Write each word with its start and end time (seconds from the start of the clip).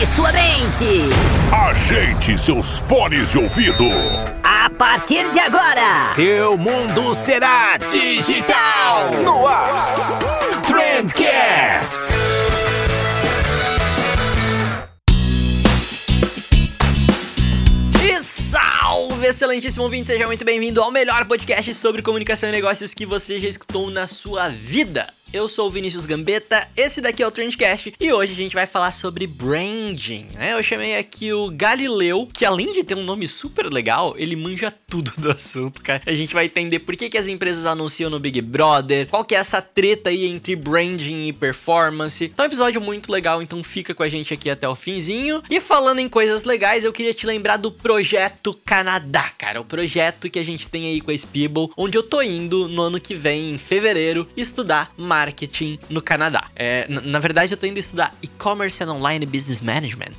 Prepare 0.00 0.06
sua 0.06 0.32
mente. 0.32 1.10
Ajeite 1.52 2.38
seus 2.38 2.78
fones 2.78 3.30
de 3.30 3.38
ouvido. 3.38 3.84
A 4.42 4.70
partir 4.70 5.30
de 5.30 5.38
agora, 5.38 6.14
seu 6.14 6.56
mundo 6.56 7.14
será 7.14 7.76
digital. 7.76 9.10
No 9.24 9.46
ar. 9.46 9.94
Trendcast. 10.62 12.04
E 18.02 18.22
salve, 18.22 19.26
excelentíssimo 19.26 19.84
ouvinte, 19.84 20.06
seja 20.08 20.26
muito 20.26 20.44
bem-vindo 20.44 20.82
ao 20.82 20.90
melhor 20.90 21.26
podcast 21.26 21.74
sobre 21.74 22.00
comunicação 22.00 22.48
e 22.48 22.52
negócios 22.52 22.94
que 22.94 23.04
você 23.04 23.38
já 23.38 23.48
escutou 23.48 23.90
na 23.90 24.06
sua 24.06 24.48
vida. 24.48 25.12
Eu 25.32 25.46
sou 25.46 25.68
o 25.68 25.70
Vinícius 25.70 26.06
Gambetta, 26.06 26.66
esse 26.76 27.00
daqui 27.00 27.22
é 27.22 27.26
o 27.26 27.30
Trendcast 27.30 27.94
e 28.00 28.12
hoje 28.12 28.32
a 28.32 28.36
gente 28.36 28.52
vai 28.52 28.66
falar 28.66 28.90
sobre 28.90 29.28
branding. 29.28 30.26
Né? 30.34 30.54
Eu 30.54 30.62
chamei 30.62 30.96
aqui 30.96 31.32
o 31.32 31.48
Galileu, 31.52 32.28
que 32.32 32.44
além 32.44 32.72
de 32.72 32.82
ter 32.82 32.96
um 32.96 33.04
nome 33.04 33.28
super 33.28 33.72
legal, 33.72 34.16
ele 34.18 34.34
manja 34.34 34.74
tudo 34.88 35.12
do 35.16 35.30
assunto, 35.30 35.82
cara. 35.82 36.02
A 36.04 36.14
gente 36.14 36.34
vai 36.34 36.46
entender 36.46 36.80
por 36.80 36.96
que, 36.96 37.08
que 37.08 37.16
as 37.16 37.28
empresas 37.28 37.64
anunciam 37.64 38.10
no 38.10 38.18
Big 38.18 38.40
Brother, 38.40 39.06
qual 39.06 39.24
que 39.24 39.36
é 39.36 39.38
essa 39.38 39.62
treta 39.62 40.10
aí 40.10 40.26
entre 40.26 40.56
branding 40.56 41.28
e 41.28 41.32
performance. 41.32 42.24
Então, 42.24 42.44
é 42.44 42.48
um 42.48 42.50
episódio 42.50 42.80
muito 42.80 43.12
legal, 43.12 43.40
então 43.40 43.62
fica 43.62 43.94
com 43.94 44.02
a 44.02 44.08
gente 44.08 44.34
aqui 44.34 44.50
até 44.50 44.68
o 44.68 44.74
finzinho. 44.74 45.44
E 45.48 45.60
falando 45.60 46.00
em 46.00 46.08
coisas 46.08 46.42
legais, 46.42 46.84
eu 46.84 46.92
queria 46.92 47.14
te 47.14 47.24
lembrar 47.24 47.56
do 47.56 47.70
Projeto 47.70 48.52
Canadá, 48.64 49.30
cara. 49.38 49.60
O 49.60 49.64
projeto 49.64 50.28
que 50.28 50.40
a 50.40 50.44
gente 50.44 50.68
tem 50.68 50.88
aí 50.88 51.00
com 51.00 51.12
a 51.12 51.16
Spiebel, 51.16 51.70
onde 51.76 51.96
eu 51.96 52.02
tô 52.02 52.20
indo 52.20 52.66
no 52.66 52.82
ano 52.82 53.00
que 53.00 53.14
vem, 53.14 53.52
em 53.52 53.58
fevereiro, 53.58 54.28
estudar 54.36 54.92
mais 54.98 55.19
marketing 55.20 55.78
no 55.88 56.00
Canadá. 56.00 56.44
É, 56.56 56.86
na 56.88 57.18
verdade, 57.18 57.52
eu 57.52 57.58
tô 57.58 57.66
indo 57.66 57.78
estudar 57.78 58.14
e-commerce 58.22 58.82
and 58.82 58.92
online 58.92 59.26
business 59.26 59.60
management. 59.60 60.16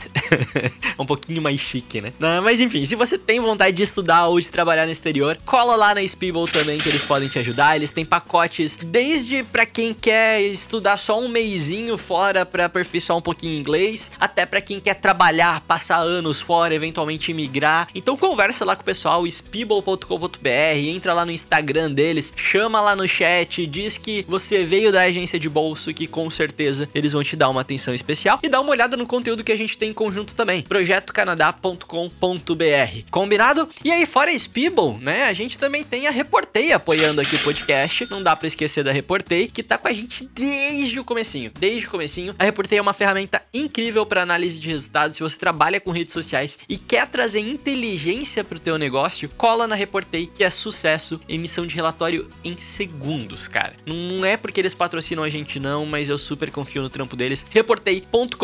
um 0.97 1.05
pouquinho 1.05 1.41
mais 1.41 1.59
chique, 1.59 2.01
né? 2.01 2.13
Não, 2.19 2.43
mas 2.43 2.59
enfim, 2.59 2.85
se 2.85 2.95
você 2.95 3.17
tem 3.17 3.39
vontade 3.39 3.75
de 3.75 3.83
estudar 3.83 4.27
ou 4.27 4.39
de 4.39 4.49
trabalhar 4.49 4.85
no 4.85 4.91
exterior, 4.91 5.37
cola 5.45 5.75
lá 5.75 5.95
na 5.95 6.07
Speeble 6.07 6.49
também 6.51 6.77
que 6.77 6.89
eles 6.89 7.03
podem 7.03 7.27
te 7.27 7.39
ajudar. 7.39 7.75
Eles 7.75 7.91
têm 7.91 8.05
pacotes 8.05 8.77
desde 8.83 9.43
para 9.43 9.65
quem 9.65 9.93
quer 9.93 10.41
estudar 10.41 10.97
só 10.97 11.19
um 11.19 11.27
meizinho 11.27 11.97
fora 11.97 12.45
para 12.45 12.65
aperfeiçoar 12.65 13.17
um 13.17 13.21
pouquinho 13.21 13.57
inglês, 13.57 14.11
até 14.19 14.45
para 14.45 14.61
quem 14.61 14.79
quer 14.79 14.95
trabalhar, 14.95 15.61
passar 15.61 15.97
anos 15.97 16.41
fora, 16.41 16.75
eventualmente 16.75 17.33
migrar. 17.33 17.87
Então 17.95 18.15
conversa 18.15 18.63
lá 18.63 18.75
com 18.75 18.81
o 18.81 18.85
pessoal, 18.85 19.29
speeble.com.br, 19.29 20.47
entra 20.77 21.13
lá 21.13 21.25
no 21.25 21.31
Instagram 21.31 21.91
deles, 21.91 22.31
chama 22.35 22.79
lá 22.81 22.95
no 22.95 23.07
chat, 23.07 23.65
diz 23.65 23.97
que 23.97 24.25
você 24.27 24.63
veio 24.63 24.90
da 24.91 25.01
agência 25.01 25.39
de 25.39 25.49
bolso 25.49 25.93
que 25.93 26.07
com 26.07 26.29
certeza 26.29 26.89
eles 26.93 27.11
vão 27.11 27.23
te 27.23 27.35
dar 27.35 27.49
uma 27.49 27.61
atenção 27.61 27.93
especial 27.93 28.39
e 28.43 28.49
dá 28.49 28.59
uma 28.59 28.71
olhada 28.71 28.97
no 28.97 29.05
conteúdo 29.05 29.43
que 29.43 29.51
a 29.51 29.57
gente 29.57 29.77
tem 29.77 29.89
em 29.89 29.93
conjunto 29.93 30.35
também, 30.35 30.61
projetocanadá.com.br. 30.61 33.01
Combinado? 33.09 33.69
E 33.83 33.91
aí 33.91 34.05
fora 34.05 34.31
a 34.31 34.37
Speeble, 34.37 34.97
né, 35.01 35.25
a 35.25 35.33
gente 35.33 35.57
também 35.57 35.83
tem 35.83 36.07
a 36.07 36.11
Reportei 36.11 36.71
apoiando 36.71 37.21
aqui 37.21 37.35
o 37.35 37.39
podcast. 37.39 38.07
Não 38.09 38.21
dá 38.21 38.35
para 38.35 38.47
esquecer 38.47 38.83
da 38.83 38.91
Reportei, 38.91 39.47
que 39.47 39.63
tá 39.63 39.77
com 39.77 39.87
a 39.87 39.93
gente 39.93 40.29
desde 40.33 40.99
o 40.99 41.03
comecinho, 41.03 41.51
desde 41.59 41.87
o 41.87 41.91
comecinho. 41.91 42.35
A 42.37 42.43
Reportei 42.43 42.77
é 42.77 42.81
uma 42.81 42.93
ferramenta 42.93 43.41
incrível 43.53 44.05
para 44.05 44.21
análise 44.21 44.59
de 44.59 44.67
resultados. 44.67 45.17
Se 45.17 45.23
você 45.23 45.37
trabalha 45.37 45.79
com 45.79 45.91
redes 45.91 46.13
sociais 46.13 46.57
e 46.67 46.77
quer 46.77 47.07
trazer 47.07 47.39
inteligência 47.39 48.43
pro 48.43 48.59
teu 48.59 48.77
negócio, 48.77 49.29
cola 49.37 49.67
na 49.67 49.75
Reportei 49.75 50.27
que 50.27 50.43
é 50.43 50.49
sucesso, 50.49 51.19
emissão 51.27 51.65
de 51.65 51.75
relatório 51.75 52.29
em 52.43 52.59
segundos, 52.59 53.47
cara. 53.47 53.73
Não 53.85 54.25
é 54.25 54.37
porque 54.37 54.59
eles 54.59 54.73
patrocinam 54.81 55.23
a 55.23 55.29
gente 55.29 55.59
não, 55.59 55.85
mas 55.85 56.09
eu 56.09 56.17
super 56.17 56.49
confio 56.49 56.81
no 56.81 56.89
trampo 56.89 57.15
deles. 57.15 57.45
Reportei.com.br, 57.51 58.35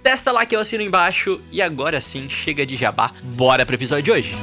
testa 0.00 0.30
lá 0.30 0.46
que 0.46 0.54
eu 0.54 0.60
assino 0.60 0.84
embaixo. 0.84 1.40
E 1.50 1.60
agora 1.60 2.00
sim, 2.00 2.28
chega 2.28 2.64
de 2.64 2.76
jabá, 2.76 3.10
bora 3.20 3.66
pro 3.66 3.74
episódio 3.74 4.04
de 4.04 4.12
hoje. 4.12 4.36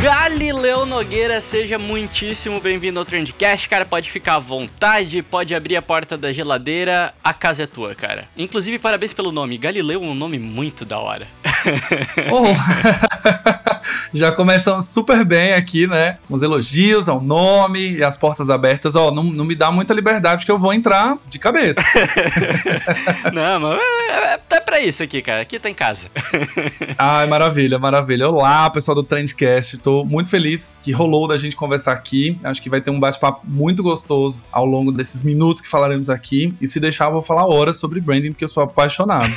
Galileu 0.00 0.86
Nogueira, 0.86 1.40
seja 1.40 1.76
muitíssimo 1.76 2.60
bem-vindo 2.60 3.00
ao 3.00 3.04
Trendcast, 3.04 3.68
cara. 3.68 3.84
Pode 3.84 4.08
ficar 4.08 4.36
à 4.36 4.38
vontade, 4.38 5.20
pode 5.20 5.52
abrir 5.52 5.74
a 5.74 5.82
porta 5.82 6.16
da 6.16 6.30
geladeira, 6.30 7.12
a 7.24 7.34
casa 7.34 7.64
é 7.64 7.66
tua, 7.66 7.92
cara. 7.96 8.28
Inclusive, 8.36 8.78
parabéns 8.78 9.12
pelo 9.12 9.32
nome. 9.32 9.58
Galileu 9.58 10.04
é 10.04 10.06
um 10.06 10.14
nome 10.14 10.38
muito 10.38 10.84
da 10.84 11.00
hora. 11.00 11.26
Oh. 12.30 13.70
Já 14.12 14.32
começamos 14.32 14.86
super 14.86 15.24
bem 15.24 15.54
aqui, 15.54 15.86
né? 15.86 16.18
Com 16.26 16.34
os 16.34 16.42
elogios 16.42 17.08
ao 17.08 17.20
nome 17.20 17.96
e 17.96 18.04
as 18.04 18.16
portas 18.16 18.50
abertas. 18.50 18.96
Ó, 18.96 19.10
não, 19.10 19.24
não 19.24 19.44
me 19.44 19.54
dá 19.54 19.70
muita 19.70 19.94
liberdade 19.94 20.44
que 20.44 20.52
eu 20.52 20.58
vou 20.58 20.72
entrar 20.72 21.18
de 21.28 21.38
cabeça. 21.38 21.80
não, 23.32 23.60
mas 23.60 23.80
é, 23.80 24.34
é, 24.34 24.40
é 24.50 24.60
pra 24.60 24.80
isso 24.80 25.02
aqui, 25.02 25.22
cara. 25.22 25.42
Aqui 25.42 25.58
tá 25.58 25.70
em 25.70 25.74
casa. 25.74 26.06
Ai, 26.98 27.26
maravilha, 27.26 27.78
maravilha. 27.78 28.28
Olá, 28.28 28.68
pessoal 28.70 28.94
do 28.94 29.02
Trendcast. 29.02 29.78
Tô 29.78 30.04
muito 30.04 30.30
feliz 30.30 30.78
que 30.82 30.92
rolou 30.92 31.26
da 31.26 31.36
gente 31.36 31.56
conversar 31.56 31.92
aqui. 31.92 32.38
Acho 32.42 32.60
que 32.60 32.70
vai 32.70 32.80
ter 32.80 32.90
um 32.90 33.00
bate-papo 33.00 33.42
muito 33.44 33.82
gostoso 33.82 34.42
ao 34.50 34.64
longo 34.64 34.92
desses 34.92 35.22
minutos 35.22 35.60
que 35.60 35.68
falaremos 35.68 36.10
aqui. 36.10 36.54
E 36.60 36.68
se 36.68 36.80
deixar, 36.80 37.06
eu 37.06 37.12
vou 37.12 37.22
falar 37.22 37.46
horas 37.46 37.76
sobre 37.76 38.00
branding, 38.00 38.32
porque 38.32 38.44
eu 38.44 38.48
sou 38.48 38.62
apaixonado. 38.62 39.30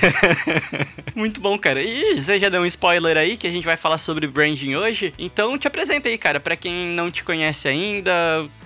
muito 1.16 1.40
bom, 1.40 1.58
cara. 1.58 1.82
E 1.82 2.16
você 2.16 2.40
já 2.40 2.50
deu 2.50 2.62
um 2.62 2.66
spoiler 2.66 3.18
aí 3.18 3.38
que 3.38 3.48
a 3.48 3.52
gente 3.52 3.66
vai 3.66 3.78
falar 3.78 3.98
sobre 3.98 4.28
branding 4.34 4.76
hoje. 4.76 5.14
Então 5.18 5.58
te 5.58 5.68
apresenta 5.68 6.10
aí, 6.10 6.18
cara, 6.18 6.40
para 6.40 6.56
quem 6.56 6.88
não 6.88 7.12
te 7.12 7.24
conhece 7.24 7.68
ainda, 7.68 8.12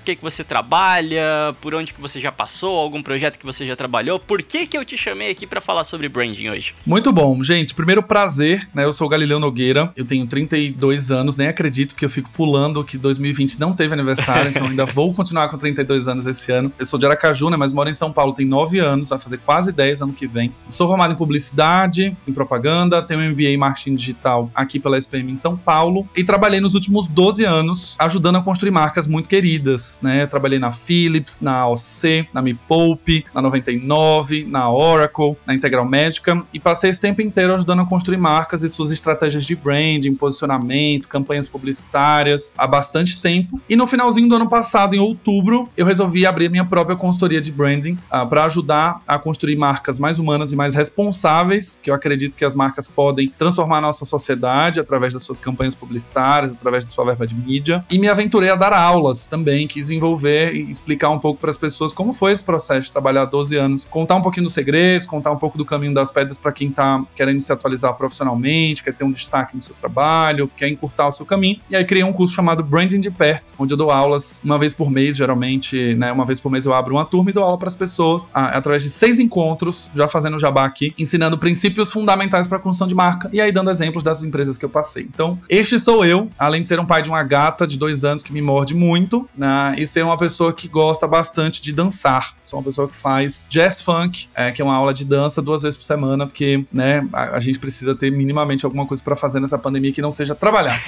que, 0.07 0.15
que 0.15 0.23
você 0.23 0.41
trabalha, 0.43 1.53
por 1.59 1.75
onde 1.75 1.93
que 1.93 1.99
você 1.99 2.17
já 2.19 2.31
passou, 2.31 2.79
algum 2.79 3.03
projeto 3.03 3.37
que 3.37 3.45
você 3.45 3.65
já 3.65 3.75
trabalhou. 3.75 4.17
Por 4.17 4.41
que 4.41 4.65
que 4.65 4.77
eu 4.77 4.85
te 4.85 4.95
chamei 4.95 5.29
aqui 5.31 5.45
para 5.45 5.59
falar 5.59 5.83
sobre 5.83 6.07
branding 6.07 6.47
hoje? 6.47 6.73
Muito 6.85 7.11
bom, 7.11 7.43
gente. 7.43 7.73
Primeiro 7.73 8.01
prazer, 8.01 8.69
né? 8.73 8.85
Eu 8.85 8.93
sou 8.93 9.07
o 9.07 9.09
Galileu 9.09 9.39
Nogueira, 9.39 9.91
eu 9.97 10.05
tenho 10.05 10.25
32 10.25 11.11
anos, 11.11 11.35
nem 11.35 11.47
acredito 11.47 11.93
que 11.93 12.05
eu 12.05 12.09
fico 12.09 12.29
pulando 12.31 12.83
que 12.83 12.97
2020 12.97 13.59
não 13.59 13.73
teve 13.73 13.93
aniversário, 13.93 14.49
então 14.49 14.67
ainda 14.67 14.85
vou 14.85 15.13
continuar 15.13 15.49
com 15.49 15.57
32 15.57 16.07
anos 16.07 16.25
esse 16.25 16.51
ano. 16.51 16.71
Eu 16.79 16.85
sou 16.85 16.97
de 16.97 17.05
Aracaju, 17.05 17.49
né, 17.49 17.57
mas 17.57 17.73
moro 17.73 17.89
em 17.89 17.93
São 17.93 18.11
Paulo, 18.11 18.33
tem 18.33 18.45
9 18.45 18.79
anos, 18.79 19.09
vai 19.09 19.19
fazer 19.19 19.39
quase 19.39 19.73
10 19.73 20.03
ano 20.03 20.13
que 20.13 20.25
vem. 20.25 20.53
Sou 20.69 20.87
formado 20.87 21.13
em 21.13 21.17
publicidade, 21.17 22.15
em 22.25 22.33
propaganda, 22.33 23.01
tenho 23.01 23.19
um 23.19 23.29
MBA 23.31 23.49
em 23.49 23.57
marketing 23.57 23.95
digital 23.95 24.49
aqui 24.55 24.79
pela 24.79 24.97
SPM 24.97 25.31
em 25.31 25.35
São 25.35 25.56
Paulo 25.57 26.07
e 26.15 26.23
trabalhei 26.23 26.59
nos 26.59 26.75
últimos 26.75 27.07
12 27.07 27.43
anos 27.43 27.95
ajudando 27.99 28.37
a 28.37 28.41
construir 28.41 28.71
marcas 28.71 29.07
muito 29.07 29.27
queridas, 29.27 29.99
né? 30.01 30.23
Eu 30.23 30.27
trabalhei 30.27 30.59
na 30.59 30.71
Philips, 30.71 31.41
na 31.41 31.59
AOC, 31.59 32.27
na 32.33 32.41
Me 32.41 32.53
Poupe, 32.53 33.25
na 33.33 33.41
99, 33.41 34.45
na 34.45 34.69
Oracle, 34.69 35.35
na 35.45 35.53
Integral 35.53 35.85
Médica 35.85 36.43
e 36.53 36.59
passei 36.59 36.89
esse 36.89 36.99
tempo 36.99 37.21
inteiro 37.21 37.53
ajudando 37.53 37.81
a 37.81 37.85
construir 37.85 38.17
marcas 38.17 38.63
e 38.63 38.69
suas 38.69 38.91
estratégias 38.91 39.45
de 39.45 39.55
branding, 39.55 40.13
posicionamento, 40.15 41.07
campanhas 41.07 41.47
publicitárias 41.47 42.53
há 42.57 42.67
bastante 42.67 43.21
tempo. 43.21 43.59
E 43.69 43.75
no 43.75 43.87
finalzinho 43.87 44.29
do 44.29 44.35
ano 44.35 44.49
passado, 44.49 44.95
em 44.95 44.99
outubro, 44.99 45.69
eu 45.75 45.85
resolvi 45.85 46.25
abrir 46.25 46.49
minha 46.49 46.65
própria 46.65 46.95
consultoria 46.95 47.41
de 47.41 47.51
branding 47.51 47.97
ah, 48.09 48.25
para 48.25 48.45
ajudar 48.45 49.01
a 49.07 49.17
construir 49.17 49.55
marcas 49.55 49.99
mais 49.99 50.19
humanas 50.19 50.51
e 50.51 50.55
mais 50.55 50.75
responsáveis, 50.75 51.77
que 51.81 51.89
eu 51.89 51.95
acredito 51.95 52.37
que 52.37 52.45
as 52.45 52.55
marcas 52.55 52.87
podem 52.87 53.29
transformar 53.37 53.81
nossa 53.81 54.05
sociedade 54.05 54.79
através 54.79 55.13
das 55.13 55.23
suas 55.23 55.39
campanhas 55.47 55.73
publicitárias, 55.73 56.51
através 56.51 56.85
da 56.85 56.91
sua 56.91 57.05
verba 57.05 57.25
de 57.25 57.33
mídia. 57.33 57.85
E 57.89 57.97
me 57.97 58.09
aventurei 58.09 58.49
a 58.49 58.55
dar 58.55 58.73
aulas 58.73 59.25
também, 59.25 59.65
quis 59.65 59.87
desenvolver 59.87 60.53
e 60.53 60.69
explicar 60.69 61.09
um 61.09 61.19
pouco 61.19 61.39
para 61.39 61.49
as 61.49 61.57
pessoas 61.57 61.93
como 61.93 62.13
foi 62.13 62.33
esse 62.33 62.43
processo 62.43 62.87
de 62.87 62.91
trabalhar 62.91 63.25
12 63.25 63.55
anos, 63.55 63.85
contar 63.85 64.15
um 64.15 64.21
pouquinho 64.21 64.43
dos 64.43 64.53
segredos, 64.53 65.07
contar 65.07 65.31
um 65.31 65.37
pouco 65.37 65.57
do 65.57 65.63
caminho 65.63 65.93
das 65.93 66.11
pedras 66.11 66.37
para 66.37 66.51
quem 66.51 66.67
está 66.69 67.03
querendo 67.15 67.41
se 67.41 67.51
atualizar 67.51 67.93
profissionalmente, 67.93 68.83
quer 68.83 68.93
ter 68.93 69.05
um 69.05 69.11
destaque 69.11 69.55
no 69.55 69.61
seu 69.61 69.75
trabalho, 69.79 70.51
quer 70.57 70.67
encurtar 70.67 71.07
o 71.07 71.11
seu 71.11 71.25
caminho. 71.25 71.59
E 71.69 71.75
aí 71.75 71.85
criei 71.85 72.03
um 72.03 72.11
curso 72.11 72.35
chamado 72.35 72.61
Branding 72.63 72.99
de 72.99 73.09
Perto, 73.09 73.53
onde 73.57 73.73
eu 73.73 73.77
dou 73.77 73.89
aulas 73.89 74.41
uma 74.43 74.59
vez 74.59 74.73
por 74.73 74.91
mês, 74.91 75.15
geralmente, 75.15 75.95
né, 75.95 76.11
uma 76.11 76.25
vez 76.25 76.39
por 76.39 76.51
mês 76.51 76.65
eu 76.65 76.73
abro 76.73 76.95
uma 76.95 77.05
turma 77.05 77.29
e 77.29 77.33
dou 77.33 77.43
aula 77.43 77.57
para 77.57 77.69
as 77.69 77.75
pessoas 77.75 78.27
a, 78.33 78.57
através 78.57 78.83
de 78.83 78.89
seis 78.89 79.19
encontros, 79.19 79.89
já 79.95 80.07
fazendo 80.07 80.37
jabá 80.37 80.65
aqui, 80.65 80.93
ensinando 80.97 81.37
princípios 81.37 81.91
fundamentais 81.91 82.47
para 82.47 82.57
a 82.57 82.61
construção 82.61 82.87
de 82.87 82.95
marca 82.95 83.29
e 83.31 83.39
aí 83.39 83.51
dando 83.51 83.69
exemplos 83.69 84.03
das 84.03 84.21
empresas 84.23 84.57
que 84.57 84.65
eu 84.65 84.69
passei. 84.69 85.03
Então, 85.03 85.36
este 85.49 85.79
sou 85.79 86.03
eu, 86.05 86.29
além 86.37 86.61
de 86.61 86.67
ser 86.67 86.79
um 86.79 86.85
pai 86.85 87.01
de 87.01 87.09
uma 87.09 87.23
gata 87.23 87.65
de 87.65 87.77
dois 87.77 88.03
anos 88.03 88.23
que 88.23 88.31
me 88.33 88.41
morde 88.41 88.73
muito, 88.73 89.27
né, 89.35 89.75
e 89.77 89.85
ser 89.85 90.03
uma 90.03 90.17
pessoa 90.17 90.53
que 90.53 90.67
gosta 90.67 91.07
bastante 91.07 91.61
de 91.61 91.71
dançar. 91.71 92.35
Sou 92.41 92.59
uma 92.59 92.65
pessoa 92.65 92.87
que 92.87 92.95
faz 92.95 93.45
jazz 93.49 93.81
funk, 93.81 94.27
é, 94.35 94.51
que 94.51 94.61
é 94.61 94.65
uma 94.65 94.75
aula 94.75 94.93
de 94.93 95.05
dança 95.05 95.41
duas 95.41 95.61
vezes 95.63 95.77
por 95.77 95.85
semana 95.85 96.25
porque, 96.25 96.65
né, 96.71 97.07
a, 97.13 97.37
a 97.37 97.39
gente 97.39 97.59
precisa 97.59 97.95
ter 97.95 98.11
minimamente 98.11 98.65
alguma 98.65 98.85
coisa 98.85 99.03
para 99.03 99.15
fazer 99.15 99.39
nessa 99.39 99.57
pandemia 99.57 99.91
que 99.91 100.01
não 100.01 100.11
seja 100.11 100.35
trabalhar. 100.35 100.81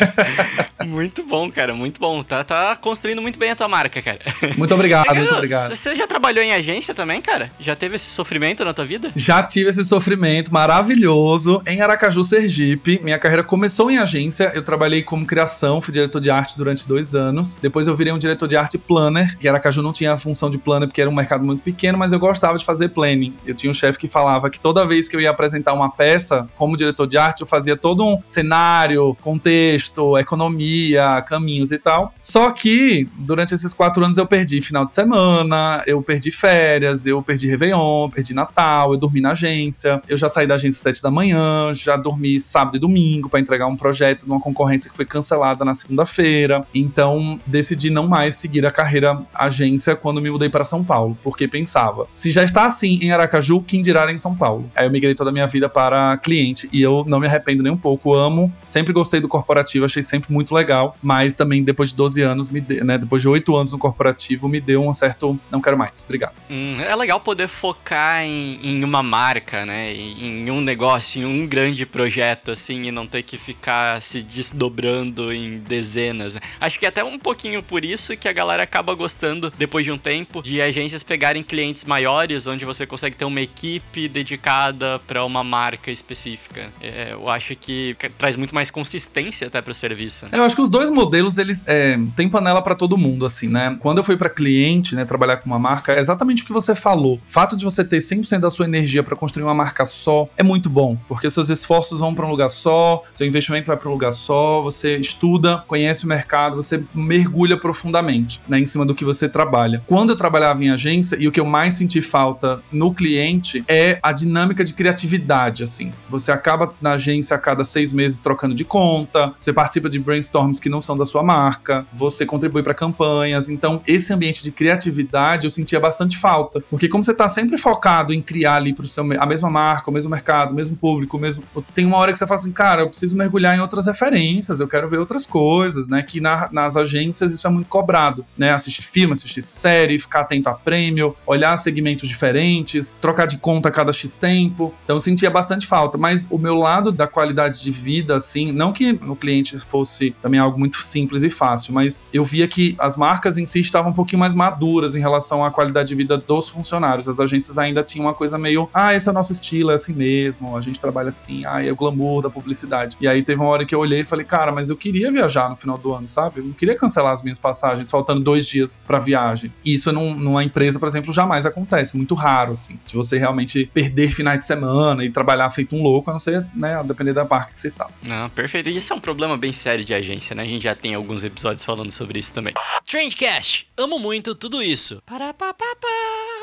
muito 0.84 1.24
bom, 1.24 1.50
cara, 1.50 1.74
muito 1.74 2.00
bom. 2.00 2.22
Tá, 2.22 2.44
tá 2.44 2.76
construindo 2.76 3.22
muito 3.22 3.38
bem 3.38 3.50
a 3.50 3.56
tua 3.56 3.68
marca, 3.68 4.00
cara. 4.02 4.20
Muito 4.56 4.74
obrigado, 4.74 5.14
muito 5.14 5.34
obrigado. 5.34 5.74
Você 5.74 5.94
já 5.94 6.06
trabalhou 6.06 6.42
em 6.44 6.52
agência 6.52 6.94
também, 6.94 7.20
cara? 7.20 7.50
Já 7.58 7.74
teve 7.74 7.96
esse 7.96 8.10
sofrimento 8.10 8.64
na 8.64 8.72
tua 8.72 8.84
vida? 8.84 9.10
Já 9.16 9.42
tive 9.42 9.70
esse 9.70 9.84
sofrimento 9.84 10.52
maravilhoso 10.52 11.62
em 11.66 11.80
Aracaju, 11.80 12.24
Sergipe. 12.24 13.00
Minha 13.02 13.18
carreira 13.18 13.42
começou 13.42 13.61
em 13.90 13.98
agência, 13.98 14.52
eu 14.54 14.62
trabalhei 14.62 15.02
como 15.02 15.26
criação, 15.26 15.80
fui 15.80 15.92
diretor 15.92 16.20
de 16.20 16.30
arte 16.30 16.56
durante 16.56 16.86
dois 16.86 17.14
anos. 17.14 17.58
Depois 17.60 17.86
eu 17.86 17.96
virei 17.96 18.12
um 18.12 18.18
diretor 18.18 18.46
de 18.46 18.56
arte 18.56 18.78
planner, 18.78 19.38
que 19.38 19.48
Aracaju 19.48 19.82
não 19.82 19.92
tinha 19.92 20.12
a 20.12 20.18
função 20.18 20.50
de 20.50 20.58
planner 20.58 20.88
porque 20.88 21.00
era 21.00 21.10
um 21.10 21.14
mercado 21.14 21.44
muito 21.44 21.62
pequeno, 21.62 21.98
mas 21.98 22.12
eu 22.12 22.18
gostava 22.18 22.56
de 22.56 22.64
fazer 22.64 22.88
planning. 22.90 23.34
Eu 23.46 23.54
tinha 23.54 23.70
um 23.70 23.74
chefe 23.74 23.98
que 23.98 24.08
falava 24.08 24.50
que 24.50 24.60
toda 24.60 24.84
vez 24.84 25.08
que 25.08 25.16
eu 25.16 25.20
ia 25.20 25.30
apresentar 25.30 25.72
uma 25.72 25.90
peça, 25.90 26.46
como 26.56 26.76
diretor 26.76 27.06
de 27.06 27.16
arte, 27.18 27.40
eu 27.40 27.46
fazia 27.46 27.76
todo 27.76 28.04
um 28.04 28.20
cenário, 28.24 29.16
contexto, 29.20 30.16
economia, 30.18 31.22
caminhos 31.26 31.72
e 31.72 31.78
tal. 31.78 32.14
Só 32.20 32.50
que 32.50 33.08
durante 33.16 33.54
esses 33.54 33.72
quatro 33.72 34.04
anos 34.04 34.18
eu 34.18 34.26
perdi 34.26 34.60
final 34.60 34.84
de 34.84 34.92
semana, 34.92 35.82
eu 35.86 36.02
perdi 36.02 36.30
férias, 36.30 37.06
eu 37.06 37.22
perdi 37.22 37.48
Réveillon, 37.48 38.10
perdi 38.10 38.34
Natal, 38.34 38.92
eu 38.92 38.98
dormi 38.98 39.20
na 39.20 39.32
agência, 39.32 40.02
eu 40.08 40.16
já 40.16 40.28
saí 40.28 40.46
da 40.46 40.54
agência 40.54 40.78
às 40.78 40.82
sete 40.82 41.02
da 41.02 41.10
manhã, 41.10 41.72
já 41.72 41.96
dormi 41.96 42.40
sábado 42.40 42.76
e 42.76 42.80
domingo 42.80 43.28
para 43.28 43.40
entregar 43.52 43.66
um 43.66 43.76
projeto 43.76 44.26
numa 44.26 44.40
concorrência 44.40 44.88
que 44.88 44.96
foi 44.96 45.04
cancelada 45.04 45.64
na 45.64 45.74
segunda-feira. 45.74 46.64
Então 46.74 47.38
decidi 47.46 47.90
não 47.90 48.08
mais 48.08 48.36
seguir 48.36 48.64
a 48.64 48.70
carreira 48.70 49.20
agência 49.34 49.94
quando 49.94 50.20
me 50.20 50.30
mudei 50.30 50.48
para 50.48 50.64
São 50.64 50.82
Paulo, 50.82 51.16
porque 51.22 51.46
pensava, 51.46 52.06
se 52.10 52.30
já 52.30 52.42
está 52.42 52.66
assim 52.66 52.98
em 53.02 53.12
Aracaju, 53.12 53.60
quem 53.60 53.82
dirá 53.82 54.10
em 54.10 54.18
São 54.18 54.34
Paulo? 54.34 54.70
Aí 54.74 54.86
eu 54.86 54.90
migrei 54.90 55.14
toda 55.14 55.30
a 55.30 55.32
minha 55.32 55.46
vida 55.46 55.68
para 55.68 56.16
cliente 56.16 56.68
e 56.72 56.80
eu 56.80 57.04
não 57.06 57.20
me 57.20 57.26
arrependo 57.26 57.62
nem 57.62 57.72
um 57.72 57.76
pouco, 57.76 58.14
amo, 58.14 58.52
sempre 58.66 58.92
gostei 58.92 59.20
do 59.20 59.28
corporativo, 59.28 59.84
achei 59.84 60.02
sempre 60.02 60.32
muito 60.32 60.54
legal, 60.54 60.96
mas 61.02 61.34
também 61.34 61.62
depois 61.62 61.90
de 61.90 61.96
12 61.96 62.22
anos, 62.22 62.48
me 62.48 62.60
de, 62.60 62.82
né, 62.82 62.96
depois 62.96 63.20
de 63.20 63.28
8 63.28 63.54
anos 63.54 63.72
no 63.72 63.78
corporativo, 63.78 64.48
me 64.48 64.60
deu 64.60 64.86
um 64.86 64.92
certo, 64.92 65.38
não 65.50 65.60
quero 65.60 65.76
mais, 65.76 66.04
obrigado. 66.04 66.32
Hum, 66.50 66.80
é 66.80 66.94
legal 66.96 67.20
poder 67.20 67.48
focar 67.48 68.24
em, 68.24 68.58
em 68.62 68.84
uma 68.84 69.02
marca, 69.02 69.66
né, 69.66 69.92
em, 69.92 70.46
em 70.46 70.50
um 70.50 70.60
negócio, 70.60 71.20
em 71.20 71.24
um 71.24 71.46
grande 71.46 71.84
projeto, 71.84 72.50
assim, 72.50 72.86
e 72.86 72.92
não 72.92 73.06
ter 73.06 73.22
que 73.22 73.36
ficar 73.42 74.00
se 74.00 74.22
desdobrando 74.22 75.32
em 75.32 75.58
dezenas. 75.58 76.34
Né? 76.34 76.40
Acho 76.60 76.78
que 76.78 76.86
é 76.86 76.88
até 76.88 77.02
um 77.02 77.18
pouquinho 77.18 77.62
por 77.62 77.84
isso 77.84 78.16
que 78.16 78.28
a 78.28 78.32
galera 78.32 78.62
acaba 78.62 78.94
gostando, 78.94 79.52
depois 79.58 79.84
de 79.84 79.92
um 79.92 79.98
tempo, 79.98 80.42
de 80.42 80.60
agências 80.60 81.02
pegarem 81.02 81.42
clientes 81.42 81.84
maiores, 81.84 82.46
onde 82.46 82.64
você 82.64 82.86
consegue 82.86 83.16
ter 83.16 83.24
uma 83.24 83.40
equipe 83.40 84.08
dedicada 84.08 85.00
para 85.06 85.24
uma 85.24 85.42
marca 85.42 85.90
específica. 85.90 86.70
É, 86.80 87.12
eu 87.12 87.28
acho 87.28 87.54
que 87.56 87.96
traz 88.16 88.36
muito 88.36 88.54
mais 88.54 88.70
consistência 88.70 89.46
até 89.46 89.60
para 89.60 89.70
o 89.70 89.74
serviço. 89.74 90.26
Eu 90.30 90.44
acho 90.44 90.54
que 90.54 90.62
os 90.62 90.68
dois 90.68 90.90
modelos, 90.90 91.38
eles 91.38 91.64
é, 91.66 91.98
têm 92.16 92.28
panela 92.28 92.62
para 92.62 92.74
todo 92.74 92.96
mundo, 92.96 93.26
assim, 93.26 93.48
né? 93.48 93.76
Quando 93.80 93.98
eu 93.98 94.04
fui 94.04 94.16
para 94.16 94.28
cliente, 94.28 94.94
né, 94.94 95.04
trabalhar 95.04 95.38
com 95.38 95.46
uma 95.46 95.58
marca, 95.58 95.92
é 95.92 96.00
exatamente 96.00 96.42
o 96.42 96.46
que 96.46 96.52
você 96.52 96.74
falou. 96.74 97.16
O 97.16 97.20
fato 97.26 97.56
de 97.56 97.64
você 97.64 97.84
ter 97.84 97.98
100% 97.98 98.38
da 98.38 98.50
sua 98.50 98.64
energia 98.64 99.02
para 99.02 99.16
construir 99.16 99.44
uma 99.44 99.54
marca 99.54 99.84
só 99.84 100.28
é 100.36 100.42
muito 100.42 100.70
bom, 100.70 100.96
porque 101.08 101.30
seus 101.30 101.50
esforços 101.50 102.00
vão 102.00 102.14
para 102.14 102.26
um 102.26 102.30
lugar 102.30 102.50
só, 102.50 103.02
seu 103.12 103.26
investimento 103.32 103.66
vai 103.66 103.76
para 103.76 103.88
um 103.88 103.92
lugar 103.92 104.12
só, 104.12 104.60
você 104.60 104.96
estuda, 104.98 105.64
conhece 105.66 106.04
o 106.04 106.08
mercado, 106.08 106.56
você 106.56 106.82
mergulha 106.94 107.56
profundamente, 107.56 108.40
né, 108.48 108.58
em 108.58 108.66
cima 108.66 108.84
do 108.84 108.94
que 108.94 109.04
você 109.04 109.28
trabalha. 109.28 109.82
Quando 109.86 110.10
eu 110.10 110.16
trabalhava 110.16 110.62
em 110.62 110.70
agência, 110.70 111.16
e 111.18 111.26
o 111.26 111.32
que 111.32 111.40
eu 111.40 111.44
mais 111.44 111.74
senti 111.74 112.02
falta 112.02 112.62
no 112.70 112.92
cliente 112.92 113.64
é 113.66 113.98
a 114.02 114.12
dinâmica 114.12 114.62
de 114.62 114.74
criatividade, 114.74 115.62
assim. 115.62 115.92
Você 116.10 116.30
acaba 116.30 116.72
na 116.80 116.92
agência 116.92 117.34
a 117.34 117.38
cada 117.38 117.64
seis 117.64 117.92
meses 117.92 118.20
trocando 118.20 118.54
de 118.54 118.64
conta, 118.64 119.32
você 119.38 119.52
participa 119.52 119.88
de 119.88 119.98
brainstorms 119.98 120.60
que 120.60 120.68
não 120.68 120.80
são 120.80 120.96
da 120.96 121.04
sua 121.04 121.22
marca, 121.22 121.86
você 121.92 122.26
contribui 122.26 122.62
para 122.62 122.74
campanhas. 122.74 123.48
Então, 123.48 123.80
esse 123.86 124.12
ambiente 124.12 124.42
de 124.42 124.52
criatividade 124.52 125.46
eu 125.46 125.50
sentia 125.50 125.80
bastante 125.80 126.18
falta, 126.18 126.62
porque 126.70 126.88
como 126.88 127.02
você 127.02 127.12
está 127.12 127.28
sempre 127.28 127.56
focado 127.56 128.12
em 128.12 128.20
criar 128.20 128.56
ali 128.56 128.74
para 128.74 128.84
a 129.18 129.26
mesma 129.26 129.48
marca, 129.48 129.90
o 129.90 129.92
mesmo 129.92 130.10
mercado, 130.10 130.52
o 130.52 130.54
mesmo 130.54 130.76
público, 130.76 131.16
o 131.16 131.20
mesmo 131.20 131.42
tem 131.74 131.86
uma 131.86 131.96
hora 131.96 132.12
que 132.12 132.18
você 132.18 132.26
fala 132.26 132.40
assim, 132.40 132.52
cara, 132.52 132.82
eu 132.82 132.88
preciso 132.88 133.11
mergulhar 133.14 133.56
em 133.56 133.60
outras 133.60 133.86
referências, 133.86 134.60
eu 134.60 134.68
quero 134.68 134.88
ver 134.88 134.98
outras 134.98 135.26
coisas, 135.26 135.88
né? 135.88 136.02
Que 136.02 136.20
na, 136.20 136.48
nas 136.52 136.76
agências 136.76 137.32
isso 137.32 137.46
é 137.46 137.50
muito 137.50 137.68
cobrado, 137.68 138.24
né? 138.36 138.50
Assistir 138.50 138.82
filme, 138.82 139.12
assistir 139.12 139.42
série, 139.42 139.98
ficar 139.98 140.20
atento 140.20 140.48
a 140.48 140.54
prêmio, 140.54 141.14
olhar 141.26 141.56
segmentos 141.58 142.08
diferentes, 142.08 142.96
trocar 143.00 143.26
de 143.26 143.38
conta 143.38 143.68
a 143.68 143.72
cada 143.72 143.92
X 143.92 144.14
tempo. 144.14 144.74
Então 144.84 144.96
eu 144.96 145.00
sentia 145.00 145.30
bastante 145.30 145.66
falta, 145.66 145.96
mas 145.98 146.26
o 146.30 146.38
meu 146.38 146.54
lado 146.54 146.92
da 146.92 147.06
qualidade 147.06 147.62
de 147.62 147.70
vida, 147.70 148.16
assim, 148.16 148.52
não 148.52 148.72
que 148.72 148.92
no 148.92 149.16
cliente 149.16 149.58
fosse 149.58 150.14
também 150.22 150.40
algo 150.40 150.58
muito 150.58 150.78
simples 150.78 151.22
e 151.22 151.30
fácil, 151.30 151.72
mas 151.74 152.02
eu 152.12 152.24
via 152.24 152.46
que 152.46 152.74
as 152.78 152.96
marcas 152.96 153.38
em 153.38 153.46
si 153.46 153.60
estavam 153.60 153.90
um 153.90 153.94
pouquinho 153.94 154.20
mais 154.20 154.34
maduras 154.34 154.94
em 154.94 155.00
relação 155.00 155.44
à 155.44 155.50
qualidade 155.50 155.88
de 155.88 155.94
vida 155.94 156.16
dos 156.16 156.48
funcionários. 156.48 157.08
As 157.08 157.20
agências 157.20 157.58
ainda 157.58 157.82
tinham 157.82 158.06
uma 158.06 158.14
coisa 158.14 158.38
meio, 158.38 158.68
ah, 158.72 158.94
esse 158.94 159.08
é 159.08 159.10
o 159.10 159.14
nosso 159.14 159.32
estilo, 159.32 159.70
é 159.70 159.74
assim 159.74 159.92
mesmo, 159.92 160.56
a 160.56 160.60
gente 160.60 160.80
trabalha 160.80 161.08
assim, 161.08 161.44
ah, 161.44 161.64
é 161.64 161.70
o 161.70 161.76
glamour 161.76 162.22
da 162.22 162.30
publicidade. 162.30 162.96
E 163.02 163.08
aí 163.08 163.20
teve 163.20 163.40
uma 163.40 163.50
hora 163.50 163.66
que 163.66 163.74
eu 163.74 163.80
olhei 163.80 164.02
e 164.02 164.04
falei, 164.04 164.24
cara, 164.24 164.52
mas 164.52 164.70
eu 164.70 164.76
queria 164.76 165.10
viajar 165.10 165.50
no 165.50 165.56
final 165.56 165.76
do 165.76 165.92
ano, 165.92 166.08
sabe? 166.08 166.38
Eu 166.38 166.44
não 166.44 166.52
queria 166.52 166.76
cancelar 166.76 167.12
as 167.12 167.20
minhas 167.20 167.36
passagens, 167.36 167.90
faltando 167.90 168.20
dois 168.20 168.46
dias 168.46 168.80
para 168.86 169.00
viagem. 169.00 169.52
E 169.64 169.74
isso 169.74 169.92
num, 169.92 170.14
numa 170.14 170.44
empresa, 170.44 170.78
por 170.78 170.86
exemplo, 170.86 171.12
jamais 171.12 171.44
acontece, 171.44 171.96
muito 171.96 172.14
raro, 172.14 172.52
assim, 172.52 172.78
de 172.86 172.94
você 172.94 173.18
realmente 173.18 173.68
perder 173.74 174.12
finais 174.12 174.38
de 174.38 174.44
semana 174.44 175.04
e 175.04 175.10
trabalhar 175.10 175.50
feito 175.50 175.74
um 175.74 175.82
louco, 175.82 176.10
a 176.10 176.12
não 176.12 176.20
ser, 176.20 176.46
né, 176.54 176.76
a 176.76 176.82
depender 176.84 177.12
da 177.12 177.24
marca 177.24 177.52
que 177.52 177.60
você 177.60 177.66
está. 177.66 177.88
Não, 178.00 178.30
perfeito. 178.30 178.68
Isso 178.68 178.92
é 178.92 178.96
um 178.96 179.00
problema 179.00 179.36
bem 179.36 179.52
sério 179.52 179.84
de 179.84 179.92
agência, 179.92 180.36
né? 180.36 180.44
A 180.44 180.46
gente 180.46 180.62
já 180.62 180.76
tem 180.76 180.94
alguns 180.94 181.24
episódios 181.24 181.64
falando 181.64 181.90
sobre 181.90 182.20
isso 182.20 182.32
também. 182.32 182.54
Trendcast, 182.86 183.66
amo 183.76 183.98
muito 183.98 184.32
tudo 184.32 184.62
isso. 184.62 185.02
Para, 185.04 185.34
pa, 185.34 185.52
pa, 185.52 185.76
pa. 185.80 185.88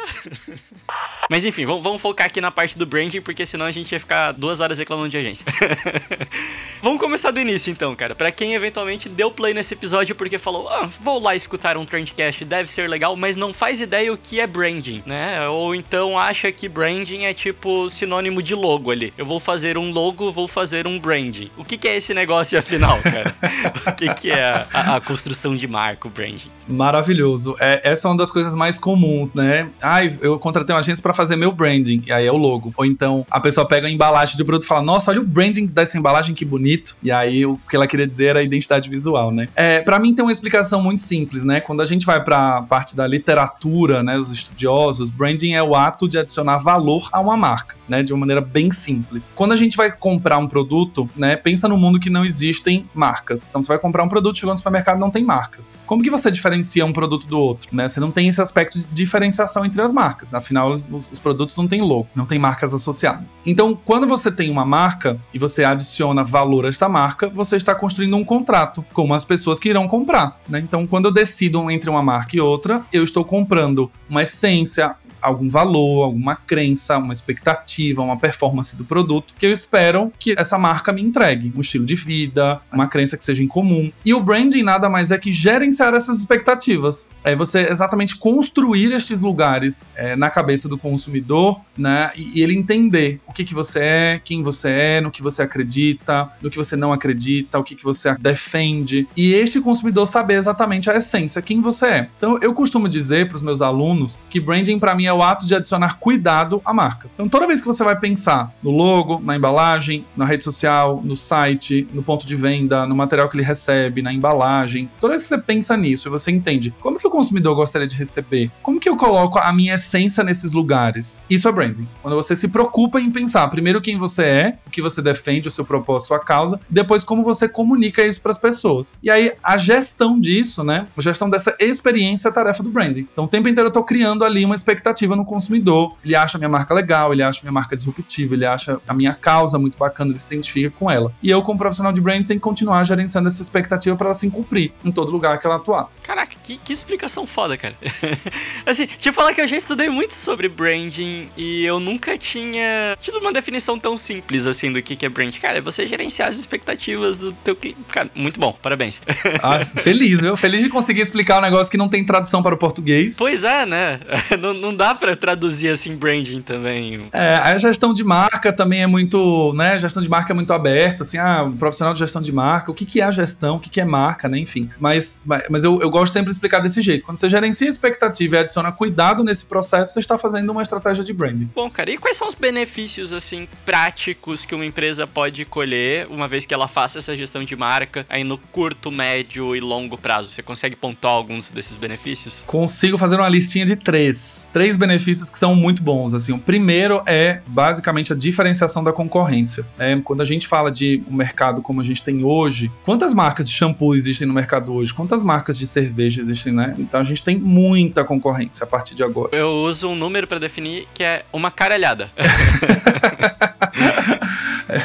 Mas 1.29 1.45
enfim, 1.45 1.65
vamos, 1.65 1.83
vamos, 1.83 2.01
focar 2.01 2.27
aqui 2.27 2.41
na 2.41 2.51
parte 2.51 2.77
do 2.77 2.85
branding, 2.85 3.21
porque 3.21 3.45
senão 3.45 3.65
a 3.65 3.71
gente 3.71 3.91
ia 3.91 3.99
ficar 3.99 4.31
duas 4.31 4.59
horas 4.59 4.79
reclamando 4.79 5.09
de 5.09 5.17
agência. 5.17 5.45
vamos 6.81 6.99
começar 6.99 7.31
do 7.31 7.39
início 7.39 7.71
então, 7.71 7.95
cara. 7.95 8.15
Para 8.15 8.31
quem 8.31 8.53
eventualmente 8.53 9.09
deu 9.09 9.31
play 9.31 9.53
nesse 9.53 9.73
episódio 9.73 10.15
porque 10.15 10.37
falou, 10.37 10.67
ah, 10.69 10.89
vou 11.01 11.19
lá 11.19 11.35
escutar 11.35 11.77
um 11.77 11.85
Trendcast, 11.85 12.43
deve 12.45 12.69
ser 12.69 12.89
legal, 12.89 13.15
mas 13.15 13.35
não 13.35 13.53
faz 13.53 13.79
ideia 13.81 14.11
o 14.13 14.17
que 14.17 14.39
é 14.39 14.47
branding, 14.47 15.03
né? 15.05 15.47
Ou 15.47 15.75
então 15.75 16.17
acha 16.17 16.51
que 16.51 16.67
branding 16.67 17.23
é 17.23 17.33
tipo 17.33 17.89
sinônimo 17.89 18.41
de 18.41 18.55
logo 18.55 18.91
ali. 18.91 19.13
Eu 19.17 19.25
vou 19.25 19.39
fazer 19.39 19.77
um 19.77 19.91
logo, 19.91 20.31
vou 20.31 20.47
fazer 20.47 20.87
um 20.87 20.99
branding. 20.99 21.49
O 21.57 21.63
que, 21.63 21.77
que 21.77 21.87
é 21.87 21.95
esse 21.95 22.13
negócio 22.13 22.57
afinal, 22.57 22.99
cara? 23.01 23.35
o 23.87 23.95
que, 23.95 24.13
que 24.15 24.31
é 24.31 24.43
a, 24.43 24.95
a, 24.95 25.01
construção 25.01 25.55
de 25.55 25.67
marca, 25.67 26.09
branding? 26.09 26.49
Maravilhoso. 26.67 27.55
É, 27.59 27.81
essa 27.83 28.07
é 28.07 28.11
uma 28.11 28.17
das 28.17 28.31
coisas 28.31 28.55
mais 28.55 28.77
comuns, 28.77 29.33
né? 29.33 29.69
Ai, 29.81 30.15
eu 30.21 30.37
contratei 30.39 30.73
uma 30.73 30.79
agência 30.79 31.01
para 31.01 31.13
fazer 31.13 31.35
meu 31.35 31.51
branding, 31.51 32.03
e 32.05 32.11
aí 32.11 32.25
é 32.25 32.31
o 32.31 32.37
logo. 32.37 32.73
Ou 32.77 32.85
então 32.85 33.25
a 33.29 33.39
pessoa 33.39 33.67
pega 33.67 33.87
a 33.87 33.89
embalagem 33.89 34.37
de 34.37 34.43
produto 34.43 34.63
e 34.63 34.67
fala: 34.67 34.81
Nossa, 34.81 35.11
olha 35.11 35.21
o 35.21 35.23
branding 35.23 35.65
dessa 35.65 35.97
embalagem, 35.97 36.35
que 36.39 36.45
bonito. 36.45 36.95
E 37.03 37.11
aí 37.11 37.45
o 37.45 37.57
que 37.69 37.75
ela 37.75 37.85
queria 37.85 38.07
dizer 38.07 38.27
era 38.27 38.39
a 38.39 38.43
identidade 38.43 38.89
visual, 38.89 39.29
né? 39.29 39.49
É, 39.55 39.81
para 39.81 39.99
mim 39.99 40.15
tem 40.15 40.23
uma 40.23 40.31
explicação 40.31 40.81
muito 40.81 41.01
simples, 41.01 41.43
né? 41.43 41.59
Quando 41.59 41.81
a 41.81 41.85
gente 41.85 42.05
vai 42.05 42.23
para 42.23 42.61
parte 42.61 42.95
da 42.95 43.05
literatura, 43.05 44.01
né, 44.01 44.17
os 44.17 44.31
estudiosos, 44.31 45.09
branding 45.09 45.53
é 45.53 45.61
o 45.61 45.75
ato 45.75 46.07
de 46.07 46.17
adicionar 46.17 46.59
valor 46.59 47.09
a 47.11 47.19
uma 47.19 47.35
marca, 47.35 47.75
né, 47.89 48.01
de 48.01 48.13
uma 48.13 48.21
maneira 48.21 48.39
bem 48.39 48.71
simples. 48.71 49.33
Quando 49.35 49.51
a 49.51 49.55
gente 49.57 49.75
vai 49.75 49.91
comprar 49.91 50.37
um 50.37 50.47
produto, 50.47 51.09
né, 51.15 51.35
pensa 51.35 51.67
no 51.67 51.77
mundo 51.77 51.99
que 51.99 52.09
não 52.09 52.23
existem 52.23 52.85
marcas. 52.93 53.49
Então 53.49 53.61
você 53.61 53.67
vai 53.67 53.79
comprar 53.79 54.03
um 54.03 54.09
produto, 54.09 54.37
chegou 54.37 54.53
no 54.53 54.57
supermercado 54.57 54.99
não 54.99 55.11
tem 55.11 55.23
marcas. 55.23 55.77
Como 55.85 56.01
que 56.01 56.09
você 56.09 56.31
diferencia 56.31 56.85
um 56.85 56.93
produto 56.93 57.27
do 57.27 57.37
outro, 57.37 57.69
né? 57.75 57.89
Você 57.89 57.99
não 57.99 58.11
tem 58.11 58.29
esse 58.29 58.41
aspecto 58.41 58.79
de 58.79 58.87
diferenciação 58.87 59.65
entre 59.65 59.81
as 59.81 59.91
marcas. 59.91 60.33
Afinal, 60.33 60.69
os, 60.69 60.87
os 61.11 61.19
produtos 61.19 61.57
não 61.57 61.67
têm 61.67 61.81
logo, 61.81 62.07
não 62.15 62.25
tem 62.25 62.39
marcas 62.39 62.73
associadas. 62.73 63.39
Então, 63.45 63.77
quando 63.85 64.07
você 64.07 64.31
tem 64.31 64.49
uma 64.49 64.65
marca 64.65 65.19
e 65.33 65.39
você 65.39 65.63
adiciona 65.63 66.23
valor 66.29 66.65
a 66.65 66.69
esta 66.69 66.87
marca, 66.87 67.27
você 67.27 67.55
está 67.55 67.75
construindo 67.75 68.15
um 68.15 68.23
contrato 68.23 68.85
com 68.93 69.13
as 69.13 69.25
pessoas 69.25 69.59
que 69.59 69.69
irão 69.69 69.87
comprar, 69.87 70.39
né? 70.47 70.59
Então, 70.59 70.87
quando 70.87 71.05
eu 71.05 71.11
decido 71.11 71.69
entre 71.69 71.89
uma 71.89 72.03
marca 72.03 72.37
e 72.37 72.39
outra, 72.39 72.83
eu 72.93 73.03
estou 73.03 73.25
comprando 73.25 73.91
uma 74.09 74.23
essência, 74.23 74.95
algum 75.21 75.49
valor, 75.49 76.03
alguma 76.03 76.35
crença, 76.35 76.97
uma 76.97 77.13
expectativa, 77.13 78.01
uma 78.01 78.17
performance 78.17 78.75
do 78.75 78.83
produto 78.83 79.33
que 79.37 79.45
eu 79.45 79.51
espero 79.51 80.11
que 80.19 80.33
essa 80.37 80.57
marca 80.57 80.91
me 80.91 81.01
entregue. 81.01 81.51
Um 81.55 81.61
estilo 81.61 81.85
de 81.85 81.95
vida, 81.95 82.61
uma 82.71 82.87
crença 82.87 83.17
que 83.17 83.23
seja 83.23 83.43
em 83.43 83.47
comum. 83.47 83.91
E 84.05 84.13
o 84.13 84.21
branding 84.21 84.63
nada 84.63 84.89
mais 84.89 85.11
é 85.11 85.17
que 85.17 85.31
gerenciar 85.31 85.93
essas 85.93 86.19
expectativas. 86.19 87.09
É 87.23 87.35
você 87.35 87.67
exatamente 87.69 88.15
construir 88.15 88.91
estes 88.91 89.21
lugares 89.21 89.89
é, 89.95 90.15
na 90.15 90.29
cabeça 90.29 90.67
do 90.67 90.77
consumidor, 90.77 91.61
né? 91.77 92.11
E, 92.15 92.39
e, 92.39 92.43
ele 92.43 92.55
entender 92.55 93.19
o 93.27 93.33
que, 93.33 93.43
que 93.43 93.53
você 93.53 93.79
é, 93.79 94.21
quem 94.23 94.43
você 94.43 94.69
é, 94.69 95.01
no 95.01 95.11
que 95.11 95.21
você 95.21 95.41
acredita, 95.41 96.29
no 96.41 96.49
que 96.49 96.57
você 96.57 96.75
não 96.75 96.91
acredita, 96.91 97.59
o 97.59 97.63
que, 97.63 97.75
que 97.75 97.83
você 97.83 98.15
defende. 98.17 99.07
E 99.15 99.33
este 99.33 99.61
consumidor 99.61 100.07
saber 100.07 100.35
exatamente 100.35 100.89
a 100.89 100.95
essência, 100.95 101.41
quem 101.41 101.61
você 101.61 101.85
é. 101.85 102.09
Então 102.17 102.37
eu 102.41 102.53
costumo 102.53 102.87
dizer 102.87 103.27
para 103.27 103.35
os 103.35 103.43
meus 103.43 103.61
alunos 103.61 104.19
que 104.29 104.39
branding 104.39 104.79
para 104.79 104.95
mim 104.95 105.05
é 105.09 105.13
o 105.13 105.23
ato 105.23 105.45
de 105.45 105.55
adicionar 105.55 105.99
cuidado 105.99 106.61
à 106.63 106.73
marca. 106.73 107.09
Então, 107.13 107.27
toda 107.27 107.47
vez 107.47 107.59
que 107.59 107.67
você 107.67 107.83
vai 107.83 107.99
pensar 107.99 108.53
no 108.61 108.71
logo, 108.71 109.19
na 109.23 109.35
embalagem, 109.35 110.05
na 110.15 110.25
rede 110.25 110.43
social, 110.43 111.01
no 111.03 111.15
site, 111.15 111.87
no 111.93 112.03
ponto 112.03 112.25
de 112.25 112.35
venda, 112.35 112.85
no 112.85 112.95
material 112.95 113.27
que 113.27 113.35
ele 113.35 113.43
recebe, 113.43 114.01
na 114.01 114.13
embalagem, 114.13 114.89
toda 114.99 115.13
vez 115.13 115.23
que 115.23 115.29
você 115.29 115.37
pensa 115.37 115.75
nisso 115.75 116.07
e 116.07 116.11
você 116.11 116.31
entende 116.31 116.73
como 116.79 116.99
que 116.99 117.07
o 117.07 117.09
consumidor 117.09 117.55
gostaria 117.55 117.87
de 117.87 117.97
receber, 117.97 118.51
como 118.61 118.79
que 118.79 118.87
eu 118.87 118.95
coloco 118.95 119.39
a 119.39 119.51
minha 119.51 119.75
essência 119.75 120.23
nesses 120.23 120.53
lugares, 120.53 121.19
isso 121.29 121.47
é 121.47 121.51
branding. 121.51 121.87
Quando 122.01 122.15
você 122.15 122.35
se 122.35 122.47
preocupa 122.47 122.99
em 122.99 123.11
pensar 123.11 123.47
primeiro 123.47 123.81
quem 123.81 123.97
você 123.97 124.23
é, 124.23 124.57
o 124.65 124.69
que 124.69 124.81
você 124.81 125.01
defende, 125.01 125.47
o 125.47 125.51
seu 125.51 125.65
propósito, 125.65 126.05
a 126.05 126.07
sua 126.07 126.19
causa, 126.19 126.59
depois 126.69 127.03
como 127.03 127.23
você 127.23 127.47
comunica 127.47 128.05
isso 128.05 128.21
para 128.21 128.31
as 128.31 128.37
pessoas. 128.37 128.93
E 129.01 129.09
aí 129.09 129.33
a 129.43 129.57
gestão 129.57 130.19
disso, 130.19 130.63
né? 130.63 130.87
A 130.97 131.01
gestão 131.01 131.29
dessa 131.29 131.55
experiência 131.59 132.27
é 132.27 132.29
a 132.29 132.33
tarefa 132.33 132.63
do 132.63 132.69
branding. 132.69 133.07
Então 133.11 133.25
o 133.25 133.27
tempo 133.27 133.47
inteiro 133.47 133.69
eu 133.69 133.73
tô 133.73 133.83
criando 133.83 134.23
ali 134.23 134.45
uma 134.45 134.55
expectativa 134.55 134.98
no 135.15 135.25
consumidor. 135.25 135.95
Ele 136.03 136.15
acha 136.15 136.37
a 136.37 136.39
minha 136.39 136.49
marca 136.49 136.73
legal, 136.73 137.13
ele 137.13 137.23
acha 137.23 137.39
a 137.39 137.43
minha 137.43 137.51
marca 137.51 137.75
disruptiva, 137.75 138.33
ele 138.33 138.45
acha 138.45 138.79
a 138.87 138.93
minha 138.93 139.13
causa 139.13 139.57
muito 139.57 139.77
bacana, 139.77 140.11
ele 140.11 140.19
se 140.19 140.25
identifica 140.27 140.73
com 140.77 140.89
ela. 140.89 141.11
E 141.21 141.29
eu, 141.29 141.41
como 141.41 141.57
profissional 141.57 141.91
de 141.91 142.01
branding, 142.01 142.23
tenho 142.23 142.39
que 142.39 142.43
continuar 142.43 142.83
gerenciando 142.83 143.27
essa 143.27 143.41
expectativa 143.41 143.95
para 143.95 144.07
ela 144.07 144.13
se 144.13 144.29
cumprir 144.29 144.71
em 144.83 144.91
todo 144.91 145.11
lugar 145.11 145.37
que 145.39 145.45
ela 145.45 145.57
atuar. 145.57 145.89
Caraca, 146.03 146.35
que, 146.43 146.57
que 146.57 146.73
explicação 146.73 147.25
foda, 147.27 147.57
cara. 147.57 147.75
assim, 148.65 148.85
deixa 148.85 149.09
eu 149.09 149.13
falar 149.13 149.33
que 149.33 149.41
eu 149.41 149.47
já 149.47 149.57
estudei 149.57 149.89
muito 149.89 150.13
sobre 150.13 150.47
branding 150.49 151.29
e 151.37 151.65
eu 151.65 151.79
nunca 151.79 152.17
tinha 152.17 152.97
tido 152.99 153.19
uma 153.19 153.31
definição 153.31 153.77
tão 153.79 153.97
simples 153.97 154.45
assim 154.45 154.71
do 154.71 154.81
que, 154.81 154.95
que 154.95 155.05
é 155.05 155.09
branding. 155.09 155.39
Cara, 155.39 155.57
é 155.57 155.61
você 155.61 155.85
gerenciar 155.85 156.29
as 156.29 156.37
expectativas 156.37 157.17
do 157.17 157.31
teu 157.31 157.55
cliente. 157.55 157.79
Cara, 157.89 158.09
muito 158.15 158.39
bom, 158.39 158.57
parabéns. 158.61 159.01
Ah, 159.41 159.59
feliz, 159.59 160.21
viu? 160.21 160.35
Feliz 160.35 160.63
de 160.63 160.69
conseguir 160.69 161.01
explicar 161.01 161.37
um 161.37 161.41
negócio 161.41 161.71
que 161.71 161.77
não 161.77 161.87
tem 161.87 162.05
tradução 162.05 162.41
para 162.41 162.55
o 162.55 162.57
português. 162.57 163.15
Pois 163.17 163.43
é, 163.43 163.65
né? 163.65 163.99
Não, 164.39 164.53
não 164.53 164.75
dá 164.75 164.88
para 164.95 165.15
traduzir 165.15 165.69
assim 165.69 165.95
branding 165.95 166.41
também. 166.41 167.07
É, 167.11 167.35
a 167.35 167.57
gestão 167.57 167.93
de 167.93 168.03
marca 168.03 168.51
também 168.51 168.83
é 168.83 168.87
muito, 168.87 169.53
né? 169.55 169.73
A 169.73 169.77
gestão 169.77 170.01
de 170.01 170.09
marca 170.09 170.33
é 170.33 170.35
muito 170.35 170.51
aberta, 170.53 171.03
assim, 171.03 171.17
ah, 171.17 171.43
um 171.43 171.55
profissional 171.55 171.93
de 171.93 171.99
gestão 171.99 172.21
de 172.21 172.31
marca, 172.31 172.71
o 172.71 172.73
que, 172.73 172.85
que 172.85 173.01
é 173.01 173.03
a 173.03 173.11
gestão, 173.11 173.57
o 173.57 173.59
que, 173.59 173.69
que 173.69 173.81
é 173.81 173.85
marca, 173.85 174.27
né? 174.27 174.37
Enfim. 174.39 174.69
Mas, 174.79 175.21
mas 175.49 175.63
eu, 175.63 175.81
eu 175.81 175.89
gosto 175.89 176.13
sempre 176.13 176.29
de 176.29 176.33
explicar 176.33 176.59
desse 176.59 176.81
jeito. 176.81 177.05
Quando 177.05 177.17
você 177.17 177.29
gerencia 177.29 177.67
a 177.67 177.69
expectativa 177.69 178.35
e 178.35 178.39
adiciona 178.39 178.71
cuidado 178.71 179.23
nesse 179.23 179.45
processo, 179.45 179.93
você 179.93 179.99
está 179.99 180.17
fazendo 180.17 180.49
uma 180.51 180.61
estratégia 180.61 181.03
de 181.03 181.13
branding. 181.13 181.49
Bom, 181.53 181.69
cara, 181.69 181.91
e 181.91 181.97
quais 181.97 182.17
são 182.17 182.27
os 182.27 182.33
benefícios, 182.33 183.11
assim, 183.11 183.47
práticos 183.65 184.45
que 184.45 184.55
uma 184.55 184.65
empresa 184.65 185.05
pode 185.05 185.45
colher 185.45 186.07
uma 186.09 186.27
vez 186.27 186.45
que 186.45 186.53
ela 186.53 186.67
faça 186.67 186.99
essa 186.99 187.15
gestão 187.15 187.43
de 187.43 187.55
marca 187.55 188.05
aí 188.09 188.23
no 188.23 188.37
curto, 188.37 188.91
médio 188.91 189.55
e 189.55 189.59
longo 189.59 189.97
prazo? 189.97 190.31
Você 190.31 190.41
consegue 190.41 190.75
pontuar 190.75 191.13
alguns 191.13 191.51
desses 191.51 191.75
benefícios? 191.75 192.43
Consigo 192.45 192.97
fazer 192.97 193.17
uma 193.17 193.29
listinha 193.29 193.65
de 193.65 193.75
três. 193.75 194.47
Três 194.53 194.77
benefícios 194.79 195.29
que 195.29 195.37
são 195.37 195.53
muito 195.55 195.83
bons. 195.83 196.13
Assim, 196.13 196.31
o 196.31 196.39
primeiro 196.39 197.03
é 197.05 197.41
basicamente 197.47 198.13
a 198.13 198.15
diferenciação 198.15 198.83
da 198.83 198.91
concorrência. 198.91 199.65
Né? 199.77 200.01
Quando 200.03 200.21
a 200.21 200.25
gente 200.25 200.47
fala 200.47 200.71
de 200.71 201.03
um 201.09 201.13
mercado 201.13 201.61
como 201.61 201.81
a 201.81 201.83
gente 201.83 202.01
tem 202.01 202.23
hoje, 202.23 202.71
quantas 202.85 203.13
marcas 203.13 203.47
de 203.47 203.53
shampoo 203.53 203.93
existem 203.93 204.27
no 204.27 204.33
mercado 204.33 204.73
hoje? 204.73 204.93
Quantas 204.93 205.23
marcas 205.23 205.57
de 205.57 205.67
cerveja 205.67 206.21
existem, 206.21 206.53
né? 206.53 206.73
Então 206.77 206.99
a 206.99 207.03
gente 207.03 207.23
tem 207.23 207.37
muita 207.37 208.03
concorrência 208.03 208.63
a 208.63 208.67
partir 208.67 208.95
de 208.95 209.03
agora. 209.03 209.35
Eu 209.35 209.49
uso 209.49 209.89
um 209.89 209.95
número 209.95 210.25
para 210.27 210.39
definir 210.39 210.87
que 210.93 211.03
é 211.03 211.23
uma 211.31 211.51
caralhada. 211.51 212.09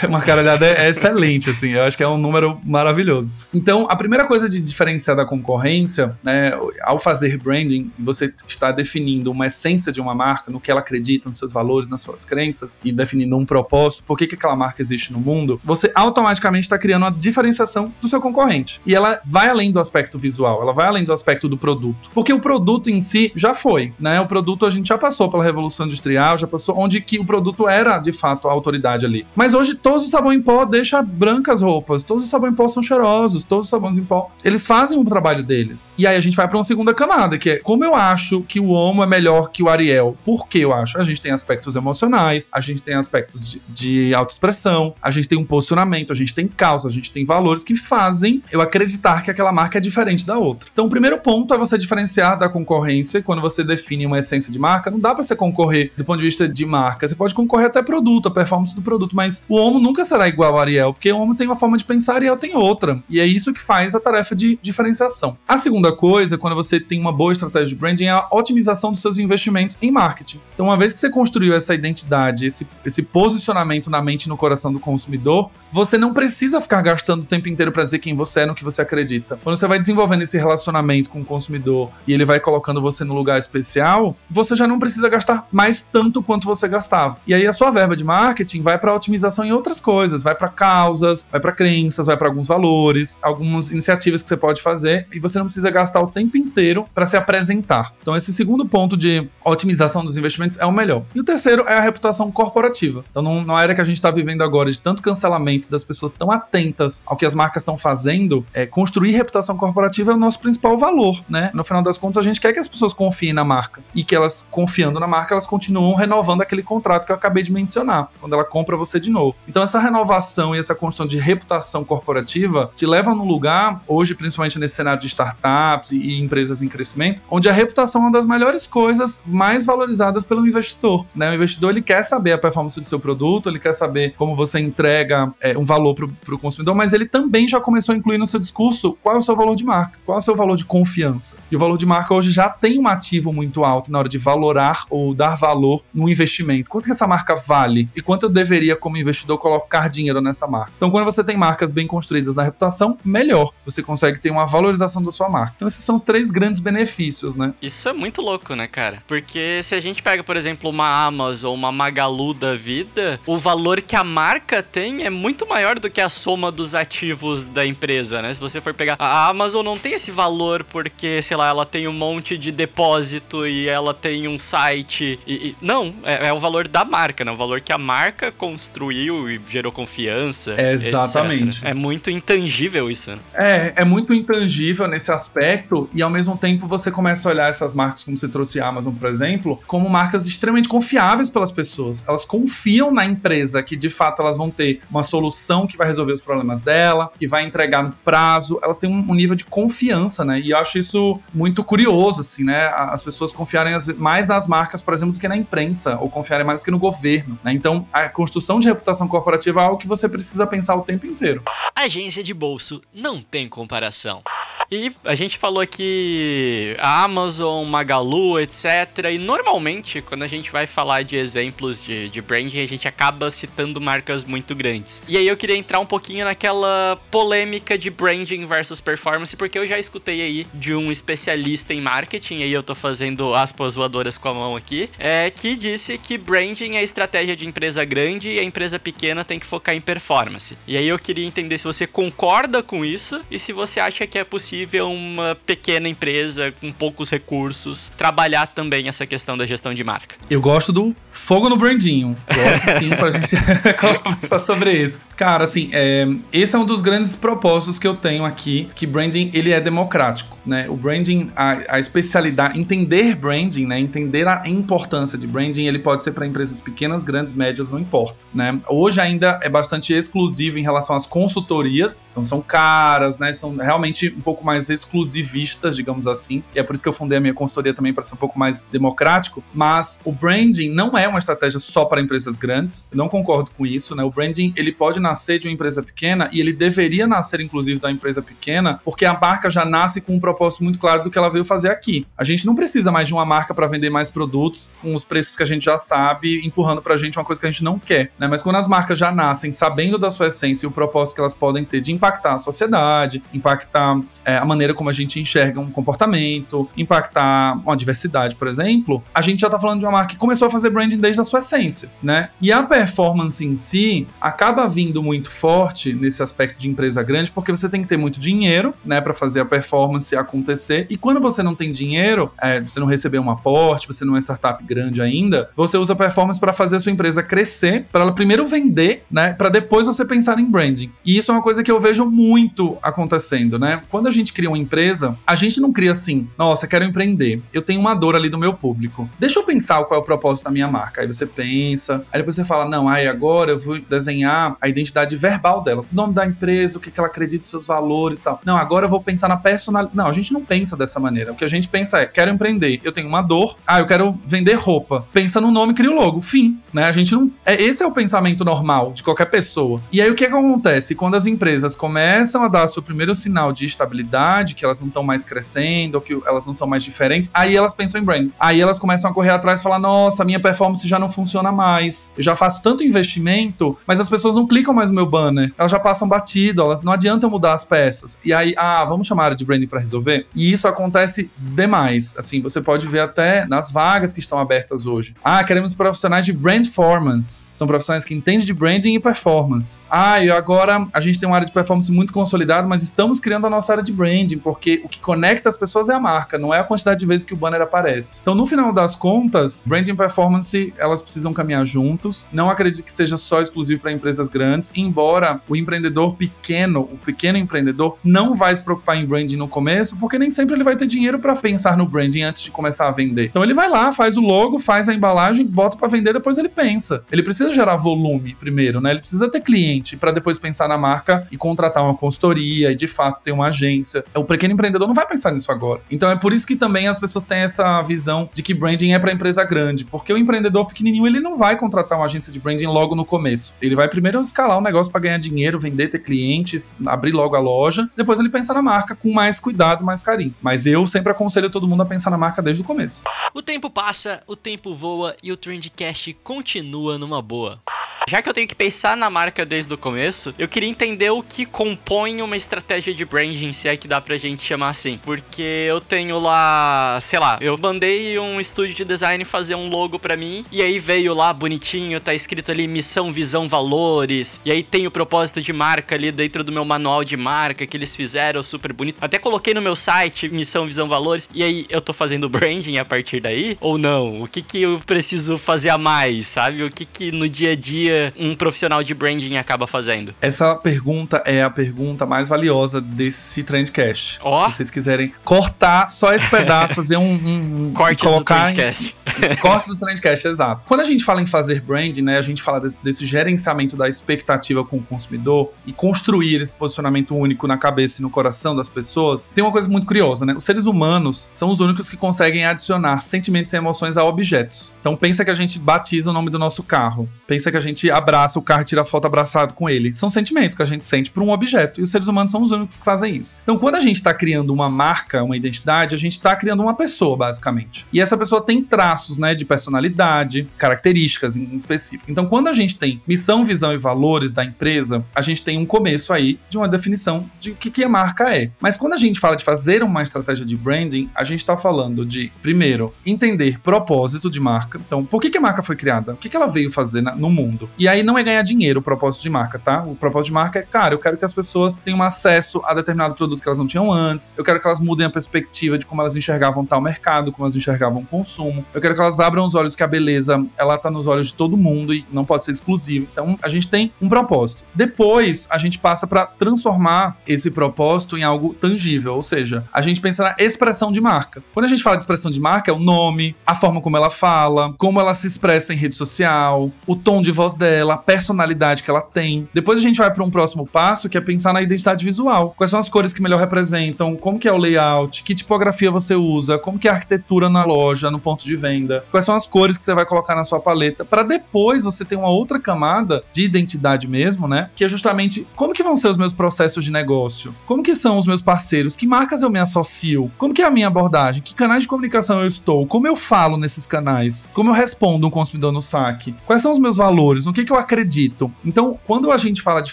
uma 0.09 0.21
caralhada 0.21 0.67
é 0.67 0.89
excelente, 0.89 1.51
assim. 1.51 1.71
Eu 1.71 1.83
acho 1.83 1.97
que 1.97 2.03
é 2.03 2.09
um 2.09 2.19
número 2.19 2.59
maravilhoso. 2.65 3.33
Então, 3.53 3.87
a 3.91 3.97
primeira 3.97 4.27
coisa 4.27 4.49
de 4.49 4.61
diferenciar 4.61 5.17
da 5.17 5.25
concorrência, 5.25 6.17
né, 6.23 6.53
ao 6.83 6.99
fazer 6.99 7.37
branding, 7.37 7.93
você 7.99 8.33
está 8.47 8.73
definindo 8.73 9.31
uma 9.31 9.47
essência 9.47 9.84
de 9.93 10.01
uma 10.01 10.15
marca, 10.15 10.51
no 10.51 10.61
que 10.61 10.71
ela 10.71 10.81
acredita, 10.81 11.29
nos 11.29 11.39
seus 11.39 11.53
valores, 11.53 11.91
nas 11.91 12.01
suas 12.01 12.25
crenças, 12.25 12.79
e 12.85 12.93
definindo 12.93 13.37
um 13.37 13.45
propósito, 13.45 14.03
por 14.05 14.17
que, 14.19 14.27
que 14.27 14.35
aquela 14.35 14.57
marca 14.57 14.83
existe 14.83 15.13
no 15.13 15.21
mundo, 15.21 15.61
você 15.65 15.91
automaticamente 15.95 16.65
está 16.65 16.79
criando 16.79 17.03
uma 17.03 17.11
diferenciação 17.11 17.93
do 18.01 18.09
seu 18.09 18.21
concorrente. 18.21 18.81
E 18.87 18.95
ela 18.95 19.21
vai 19.25 19.49
além 19.49 19.71
do 19.73 19.81
aspecto 19.81 20.19
visual, 20.19 20.63
ela 20.63 20.73
vai 20.73 20.87
além 20.87 21.05
do 21.05 21.13
aspecto 21.13 21.49
do 21.49 21.57
produto. 21.57 22.11
Porque 22.15 22.33
o 22.33 22.41
produto 22.41 22.89
em 22.89 23.01
si 23.01 23.33
já 23.35 23.55
foi, 23.55 23.93
né? 23.99 24.21
O 24.21 24.27
produto 24.27 24.67
a 24.67 24.71
gente 24.71 24.89
já 24.89 24.99
passou 24.99 25.31
pela 25.31 25.45
Revolução 25.45 25.87
Industrial, 25.87 26.37
já 26.37 26.47
passou 26.47 26.79
onde 26.79 27.01
que 27.01 27.19
o 27.19 27.25
produto 27.25 27.69
era, 27.69 27.99
de 27.99 28.13
fato, 28.13 28.49
a 28.49 28.53
autoridade 28.53 29.07
ali. 29.07 29.27
Mas 29.35 29.55
hoje 29.55 29.75
todos 29.75 30.05
os 30.05 30.11
sabão 30.11 30.33
em 30.33 30.41
pó 30.41 30.65
deixa 30.65 31.03
brancas 31.03 31.61
roupas, 31.61 32.03
todos 32.03 32.25
os 32.25 32.31
sabão 32.31 32.51
em 32.51 32.55
pó 32.55 32.69
são 32.69 32.83
cheirosos, 32.83 33.45
todos 33.45 33.67
os 33.67 33.71
sabões 33.71 33.99
em 33.99 34.05
pó, 34.05 34.31
eles 34.45 34.67
fazem 34.67 34.99
o 34.99 35.05
trabalho 35.05 35.43
deles. 35.43 35.93
E 35.97 36.07
aí 36.07 36.17
a 36.17 36.21
gente 36.21 36.37
vai 36.37 36.49
para 36.49 36.59
uma 36.59 36.65
segunda 36.65 36.95
camada, 36.95 37.39
que 37.39 37.51
é 37.51 37.57
como 37.57 37.85
eu 37.85 37.95
acho 37.95 38.43
que 38.43 38.61
o 38.61 38.71
Omo 38.71 39.03
é 39.03 39.07
melhor 39.07 39.51
que 39.51 39.63
o 39.63 39.69
Ariel. 39.75 40.17
Por 40.25 40.49
que 40.49 40.61
eu 40.61 40.73
acho? 40.73 40.99
A 40.99 41.05
gente 41.05 41.21
tem 41.21 41.33
aspectos 41.33 41.77
emocionais, 41.77 42.49
a 42.51 42.61
gente 42.61 42.83
tem 42.83 42.95
aspectos 42.95 43.45
de, 43.45 43.63
de 43.69 44.15
autoexpressão, 44.15 44.95
a 45.03 45.11
gente 45.11 45.29
tem 45.29 45.39
um 45.39 45.45
posicionamento, 45.45 46.13
a 46.13 46.17
gente 46.17 46.35
tem 46.35 46.49
causa, 46.49 46.89
a 46.89 46.91
gente 46.91 47.13
tem 47.13 47.25
valores 47.25 47.63
que 47.63 47.77
fazem 47.77 48.43
eu 48.51 48.61
acreditar 48.61 49.23
que 49.23 49.31
aquela 49.31 49.53
marca 49.53 49.79
é 49.79 49.81
diferente 49.81 50.27
da 50.27 50.39
outra. 50.39 50.69
Então, 50.73 50.87
o 50.87 50.89
primeiro 50.89 51.19
ponto 51.19 51.53
é 51.53 51.59
você 51.59 51.77
diferenciar 51.77 52.39
da 52.39 52.49
concorrência. 52.49 53.23
Quando 53.23 53.41
você 53.41 53.63
define 53.63 54.07
uma 54.07 54.19
essência 54.19 54.53
de 54.53 54.59
marca, 54.59 54.91
não 54.91 54.99
dá 54.99 55.15
para 55.15 55.23
você 55.23 55.37
concorrer 55.37 55.93
do 55.97 56.05
ponto 56.05 56.19
de 56.19 56.25
vista 56.25 56.49
de 56.49 56.67
marca. 56.67 57.07
Você 57.07 57.15
pode 57.15 57.35
concorrer 57.35 57.67
até 57.67 57.83
produto, 57.83 58.29
a 58.29 58.31
performance 58.31 58.75
do 58.75 58.83
produto, 58.83 59.15
mas 59.15 59.43
o 59.49 59.57
Omo 59.57 59.79
nunca 59.79 60.05
será 60.05 60.29
igual 60.29 60.55
ao 60.55 60.61
Ariel, 60.61 60.93
porque 60.93 61.11
o 61.11 61.19
Omo 61.19 61.35
tem 61.35 61.47
uma 61.47 61.57
forma 61.57 61.77
de 61.77 61.85
pensar, 61.85 62.17
Ariel 62.17 62.37
tem 62.37 62.57
outra. 62.57 63.03
E 63.09 63.21
é 63.21 63.27
isso 63.27 63.53
que 63.53 63.63
faz 63.63 63.95
a 63.95 64.01
tarefa 64.01 64.35
de 64.35 64.59
diferenciação. 64.63 65.37
A 65.47 65.57
segunda 65.57 65.95
coisa, 65.95 66.37
quando 66.37 66.55
você 66.55 66.79
tem 66.79 67.01
uma 67.01 67.13
boa 67.13 67.33
estratégia 67.33 67.69
de 67.69 67.75
branding, 67.75 68.07
é 68.07 68.11
a 68.11 68.29
otimização 68.31 68.93
dos 68.93 69.01
seus 69.01 69.19
investimentos 69.19 69.64
em 69.83 69.91
marketing. 69.91 70.41
Então, 70.55 70.67
uma 70.67 70.77
vez 70.77 70.93
que 70.93 71.01
você 71.01 71.11
construiu 71.11 71.55
essa 71.55 71.75
identidade, 71.75 72.47
esse, 72.47 72.67
esse 72.85 73.03
posicionamento 73.03 73.91
na 73.91 74.03
mente 74.03 74.25
e 74.25 74.29
no 74.29 74.37
coração 74.37 74.73
do 74.73 74.81
consumidor, 74.81 75.51
você 75.75 75.99
não 75.99 76.15
precisa 76.15 76.61
ficar 76.61 76.81
gastando 76.83 77.23
o 77.23 77.27
tempo 77.27 77.49
inteiro 77.49 77.73
para 77.73 77.83
dizer 77.83 77.99
quem 77.99 78.15
você 78.15 78.43
é 78.43 78.47
no 78.47 78.55
que 78.55 78.63
você 78.63 78.81
acredita. 78.81 79.37
Quando 79.43 79.57
você 79.57 79.67
vai 79.67 79.81
desenvolvendo 79.81 80.23
esse 80.23 80.39
relacionamento 80.39 81.11
com 81.11 81.21
o 81.21 81.25
consumidor 81.25 81.91
e 82.07 82.13
ele 82.13 82.25
vai 82.25 82.39
colocando 82.39 82.81
você 82.81 83.03
no 83.03 83.13
lugar 83.13 83.41
especial, 83.41 84.17
você 84.31 84.55
já 84.55 84.69
não 84.69 84.79
precisa 84.79 85.09
gastar 85.09 85.49
mais 85.51 85.83
tanto 85.83 86.23
quanto 86.23 86.47
você 86.47 86.69
gastava. 86.69 87.17
E 87.27 87.35
aí 87.35 87.45
a 87.45 87.53
sua 87.53 87.73
verba 87.73 87.97
de 87.97 88.05
marketing 88.05 88.63
vai 88.63 88.79
para 88.79 88.95
otimização 88.95 89.45
em 89.45 89.51
outras 89.51 89.81
coisas, 89.81 90.23
vai 90.23 90.37
para 90.37 90.47
causas, 90.47 91.27
vai 91.29 91.41
para 91.41 91.51
crenças, 91.51 92.07
vai 92.07 92.17
para 92.17 92.29
alguns 92.29 92.47
valores, 92.47 93.19
algumas 93.21 93.73
iniciativas 93.73 94.23
que 94.23 94.29
você 94.29 94.37
pode 94.37 94.63
fazer 94.63 95.09
e 95.13 95.19
você 95.19 95.41
não 95.41 95.47
precisa 95.47 95.71
gastar 95.71 96.01
o 96.01 96.07
tempo 96.07 96.37
inteiro 96.37 96.85
para 96.95 97.05
se 97.05 97.17
apresentar. 97.17 97.93
Então 98.01 98.17
esse 98.17 98.33
segundo 98.33 98.65
ponto 98.65 98.97
de 98.97 99.29
otimização 99.45 100.05
dos 100.05 100.17
investimentos 100.17 100.57
é 100.57 100.65
o 100.65 100.71
melhor. 100.71 101.03
E 101.13 101.19
o 101.19 101.25
terceiro 101.25 101.65
é 101.67 101.75
a 101.75 101.81
reputação 101.81 102.31
corporativa. 102.31 103.05
Então 103.11 103.25
não, 103.25 103.43
na 103.43 103.61
era 103.61 103.75
que 103.75 103.81
a 103.81 103.85
gente 103.85 103.97
está 103.97 104.13
vivendo 104.13 104.43
agora 104.43 104.71
de 104.71 104.79
tanto 104.79 105.03
cancelamento 105.03 105.64
das 105.69 105.85
pessoas 105.85 106.13
tão 106.13 106.31
atentas 106.31 107.03
ao 107.07 107.17
que 107.17 107.27
as 107.27 107.35
marcas 107.35 107.63
estão 107.63 107.77
fazendo, 107.77 108.45
é, 108.53 108.67
construir 108.67 109.13
reputação 109.13 109.57
corporativa 109.57 110.13
é 110.13 110.15
o 110.15 110.19
nosso 110.19 110.41
principal 110.41 110.77
valor, 110.79 111.23
né? 111.29 111.51
No 111.55 111.65
final 111.65 111.83
das 111.83 111.99
contas 111.99 112.19
a 112.19 112.23
gente 112.23 112.41
quer 112.41 112.53
que 112.53 112.59
as 112.59 112.69
pessoas 112.69 112.95
confiem 112.95 113.33
na 113.33 113.45
marca 113.45 113.83
e 113.95 114.03
que 114.03 114.15
elas 114.15 114.47
confiando 114.51 115.01
na 115.01 115.07
marca 115.07 115.35
elas 115.35 115.47
continuam 115.47 115.95
renovando 115.95 116.43
aquele 116.43 116.63
contrato 116.63 117.07
que 117.07 117.13
eu 117.13 117.17
acabei 117.17 117.43
de 117.43 117.53
mencionar, 117.53 118.11
quando 118.21 118.33
ela 118.33 118.45
compra 118.45 118.77
você 118.77 118.99
de 118.99 119.11
novo. 119.11 119.37
Então 119.49 119.63
essa 119.63 119.79
renovação 119.79 120.55
e 120.55 120.59
essa 120.59 120.75
construção 120.75 121.07
de 121.07 121.19
reputação 121.19 121.85
corporativa 121.85 122.71
te 122.75 122.87
leva 122.87 123.15
num 123.15 123.27
lugar, 123.27 123.83
hoje 123.87 124.15
principalmente 124.15 124.59
nesse 124.59 124.75
cenário 124.75 125.01
de 125.01 125.07
startups 125.07 125.93
e, 125.93 125.99
e 125.99 126.21
empresas 126.21 126.63
em 126.63 126.69
crescimento, 126.69 127.23
onde 127.31 127.49
a 127.49 127.53
reputação 127.53 128.03
é 128.03 128.05
uma 128.05 128.13
das 128.13 128.27
melhores 128.27 128.67
coisas 128.67 129.21
mais 129.27 129.65
valorizadas 129.65 130.25
pelo 130.25 130.47
investidor. 130.47 131.07
Né? 131.15 131.31
O 131.31 131.35
investidor 131.35 131.71
ele 131.71 131.83
quer 131.83 132.03
saber 132.03 132.33
a 132.33 132.39
performance 132.39 132.79
do 132.81 132.87
seu 132.87 132.99
produto, 132.99 133.49
ele 133.49 133.59
quer 133.59 133.75
saber 133.75 134.15
como 134.17 134.37
você 134.37 134.59
entrega 134.59 135.33
é, 135.41 135.54
um 135.57 135.65
valor 135.65 135.95
para 135.95 136.35
o 136.35 136.39
consumidor, 136.39 136.75
mas 136.75 136.93
ele 136.93 137.07
também 137.07 137.49
já 137.49 137.61
começou 137.61 137.95
a 137.95 137.99
incluir 137.99 138.19
no 138.19 138.27
seu 138.27 138.41
discurso 138.41 138.97
qual 139.03 139.17
é 139.17 139.19
o 139.19 139.23
seu 139.23 139.37
valor 139.37 139.55
de 139.55 139.65
marca, 139.65 139.99
qual 140.05 140.17
é 140.17 140.21
o 140.21 140.23
seu 140.23 140.37
valor 140.37 140.57
de 140.57 140.65
confiança. 140.65 141.37
E 141.51 141.57
o 141.57 141.59
valor 141.59 141.77
de 141.77 141.87
marca 141.87 142.15
hoje 142.15 142.31
já 142.31 142.49
tem 142.49 142.79
um 142.79 142.87
ativo 142.87 143.33
muito 143.33 143.65
alto 143.65 143.91
na 143.91 143.99
hora 143.99 144.09
de 144.09 144.19
valorar 144.19 144.85
ou 144.91 145.15
dar 145.15 145.37
valor 145.37 145.83
no 145.93 146.09
investimento. 146.09 146.69
Quanto 146.69 146.85
que 146.85 146.93
essa 146.93 147.07
marca 147.07 147.35
vale 147.35 147.89
e 147.95 148.03
quanto 148.03 148.25
eu 148.25 148.29
deveria, 148.29 148.77
como 148.77 148.97
investidor, 148.97 149.39
colocar 149.39 149.89
dinheiro 149.89 150.21
nessa 150.21 150.47
marca. 150.47 150.73
Então, 150.77 150.91
quando 150.91 151.05
você 151.05 151.25
tem 151.25 151.37
marcas 151.37 151.71
bem 151.71 151.87
construídas 151.87 152.35
na 152.35 152.43
reputação, 152.43 152.99
melhor. 153.05 153.53
Você 153.65 153.83
consegue 153.83 154.19
ter 154.19 154.31
uma 154.31 154.47
valorização 154.47 155.03
da 155.03 155.11
sua 155.11 155.29
marca. 155.29 155.55
Então, 155.57 155.69
esses 155.69 155.85
são 155.85 155.99
três 155.99 156.31
grandes 156.31 156.61
benefícios, 156.61 157.35
né? 157.35 157.55
Isso 157.61 157.89
é 157.89 157.93
muito 157.93 158.21
louco, 158.21 158.55
né, 158.55 158.67
cara? 158.67 159.03
Porque 159.07 159.61
se 159.63 159.75
a 159.75 159.81
gente 159.81 160.03
pega, 160.03 160.23
por 160.23 160.37
exemplo, 160.37 160.71
uma 160.71 161.07
Amazon 161.07 161.55
uma 161.55 161.73
Magalu 161.73 162.35
da 162.35 162.55
vida, 162.55 163.19
o 163.27 163.39
valor 163.39 163.81
que 163.81 163.97
a 163.97 164.05
marca 164.05 164.63
tem 164.63 165.05
é 165.05 165.11
muito 165.11 165.34
muito 165.35 165.49
maior 165.49 165.81
do 165.81 165.91
que 165.91 166.01
a 166.01 166.09
soma 166.09 166.53
dos 166.53 166.77
ativos 166.77 167.47
da 167.47 167.67
empresa, 167.67 168.23
né? 168.23 168.33
Se 168.33 168.39
você 168.39 168.61
for 168.61 168.73
pegar. 168.73 168.95
A 169.01 169.29
Amazon 169.29 169.65
não 169.65 169.77
tem 169.77 169.95
esse 169.95 170.13
valor 170.13 170.63
porque, 170.63 171.21
sei 171.23 171.37
lá, 171.37 171.49
ela 171.49 171.67
tem 171.67 171.89
um 171.89 171.93
monte 171.93 172.39
de 172.39 172.53
depósito 172.53 173.45
e 173.45 173.69
ela 173.69 173.93
tem 173.93 174.29
um 174.29 174.39
site. 174.39 175.19
E, 175.27 175.33
e... 175.33 175.57
não, 175.61 175.93
é, 176.05 176.29
é, 176.29 176.33
o 176.33 176.39
valor 176.39 176.69
da 176.69 176.85
marca, 176.85 177.25
né? 177.25 177.33
O 177.33 177.37
valor 177.37 177.61
que 177.61 177.73
a 177.73 177.79
marca 177.79 178.31
construiu 178.31 179.29
e 179.29 179.41
gerou 179.51 179.73
confiança. 179.73 180.55
É 180.57 180.73
exatamente. 180.73 181.59
Etc. 181.59 181.65
É 181.65 181.75
muito 181.75 182.11
intangível 182.11 182.89
isso, 182.89 183.11
né? 183.11 183.19
É, 183.35 183.73
é 183.83 183.85
muito 183.85 184.15
intangível 184.15 184.87
nesse 184.87 185.11
aspecto 185.11 185.91
e 185.93 186.01
ao 186.01 186.11
mesmo 186.11 186.37
tempo 186.37 186.69
você 186.69 186.93
começa 186.93 187.29
a 187.29 187.33
olhar 187.33 187.51
essas 187.51 187.75
marcas, 187.75 188.05
como 188.05 188.17
você 188.17 188.29
trouxe 188.29 188.61
a 188.61 188.69
Amazon, 188.69 188.95
por 188.95 189.09
exemplo, 189.09 189.61
como 189.67 189.91
marcas 189.91 190.27
extremamente 190.27 190.69
confiáveis 190.69 191.29
pelas 191.29 191.51
pessoas. 191.51 192.05
Elas 192.07 192.25
confiam 192.25 192.93
na 192.93 193.05
empresa 193.05 193.61
que 193.65 193.75
de 193.75 193.91
fato 193.91 194.23
elas 194.23 194.37
vão 194.37 194.49
ter 194.49 194.81
uma 194.89 195.03
solução 195.03 195.24
que 195.69 195.77
vai 195.77 195.87
resolver 195.87 196.13
os 196.13 196.21
problemas 196.21 196.61
dela, 196.61 197.11
que 197.19 197.27
vai 197.27 197.45
entregar 197.45 197.83
no 197.83 197.93
prazo. 198.05 198.59
Elas 198.63 198.79
têm 198.79 198.91
um, 198.91 199.15
nível 199.15 199.37
de 199.37 199.45
confiança, 199.45 200.25
né? 200.25 200.41
E 200.41 200.51
eu 200.51 200.59
acho 200.59 200.79
isso 200.79 201.21
muito 201.33 201.63
curioso, 201.63 202.21
assim, 202.21 202.45
né? 202.45 202.67
As 202.75 203.03
pessoas 203.03 203.33
confiarem 203.33 203.75
mais 203.97 204.27
nas 204.27 204.47
marcas, 204.47 204.83
por 204.83 204.95
exemplo, 204.95 205.15
do 205.15 205.21
que 205.21 205.29
na 205.29 205.37
imprensa, 205.37 205.99
ou 206.01 206.11
confiarem 206.11 206.47
mais 206.47 206.61
do 206.61 206.65
que 206.65 206.71
no 206.71 206.79
governo, 206.79 207.39
né? 207.43 207.53
Então, 207.53 207.87
a 207.93 208.09
construção 208.09 208.59
de 208.59 208.67
reputação 208.67 209.07
corporativa 209.09 209.61
é 209.61 209.65
algo 209.65 209.79
que 209.79 209.87
você 209.87 210.09
precisa 210.09 210.47
pensar 210.47 210.75
o 210.77 210.83
tempo 210.83 211.07
inteiro. 211.07 211.43
Agência 211.75 212.23
de 212.23 212.35
bolso 212.35 212.83
não 212.93 213.21
tem 213.21 213.49
comparação. 213.49 214.23
E 214.71 214.93
a 215.05 215.15
gente 215.15 215.37
falou 215.37 215.61
aqui 215.61 216.75
a 216.79 217.05
Amazon, 217.05 217.67
Magalu, 217.67 218.41
etc. 218.41 218.65
E 219.13 219.19
normalmente, 219.19 220.01
quando 220.01 220.23
a 220.23 220.27
gente 220.27 220.51
vai 220.51 220.67
falar 220.67 221.03
de 221.03 221.17
exemplos 221.17 221.85
de, 221.85 222.09
de 222.09 222.23
branding, 222.23 222.61
a 222.61 222.67
gente 222.67 222.89
acaba 222.89 223.31
citando 223.31 223.81
marcas 223.81 224.25
muito 224.25 224.55
grandes. 224.55 225.03
E 225.07 225.14
aí 225.17 225.29
eu 225.29 225.37
queria 225.37 225.57
entrar 225.57 225.81
um 225.81 225.87
pouquinho 225.87 226.25
naquela 226.25 226.99
polêmica 227.11 227.77
de 227.77 227.91
branding 227.91 228.47
versus 228.47 228.81
performance, 228.81 229.37
porque 229.37 229.59
eu 229.59 229.67
já 229.67 229.79
escutei 229.79 230.23
aí 230.23 230.47
de 230.55 230.75
um 230.75 230.91
especialista 230.91 231.75
em 231.75 231.81
marketing, 231.81 232.43
aí 232.43 232.53
eu 232.53 232.63
tô 232.63 232.75
fazendo 232.75 233.35
aspas 233.35 233.75
voadoras 233.75 234.19
com 234.19 234.29
a 234.29 234.35
mão 234.35 234.57
aqui, 234.57 234.89
é, 234.99 235.31
que 235.31 235.57
disse 235.57 235.99
que 235.99 236.17
branding 236.17 236.77
é 236.77 236.83
estratégia 236.83 237.37
de 237.37 237.47
empresa 237.47 237.85
grande 237.85 238.31
e 238.31 238.39
a 238.39 238.43
empresa 238.43 238.79
pequena 238.79 239.25
tem 239.25 239.39
que 239.39 239.47
focar 239.47 239.75
em 239.75 239.81
performance. 239.81 240.57
E 240.67 240.77
aí 240.77 240.89
eu 240.89 240.99
queria 240.99 241.27
entender 241.27 241.59
se 241.59 241.65
você 241.65 241.87
concorda 241.87 242.63
com 242.63 242.85
isso 242.85 243.21
e 243.31 243.39
se 243.39 243.53
você 243.53 243.81
acha 243.81 244.07
que 244.07 244.19
é 244.19 244.25
possível 244.25 244.91
uma 244.91 245.37
pequena 245.47 245.89
empresa 245.89 246.53
com 246.61 246.73
poucos 246.73 247.11
recursos 247.11 247.93
trabalhar 247.97 248.47
também 248.49 248.89
essa 248.89 249.07
questão 249.07 249.37
da 249.37 249.47
gestão 249.47 249.75
de 249.75 249.85
marca. 249.85 250.17
Eu 250.29 250.41
gosto 250.41 250.73
do 250.73 250.95
fogo 251.11 251.49
no 251.49 251.57
brandinho. 251.57 252.17
Gosto 252.27 252.79
sim 252.79 252.91
pra 252.91 253.11
gente 253.11 253.35
conversar 254.03 254.41
sobre 254.41 254.73
isso. 254.73 255.01
Cara, 255.17 255.45
assim, 255.45 255.71
é, 255.73 256.09
esse 256.33 256.57
é 256.57 256.59
um 256.59 256.67
dos 256.67 256.81
grandes 256.81 257.15
propósitos 257.15 257.79
que 257.79 257.87
eu 257.87 257.95
tenho 257.95 258.25
aqui, 258.25 258.69
que 258.75 258.87
branding 258.87 259.31
ele 259.33 259.53
é 259.53 259.61
democrático, 259.61 260.37
né? 260.45 260.69
O 260.69 260.77
branding, 260.77 261.31
a, 261.37 261.77
a 261.77 261.79
especialidade, 261.79 262.59
entender 262.59 263.15
branding, 263.15 263.67
né? 263.67 263.79
Entender 263.79 264.27
a 264.27 264.43
importância 264.47 265.17
de 265.17 265.27
branding, 265.27 265.67
ele 265.67 265.79
pode 265.79 266.03
ser 266.03 266.13
para 266.13 266.27
empresas 266.27 266.61
pequenas, 266.61 267.05
grandes, 267.05 267.33
médias, 267.33 267.69
não 267.69 267.79
importa, 267.79 268.25
né? 268.35 268.59
Hoje 268.69 269.01
ainda 269.01 269.39
é 269.43 269.49
bastante 269.49 269.93
exclusivo 269.93 270.59
em 270.59 270.63
relação 270.63 270.97
às 270.97 271.07
consultorias, 271.07 272.05
então 272.11 272.25
são 272.25 272.41
caras, 272.41 273.19
né? 273.19 273.33
São 273.33 273.57
realmente 273.57 274.13
um 274.17 274.21
pouco 274.21 274.45
mais 274.45 274.69
exclusivistas, 274.69 275.77
digamos 275.77 276.09
assim. 276.09 276.43
E 276.55 276.59
é 276.59 276.63
por 276.63 276.75
isso 276.75 276.83
que 276.83 276.89
eu 276.89 276.93
fundei 276.93 277.19
a 277.19 277.21
minha 277.21 277.35
consultoria 277.35 277.73
também 277.73 277.93
para 277.93 278.03
ser 278.03 278.15
um 278.15 278.19
pouco 278.19 278.39
mais 278.39 278.67
democrático, 278.73 279.45
mas 279.55 280.01
o 280.05 280.11
branding 280.11 280.71
não 280.71 280.99
é 280.99 281.07
uma 281.07 281.19
estratégia 281.19 281.61
só 281.61 281.85
para 281.85 282.01
empresas 282.01 282.37
grandes. 282.37 282.89
Eu 282.91 282.99
não 282.99 283.09
concordo 283.09 283.53
com 283.57 283.65
isso, 283.65 283.95
né? 283.95 284.03
O 284.03 284.11
branding, 284.11 284.53
ele 284.57 284.73
pode 284.73 284.94
nascer 285.01 285.39
de 285.39 285.47
uma 285.47 285.55
empresa 285.55 285.83
pequena 285.83 286.29
e 286.33 286.41
ele 286.41 286.53
deveria 286.53 287.07
nascer 287.07 287.41
inclusive 287.41 287.81
da 287.81 287.91
empresa 287.91 288.23
pequena, 288.23 288.81
porque 288.85 289.05
a 289.05 289.19
marca 289.19 289.51
já 289.51 289.65
nasce 289.65 290.01
com 290.01 290.15
um 290.15 290.21
propósito 290.21 290.65
muito 290.65 290.79
claro 290.79 291.03
do 291.03 291.11
que 291.11 291.19
ela 291.19 291.29
veio 291.29 291.45
fazer 291.45 291.71
aqui. 291.71 292.07
A 292.17 292.25
gente 292.25 292.47
não 292.47 292.55
precisa 292.55 292.91
mais 292.91 293.09
de 293.09 293.15
uma 293.15 293.25
marca 293.25 293.55
para 293.55 293.67
vender 293.67 293.91
mais 293.91 294.09
produtos 294.09 294.71
com 294.81 294.95
os 294.95 295.05
preços 295.05 295.37
que 295.37 295.43
a 295.43 295.47
gente 295.47 295.65
já 295.65 295.79
sabe, 295.79 296.45
empurrando 296.47 296.83
pra 296.83 296.97
gente 296.97 297.19
uma 297.19 297.25
coisa 297.25 297.41
que 297.41 297.47
a 297.47 297.51
gente 297.51 297.65
não 297.65 297.79
quer, 297.79 298.11
né? 298.19 298.29
Mas 298.29 298.43
quando 298.43 298.57
as 298.57 298.69
marcas 298.69 298.99
já 298.99 299.13
nascem 299.13 299.53
sabendo 299.53 299.99
da 299.99 300.11
sua 300.11 300.29
essência 300.29 300.67
e 300.67 300.69
o 300.69 300.71
propósito 300.71 301.17
que 301.17 301.21
elas 301.21 301.35
podem 301.35 301.65
ter 301.65 301.81
de 301.81 301.93
impactar 301.93 302.35
a 302.35 302.39
sociedade, 302.39 303.23
impactar 303.33 304.01
é, 304.25 304.37
a 304.37 304.45
maneira 304.45 304.75
como 304.75 304.91
a 304.91 304.93
gente 304.93 305.21
enxerga 305.21 305.61
um 305.61 305.71
comportamento, 305.71 306.69
impactar 306.77 307.59
uma 307.65 307.77
diversidade, 307.77 308.37
por 308.37 308.49
exemplo, 308.49 309.03
a 309.15 309.21
gente 309.21 309.41
já 309.41 309.51
tá 309.51 309.59
falando 309.59 309.81
de 309.81 309.85
uma 309.85 309.93
marca 309.93 310.13
que 310.13 310.17
começou 310.17 310.49
a 310.49 310.51
fazer 310.51 310.71
branding 310.71 310.99
desde 310.99 311.21
a 311.21 311.25
sua 311.25 311.39
essência, 311.41 311.91
né? 312.03 312.31
E 312.41 312.53
a 312.53 312.63
performance 312.63 313.45
em 313.45 313.57
si 313.57 314.07
acaba 314.21 314.69
vindo 314.69 314.84
muito 314.93 315.31
forte 315.31 315.93
nesse 315.93 316.23
aspecto 316.23 316.59
de 316.59 316.69
empresa 316.69 317.03
grande, 317.03 317.31
porque 317.31 317.51
você 317.51 317.69
tem 317.69 317.83
que 317.83 317.89
ter 317.89 317.97
muito 317.97 318.19
dinheiro, 318.19 318.75
né, 318.85 319.01
para 319.01 319.15
fazer 319.15 319.41
a 319.41 319.45
performance 319.45 320.15
acontecer. 320.17 320.87
E 320.91 320.97
quando 320.97 321.21
você 321.21 321.43
não 321.43 321.55
tem 321.55 321.73
dinheiro, 321.73 322.31
é, 322.41 322.61
você 322.61 322.81
não 322.81 322.87
recebeu 322.87 323.23
um 323.23 323.31
aporte, 323.31 323.87
você 323.87 324.05
não 324.05 324.17
é 324.17 324.21
startup 324.21 324.63
grande 324.65 325.01
ainda, 325.01 325.51
você 325.57 325.77
usa 325.77 325.93
a 325.93 325.97
performance 325.97 326.39
para 326.39 326.53
fazer 326.53 326.77
a 326.77 326.81
sua 326.81 326.93
empresa 326.93 327.23
crescer, 327.23 327.87
para 327.91 328.03
ela 328.03 328.13
primeiro 328.13 328.45
vender, 328.45 329.05
né, 329.11 329.33
para 329.33 329.49
depois 329.49 329.87
você 329.87 330.05
pensar 330.05 330.39
em 330.39 330.45
branding. 330.45 330.91
E 331.05 331.17
isso 331.17 331.31
é 331.31 331.35
uma 331.35 331.43
coisa 331.43 331.63
que 331.63 331.71
eu 331.71 331.81
vejo 331.81 332.05
muito 332.05 332.77
acontecendo, 332.83 333.59
né? 333.59 333.83
Quando 333.91 334.07
a 334.07 334.11
gente 334.11 334.33
cria 334.33 334.49
uma 334.49 334.59
empresa, 334.59 335.17
a 335.27 335.35
gente 335.35 335.61
não 335.61 335.73
cria 335.73 335.93
assim, 335.93 336.29
nossa, 336.39 336.67
quero 336.67 336.85
empreender. 336.85 337.43
Eu 337.53 337.63
tenho 337.63 337.81
uma 337.81 337.95
dor 337.95 338.17
ali 338.17 338.29
do 338.29 338.39
meu 338.39 338.55
público. 338.55 339.09
Deixa 339.19 339.39
eu 339.39 339.45
pensar 339.45 339.85
qual 339.85 340.01
é 340.01 340.03
o 340.03 340.07
propósito 340.07 340.45
da 340.45 340.51
minha 340.51 340.69
marca. 340.69 341.01
Aí 341.01 341.07
você 341.07 341.27
pensa, 341.27 342.05
aí 342.13 342.21
depois 342.21 342.37
você 342.37 342.45
fala, 342.45 342.65
não, 342.69 342.89
aí 342.89 343.07
agora 343.07 343.53
eu 343.53 343.59
vou 343.59 343.79
desenhar 343.79 344.57
a 344.61 344.69
identidade 344.75 345.17
verbal 345.17 345.63
dela, 345.63 345.83
o 345.83 345.87
nome 345.95 346.13
da 346.13 346.27
empresa, 346.27 346.79
o 346.79 346.81
que, 346.81 346.91
que 346.91 346.99
ela 346.99 347.09
acredita, 347.09 347.43
os 347.43 347.51
seus 347.51 347.67
valores 347.67 348.19
e 348.19 348.23
tal. 348.23 348.41
Não, 348.45 348.57
agora 348.57 348.87
eu 348.87 348.91
vou 348.91 349.01
pensar 349.01 349.29
na 349.29 349.37
personalidade. 349.37 349.97
Não, 349.97 350.07
a 350.07 350.13
gente 350.13 350.33
não 350.33 350.45
pensa 350.45 350.77
dessa 350.77 351.01
maneira. 351.01 351.33
O 351.33 351.37
que 351.37 351.45
a 351.45 351.49
gente 351.49 351.69
pensa 351.69 352.01
é, 352.01 352.07
quero 352.07 352.31
empreender, 352.31 352.81
eu 352.83 352.93
tenho 352.93 353.09
uma 353.09 353.23
dor, 353.23 353.57
ah, 353.67 353.81
eu 353.81 353.87
quero 353.87 354.19
vender 354.27 354.55
roupa. 354.55 355.07
Pensa 355.13 355.41
no 355.41 355.51
nome, 355.51 355.75
cria 355.75 355.91
o 355.91 355.95
logo, 355.95 356.21
fim, 356.21 356.59
né? 356.73 356.85
A 356.85 356.93
gente 356.93 357.13
não... 357.13 357.31
É, 357.45 357.61
esse 357.61 357.83
é 357.83 357.87
o 357.87 357.93
pensamento 357.93 358.45
normal 358.45 358.93
de 358.93 359.03
qualquer 359.03 359.27
pessoa. 359.27 359.81
E 359.93 360.01
aí 360.01 360.11
o 360.11 360.15
que, 360.15 360.27
que 360.27 360.33
acontece? 360.33 360.95
Quando 360.95 361.15
as 361.15 361.27
empresas 361.27 361.77
começam 361.77 362.43
a 362.43 362.49
dar 362.49 362.67
seu 362.69 362.83
primeiro 362.83 363.15
sinal 363.15 363.53
de 363.53 363.65
estabilidade, 363.65 364.55
que 364.55 364.65
elas 364.65 364.81
não 364.81 364.89
estão 364.89 365.03
mais 365.03 365.25
crescendo, 365.25 365.97
ou 365.97 366.01
que 366.01 366.19
elas 366.27 366.47
não 366.47 366.55
são 366.55 366.67
mais 366.67 366.83
diferentes, 366.83 367.31
aí 367.35 367.57
elas 367.57 367.75
pensam 367.75 368.01
em 368.01 368.05
brand. 368.05 368.31
Aí 368.39 368.61
elas 368.61 368.79
começam 368.79 369.11
a 369.11 369.15
correr 369.15 369.31
atrás 369.31 369.61
e 369.61 369.63
falar, 369.63 369.79
nossa, 369.79 370.25
minha 370.25 370.41
performance 370.41 370.87
já 370.87 370.99
não 370.99 371.09
funciona 371.09 371.53
mais. 371.53 372.13
Eu 372.17 372.23
já 372.23 372.37
faço 372.37 372.63
tanto 372.63 372.85
investimento, 372.85 373.77
mas 373.87 374.01
as 374.01 374.09
pessoas 374.09 374.35
não 374.35 374.47
clicam 374.47 374.64
mais 374.73 374.91
no 374.91 374.97
meu 374.97 375.07
banner. 375.07 375.53
Elas 375.59 375.71
já 375.71 375.79
passam 375.79 376.09
batido, 376.09 376.63
elas 376.63 376.83
não 376.83 376.93
adianta 376.93 377.29
mudar 377.29 377.55
as 377.55 377.65
peças. 377.65 378.19
E 378.25 378.33
aí, 378.33 378.55
ah, 378.57 378.85
vamos 378.85 379.07
chamar 379.07 379.23
a 379.23 379.27
área 379.27 379.37
de 379.37 379.45
branding 379.45 379.67
para 379.67 379.81
resolver? 379.81 380.27
E 380.35 380.53
isso 380.53 380.69
acontece 380.69 381.31
demais. 381.37 382.15
Assim, 382.19 382.41
você 382.41 382.61
pode 382.61 382.87
ver 382.87 383.01
até 383.01 383.47
nas 383.47 383.71
vagas 383.71 384.13
que 384.13 384.21
estão 384.21 384.39
abertas 384.39 384.87
hoje. 384.87 385.15
Ah, 385.25 385.43
queremos 385.45 385.75
profissionais 385.75 386.25
de 386.25 386.33
brand 386.33 386.65
performance. 386.75 387.53
São 387.55 387.67
profissionais 387.67 388.05
que 388.05 388.15
entendem 388.15 388.47
de 388.47 388.53
branding 388.53 388.95
e 388.95 389.01
performance. 389.01 389.81
Ah, 389.91 390.23
e 390.23 390.31
agora 390.31 390.87
a 390.93 391.01
gente 391.01 391.19
tem 391.19 391.29
uma 391.29 391.37
área 391.37 391.47
de 391.47 391.53
performance 391.53 391.91
muito 391.91 392.13
consolidada, 392.13 392.67
mas 392.67 392.83
estamos 392.83 393.21
criando 393.21 393.47
a 393.47 393.51
nossa 393.51 393.73
área 393.73 393.83
de 393.83 393.93
branding, 393.93 394.39
porque 394.39 394.81
o 394.85 394.89
que 394.89 395.01
conecta 395.01 395.49
as 395.49 395.57
pessoas 395.57 395.89
é 395.89 395.95
a 395.95 396.01
marca, 396.01 396.39
não 396.39 396.53
é 396.53 396.59
a 396.59 396.65
quantidade 396.65 397.01
de 397.01 397.07
vezes 397.07 397.27
que 397.27 397.35
o 397.35 397.37
banner 397.37 397.61
aparece. 397.61 398.21
Então, 398.23 398.35
no 398.35 398.47
final 398.47 398.73
das 398.73 398.97
contas, 398.97 399.63
branding 399.65 399.93
e 399.93 399.97
performance, 399.97 400.73
elas 400.79 401.03
precisam 401.03 401.33
caminhar 401.33 401.65
juntos. 401.67 402.27
Não 402.33 402.51
acredito 402.51 402.85
que 402.85 402.93
seja 402.93 403.17
só 403.17 403.41
exclusivo 403.41 403.81
para 403.81 403.93
empresas 403.93 404.29
grandes, 404.29 404.54
embora 404.75 405.41
o 405.49 405.57
empreendedor 405.57 406.15
pequeno, 406.15 406.81
o 406.81 406.99
pequeno 406.99 407.39
empreendedor, 407.39 407.99
não 408.05 408.35
vai 408.35 408.55
se 408.55 408.63
preocupar 408.63 408.97
em 408.97 409.07
branding 409.07 409.37
no 409.37 409.49
começo, 409.49 409.97
porque 409.97 410.19
nem 410.19 410.31
sempre 410.31 410.55
ele 410.55 410.65
vai 410.65 410.77
ter 410.77 410.87
dinheiro 410.87 411.19
para 411.19 411.35
pensar 411.35 411.77
no 411.77 411.87
branding 411.87 412.23
antes 412.23 412.43
de 412.43 412.51
começar 412.51 412.89
a 412.89 412.91
vender. 412.91 413.27
Então 413.27 413.43
ele 413.43 413.55
vai 413.55 413.69
lá, 413.69 413.93
faz 413.93 414.17
o 414.17 414.21
logo, 414.21 414.59
faz 414.59 414.89
a 414.89 414.95
embalagem, 414.95 415.47
bota 415.47 415.77
para 415.77 415.89
vender, 415.89 416.13
depois 416.13 416.39
ele 416.39 416.49
pensa. 416.49 417.05
Ele 417.11 417.23
precisa 417.23 417.51
gerar 417.51 417.77
volume 417.77 418.35
primeiro, 418.35 418.81
né? 418.81 418.91
Ele 418.91 419.01
precisa 419.01 419.29
ter 419.29 419.41
cliente 419.41 419.97
para 419.97 420.13
depois 420.13 420.39
pensar 420.39 420.69
na 420.69 420.79
marca 420.79 421.27
e 421.31 421.37
contratar 421.37 421.83
uma 421.83 421.95
consultoria 421.95 422.73
e 422.73 422.75
de 422.75 422.87
fato 422.87 423.23
ter 423.23 423.33
uma 423.33 423.49
agência. 423.49 424.05
O 424.15 424.25
pequeno 424.25 424.55
empreendedor 424.55 424.87
não 424.87 424.95
vai 424.95 425.07
pensar 425.07 425.33
nisso 425.33 425.51
agora. 425.51 425.81
Então 425.91 426.11
é 426.11 426.17
por 426.17 426.33
isso 426.33 426.47
que 426.47 426.57
também 426.57 426.89
as 426.89 426.99
pessoas 426.99 427.25
têm 427.25 427.41
essa 427.41 427.83
visão 427.83 428.29
de 428.33 428.43
que 428.43 428.55
branding 428.55 428.93
é 428.93 428.99
para 428.99 429.13
empresa 429.13 429.45
grande, 429.45 429.85
porque 429.85 430.13
o 430.13 430.19
empreendedor 430.19 430.67
pequenininho 430.67 431.07
ele 431.07 431.21
não 431.21 431.37
vai 431.37 431.57
contratar 431.57 431.99
uma 431.99 432.05
agência 432.05 432.33
de 432.33 432.39
branding 432.39 432.67
logo 432.67 432.95
no 432.95 433.05
começo. 433.05 433.55
Ele 433.61 433.75
vai 433.75 433.89
primeiro 433.89 434.19
escalar 434.35 434.59
o 434.59 434.61
negócio 434.61 434.91
para 434.91 435.01
ganhar 435.01 435.19
dinheiro, 435.19 435.61
vender, 435.61 435.87
ter 435.89 436.01
clientes, 436.01 436.77
abrir 436.85 437.13
logo 437.13 437.37
a 437.37 437.39
loja, 437.39 437.89
depois 437.97 438.19
ele 438.19 438.29
pensa 438.29 438.53
na 438.53 438.61
marca 438.61 438.97
com 438.97 439.13
mais 439.13 439.39
cuidado, 439.39 439.85
mais 439.85 440.03
carinho. 440.03 440.35
Mas 440.43 440.67
eu 440.67 440.85
sempre 440.89 441.13
aconselho 441.13 441.49
todo 441.49 441.69
mundo 441.69 441.83
a 441.85 441.87
pensar 441.87 442.11
na 442.11 442.19
marca 442.19 442.43
desde 442.43 442.61
o 442.61 442.65
começo. 442.65 443.05
O 443.33 443.41
tempo 443.41 443.71
passa, 443.71 444.23
o 444.27 444.35
tempo 444.35 444.75
voa 444.75 445.15
e 445.23 445.31
o 445.31 445.37
Trendcast 445.37 446.13
continua 446.25 446.99
numa 446.99 447.23
boa. 447.23 447.61
Já 448.07 448.21
que 448.21 448.29
eu 448.29 448.35
tenho 448.35 448.47
que 448.47 448.55
pensar 448.55 448.99
na 448.99 449.09
marca 449.09 449.47
desde 449.47 449.73
o 449.73 449.79
começo, 449.79 450.35
eu 450.39 450.47
queria 450.47 450.69
entender 450.69 451.09
o 451.09 451.23
que 451.23 451.47
compõe 451.47 452.21
uma 452.21 452.37
estratégia 452.37 452.93
de 452.93 453.03
branding, 453.03 453.51
se 453.55 453.67
é 453.67 453.79
que 453.79 453.89
dá 453.89 453.99
pra 453.99 454.19
gente 454.19 454.43
chamar 454.43 454.69
assim. 454.69 455.01
Porque 455.03 455.43
eu 455.43 455.81
tenho 455.81 456.19
lá, 456.19 456.99
sei 457.01 457.19
lá, 457.19 457.39
eu 457.41 457.57
mandei 457.57 458.19
um 458.19 458.39
estúdio 458.39 458.75
de 458.75 458.85
design 458.85 459.25
fazer 459.25 459.55
um 459.55 459.71
logo 459.71 459.99
pra 459.99 460.19
mim, 460.19 460.45
e 460.53 460.61
aí 460.61 460.79
veio 460.79 461.15
lá 461.15 461.33
bonitinho, 461.33 461.99
tá 461.99 462.13
escrito 462.13 462.51
ali 462.51 462.69
missão, 462.69 463.11
visão, 463.11 463.49
valores, 463.49 464.24
e 464.45 464.51
aí 464.51 464.63
tem 464.63 464.87
o 464.87 464.91
propósito 464.91 465.41
de 465.41 465.53
marca 465.53 465.95
ali 465.95 466.11
dentro 466.13 466.43
do 466.45 466.53
meu 466.53 466.65
manual 466.65 467.05
de 467.05 467.17
marca 467.17 467.67
que 467.67 467.77
eles 467.77 467.95
fizeram, 467.95 468.43
super 468.43 468.73
bonito. 468.73 468.99
Até 469.01 469.19
coloquei 469.19 469.55
no 469.55 469.63
meu 469.63 469.77
site 469.77 470.29
missão, 470.29 470.67
visão, 470.67 470.89
valores, 470.89 471.29
e 471.33 471.43
aí 471.43 471.67
eu 471.69 471.81
tô 471.81 471.93
fazendo 471.93 472.29
branding 472.31 472.79
a 472.79 472.85
partir 472.85 473.21
daí? 473.21 473.57
Ou 473.61 473.79
não? 473.79 474.23
O 474.23 474.29
que 474.29 474.43
que 474.43 474.63
eu 474.63 474.81
preciso 474.85 475.39
fazer 475.39 475.71
a 475.71 475.79
mais, 475.79 476.27
sabe? 476.27 476.63
O 476.63 476.71
que 476.71 476.85
que 476.85 477.13
no 477.13 477.29
dia 477.29 477.53
a 477.53 477.57
dia 477.57 478.13
um 478.17 478.35
profissional 478.35 478.83
de 478.83 478.95
branding 478.95 479.37
acaba 479.37 479.67
fazendo? 479.67 480.15
Essa 480.21 480.55
pergunta 480.57 481.23
é 481.25 481.43
a 481.43 481.51
pergunta 481.51 482.07
mais 482.07 482.29
valiosa 482.29 482.81
desse 482.81 483.43
Trendcast. 483.43 484.19
Ó. 484.23 484.49
Se 484.49 484.57
vocês 484.57 484.71
quiserem 484.71 485.13
cortar 485.25 485.87
só 485.87 486.13
esse 486.13 486.29
pedaço, 486.29 486.75
fazer 486.75 486.97
um, 486.97 487.13
um, 487.15 487.73
um 487.75 487.75
e 487.91 487.97
colocar 487.97 488.45
do 488.45 488.51
em- 488.51 488.55
Trendcast. 488.55 488.95
Cortes 489.41 489.69
do 489.69 489.77
Trendcast, 489.77 490.27
exato. 490.27 490.67
Quando 490.67 490.81
a 490.81 490.85
gente 490.85 491.05
fala 491.05 491.21
em 491.23 491.27
fazer 491.27 491.61
branding, 491.61 492.03
né, 492.03 492.19
a 492.19 492.23
gente 492.23 492.43
fala 492.43 492.61
desse, 492.61 492.79
desse 492.83 493.07
gerenciamento 493.07 493.77
da 493.77 493.89
expectativa 494.15 494.65
com 494.65 494.79
o 494.79 494.83
consumidor 494.83 495.53
e 495.67 495.73
construir 495.73 496.41
esse 496.41 496.55
posicionamento 496.55 497.15
único 497.15 497.47
na 497.47 497.59
cabeça 497.59 498.01
e 498.01 498.03
no 498.03 498.11
coração 498.11 498.55
das 498.55 498.69
pessoas, 498.69 499.31
tem 499.35 499.45
uma 499.45 499.53
coisa 499.53 499.69
muito 499.69 499.87
curiosa, 499.87 500.25
né? 500.25 500.35
Os 500.35 500.45
seres 500.45 500.67
humanos 500.67 501.31
são 501.35 501.51
os 501.51 501.61
únicos 501.61 501.89
que 501.89 501.97
conseguem 501.97 502.47
adicionar 502.47 503.01
sentimentos 503.01 503.53
e 503.53 503.57
emoções 503.57 503.97
a 503.97 504.05
objetos. 504.05 504.73
Então 504.81 504.97
pensa 504.97 505.25
que 505.25 505.31
a 505.31 505.35
gente 505.35 505.59
batiza 505.59 506.11
o 506.11 506.13
nome 506.13 506.31
do 506.31 506.39
nosso 506.39 506.63
carro. 506.63 507.09
Pensa 507.27 507.51
que 507.51 507.57
a 507.57 507.61
gente 507.61 507.91
abraça 507.91 508.39
o 508.39 508.43
carro 508.43 508.63
e 508.63 508.65
tira 508.65 508.85
foto 508.85 509.07
abraçado 509.07 509.55
com 509.55 509.69
ele. 509.69 509.95
São 509.95 510.09
sentimentos 510.11 510.57
que 510.57 510.63
a 510.63 510.67
gente 510.67 510.85
sente 510.85 511.11
por 511.11 511.23
um 511.23 511.31
objeto. 511.31 511.81
E 511.81 511.83
os 511.83 511.91
seres 511.91 512.09
humanos 512.09 512.33
são 512.33 512.43
os 512.43 512.51
únicos 512.51 512.79
que 512.79 512.85
fazem 512.85 513.17
isso. 513.17 513.37
Então, 513.43 513.59
quando 513.59 513.77
a 513.77 513.81
gente 513.81 513.97
está 513.97 514.13
criando 514.15 514.53
uma 514.53 514.69
marca, 514.69 515.23
uma 515.23 515.37
identidade, 515.37 515.95
a 515.95 515.99
gente 515.99 516.13
está 516.13 516.37
criando 516.37 516.63
uma 516.63 516.75
pessoa, 516.75 517.17
basicamente. 517.17 517.87
E 517.93 518.01
essa 518.01 518.17
pessoa 518.17 518.41
tem 518.41 518.63
traços, 518.63 519.19
né, 519.19 519.35
de 519.35 519.45
personalidade, 519.45 520.47
características 520.59 521.37
em 521.37 521.55
específico. 521.55 522.11
Então, 522.11 522.27
quando 522.27 522.49
a 522.49 522.53
gente 522.53 522.79
tem 522.79 523.01
missão, 523.07 523.45
visão 523.45 523.73
e 523.73 523.79
valores 524.05 524.33
da 524.33 524.45
empresa, 524.45 525.05
a 525.15 525.23
gente 525.23 525.43
tem 525.43 525.59
um 525.59 525.65
começo 525.65 526.13
aí 526.13 526.39
de 526.51 526.59
uma 526.59 526.69
definição 526.69 527.25
de 527.41 527.53
o 527.53 527.55
que, 527.57 527.71
que 527.71 527.83
a 527.83 527.89
marca 527.89 528.35
é. 528.37 528.51
Mas 528.61 528.77
quando 528.77 528.93
a 528.93 528.97
gente 528.99 529.19
fala 529.19 529.35
de 529.35 529.43
fazer 529.43 529.83
uma 529.83 530.03
estratégia 530.03 530.45
de 530.45 530.57
branding, 530.57 531.09
a 531.15 531.25
gente 531.25 531.41
está 531.41 531.57
falando 531.57 532.05
de, 532.05 532.31
primeiro, 532.43 532.93
entender 533.07 533.59
propósito 533.61 534.31
de 534.31 534.39
marca. 534.39 534.79
Então, 534.87 535.05
por 535.05 535.21
que, 535.21 535.31
que 535.31 535.39
a 535.39 535.41
marca 535.41 535.63
foi 535.63 535.75
criada? 535.77 536.13
O 536.13 536.17
que, 536.17 536.29
que 536.29 536.37
ela 536.37 536.47
veio 536.47 536.71
fazer 536.71 537.01
na- 537.01 537.15
no 537.17 537.31
mundo? 537.31 537.69
E 537.79 537.89
aí 537.89 538.03
não 538.03 538.19
é 538.19 538.23
ganhar 538.23 538.43
dinheiro 538.43 538.81
o 538.81 538.83
propósito 538.83 539.23
de 539.23 539.31
marca, 539.31 539.59
tá? 539.59 539.83
O 539.83 539.95
propósito 539.97 540.27
de 540.27 540.33
marca 540.35 540.59
é, 540.59 540.63
cara, 540.63 540.95
eu 540.95 540.99
quero 540.99 541.17
que 541.17 541.25
as 541.25 541.33
pessoas 541.33 541.77
tenham 541.77 542.03
acesso 542.03 542.61
a 542.67 542.75
determinado 542.75 543.15
produto 543.15 543.41
que 543.41 543.49
elas 543.49 543.59
não 543.59 543.67
tinham 543.67 543.91
antes. 543.91 544.35
Eu 544.37 544.45
quero 544.45 544.61
que 544.61 544.67
elas 544.67 544.81
mudem 544.81 545.07
a 545.07 545.11
perspectiva 545.11 545.79
de 545.79 545.87
como 545.87 546.01
elas 546.03 546.15
enxergavam 546.17 546.65
tal 546.67 546.81
mercado, 546.81 547.33
como 547.33 547.45
elas 547.45 547.57
enxergavam 547.57 548.03
o 548.03 548.07
consumo. 548.07 548.65
Eu 548.75 548.81
quero 548.81 548.95
que 548.95 549.01
elas 549.01 549.19
abram 549.21 549.47
os 549.47 549.55
olhos 549.55 549.75
que 549.75 549.83
a 549.83 549.87
beleza, 549.87 550.45
ela 550.59 550.77
tá 550.77 550.91
nos 550.91 551.07
olhos 551.07 551.29
de 551.29 551.35
todo 551.35 551.57
mundo 551.57 551.95
e 551.95 552.05
não 552.13 552.25
pode 552.25 552.45
ser 552.45 552.53
exclusiva. 552.53 553.07
Então, 553.11 553.39
a 553.43 553.49
gente 553.49 553.69
tem 553.69 553.93
um 554.01 554.09
propósito. 554.09 554.65
Depois, 554.75 555.47
a 555.51 555.59
gente 555.59 555.79
passa 555.79 556.07
para 556.07 556.27
transformar 556.27 557.17
esse 557.27 557.51
propósito 557.51 558.17
em 558.17 558.23
algo 558.23 558.55
tangível, 558.55 559.15
ou 559.15 559.23
seja, 559.23 559.65
a 559.73 559.81
gente 559.81 560.01
pensa 560.01 560.25
na 560.25 560.35
expressão 560.39 560.93
de 560.93 561.01
marca. 561.01 561.43
Quando 561.53 561.67
a 561.67 561.69
gente 561.69 561.83
fala 561.83 561.97
de 561.97 562.03
expressão 562.03 562.31
de 562.31 562.41
marca, 562.41 562.71
é 562.71 562.75
o 562.75 562.79
nome, 562.79 563.35
a 563.47 563.55
forma 563.55 563.81
como 563.81 563.97
ela 563.97 564.11
fala, 564.11 564.75
como 564.77 565.01
ela 565.01 565.15
se 565.15 565.27
expressa 565.27 565.73
em 565.73 565.77
rede 565.77 565.97
social, 565.97 566.71
o 566.87 566.97
tom 566.97 567.23
de 567.23 567.33
voz 567.33 567.55
dela, 567.55 567.95
a 567.95 567.99
personalidade 567.99 568.83
que 568.83 568.91
ela 568.91 569.01
tem. 569.01 569.49
Depois 569.55 569.79
a 569.79 569.83
gente 569.83 569.99
vai 569.99 570.13
para 570.13 570.25
um 570.25 570.31
próximo 570.31 570.67
passo, 570.67 571.09
que 571.09 571.17
é 571.17 571.21
pensar 571.21 571.53
na 571.53 571.63
identidade 571.63 572.05
visual. 572.05 572.55
Quais 572.57 572.71
são 572.71 572.81
as 572.81 572.89
cores 572.89 573.15
que 573.15 573.23
melhor 573.23 573.41
representam, 573.41 574.17
como 574.17 574.39
que 574.39 574.49
é 574.49 574.53
o 574.53 574.57
layout, 574.57 575.23
que 575.23 575.35
tipografia 575.35 575.91
você 575.91 576.15
usa, 576.15 576.59
como 576.59 576.79
que 576.79 576.89
é 576.89 576.91
a 576.91 576.95
arquitetura 576.95 577.49
na 577.49 577.65
loja, 577.65 578.11
no 578.11 578.19
ponto 578.19 578.45
de 578.45 578.57
venda, 578.57 579.05
quais 579.11 579.25
são 579.25 579.35
as 579.35 579.47
cores 579.47 579.79
que 579.79 579.85
você 579.85 579.95
vai 579.95 580.05
colocar 580.05 580.35
na 580.35 580.45
sua 580.45 580.61
paleta, 580.61 581.05
para 581.05 581.23
depois 581.23 581.85
você 581.85 582.05
ter 582.05 582.17
uma 582.17 582.29
outra 582.29 582.59
camada 582.59 583.23
de 583.33 583.45
identidade 583.45 583.84
mesmo, 584.09 584.49
né? 584.49 584.71
Que 584.75 584.85
é 584.85 584.89
justamente 584.89 585.47
como 585.55 585.73
que 585.73 585.83
vão 585.83 585.97
ser 585.97 586.09
os 586.09 586.17
meus 586.17 586.33
processos 586.33 586.85
de 586.85 586.91
negócio, 586.91 587.55
como 587.67 587.83
que 587.83 587.95
são 587.95 588.19
os 588.19 588.27
meus 588.27 588.41
parceiros, 588.41 588.97
que 588.97 589.07
marcas 589.07 589.43
eu 589.43 589.51
me 589.51 589.59
associo, 589.59 590.31
como 590.39 590.55
que 590.55 590.63
é 590.63 590.67
a 590.67 590.71
minha 590.71 590.87
abordagem, 590.87 591.43
que 591.43 591.55
canais 591.55 591.83
de 591.83 591.89
comunicação 591.89 592.41
eu 592.41 592.47
estou, 592.47 592.87
como 592.87 593.07
eu 593.07 593.17
falo 593.17 593.57
nesses 593.57 593.87
canais, 593.87 594.51
como 594.55 594.71
eu 594.71 594.75
respondo 594.75 595.27
um 595.27 595.31
consumidor 595.31 595.73
no 595.73 595.83
saque, 595.83 596.35
quais 596.47 596.63
são 596.63 596.73
os 596.73 596.79
meus 596.79 596.97
valores, 596.97 597.45
no 597.45 597.53
que 597.53 597.65
que 597.65 597.73
eu 597.73 597.77
acredito. 597.77 598.51
Então, 598.65 598.99
quando 599.07 599.31
a 599.31 599.37
gente 599.37 599.63
fala 599.63 599.81
de 599.81 599.93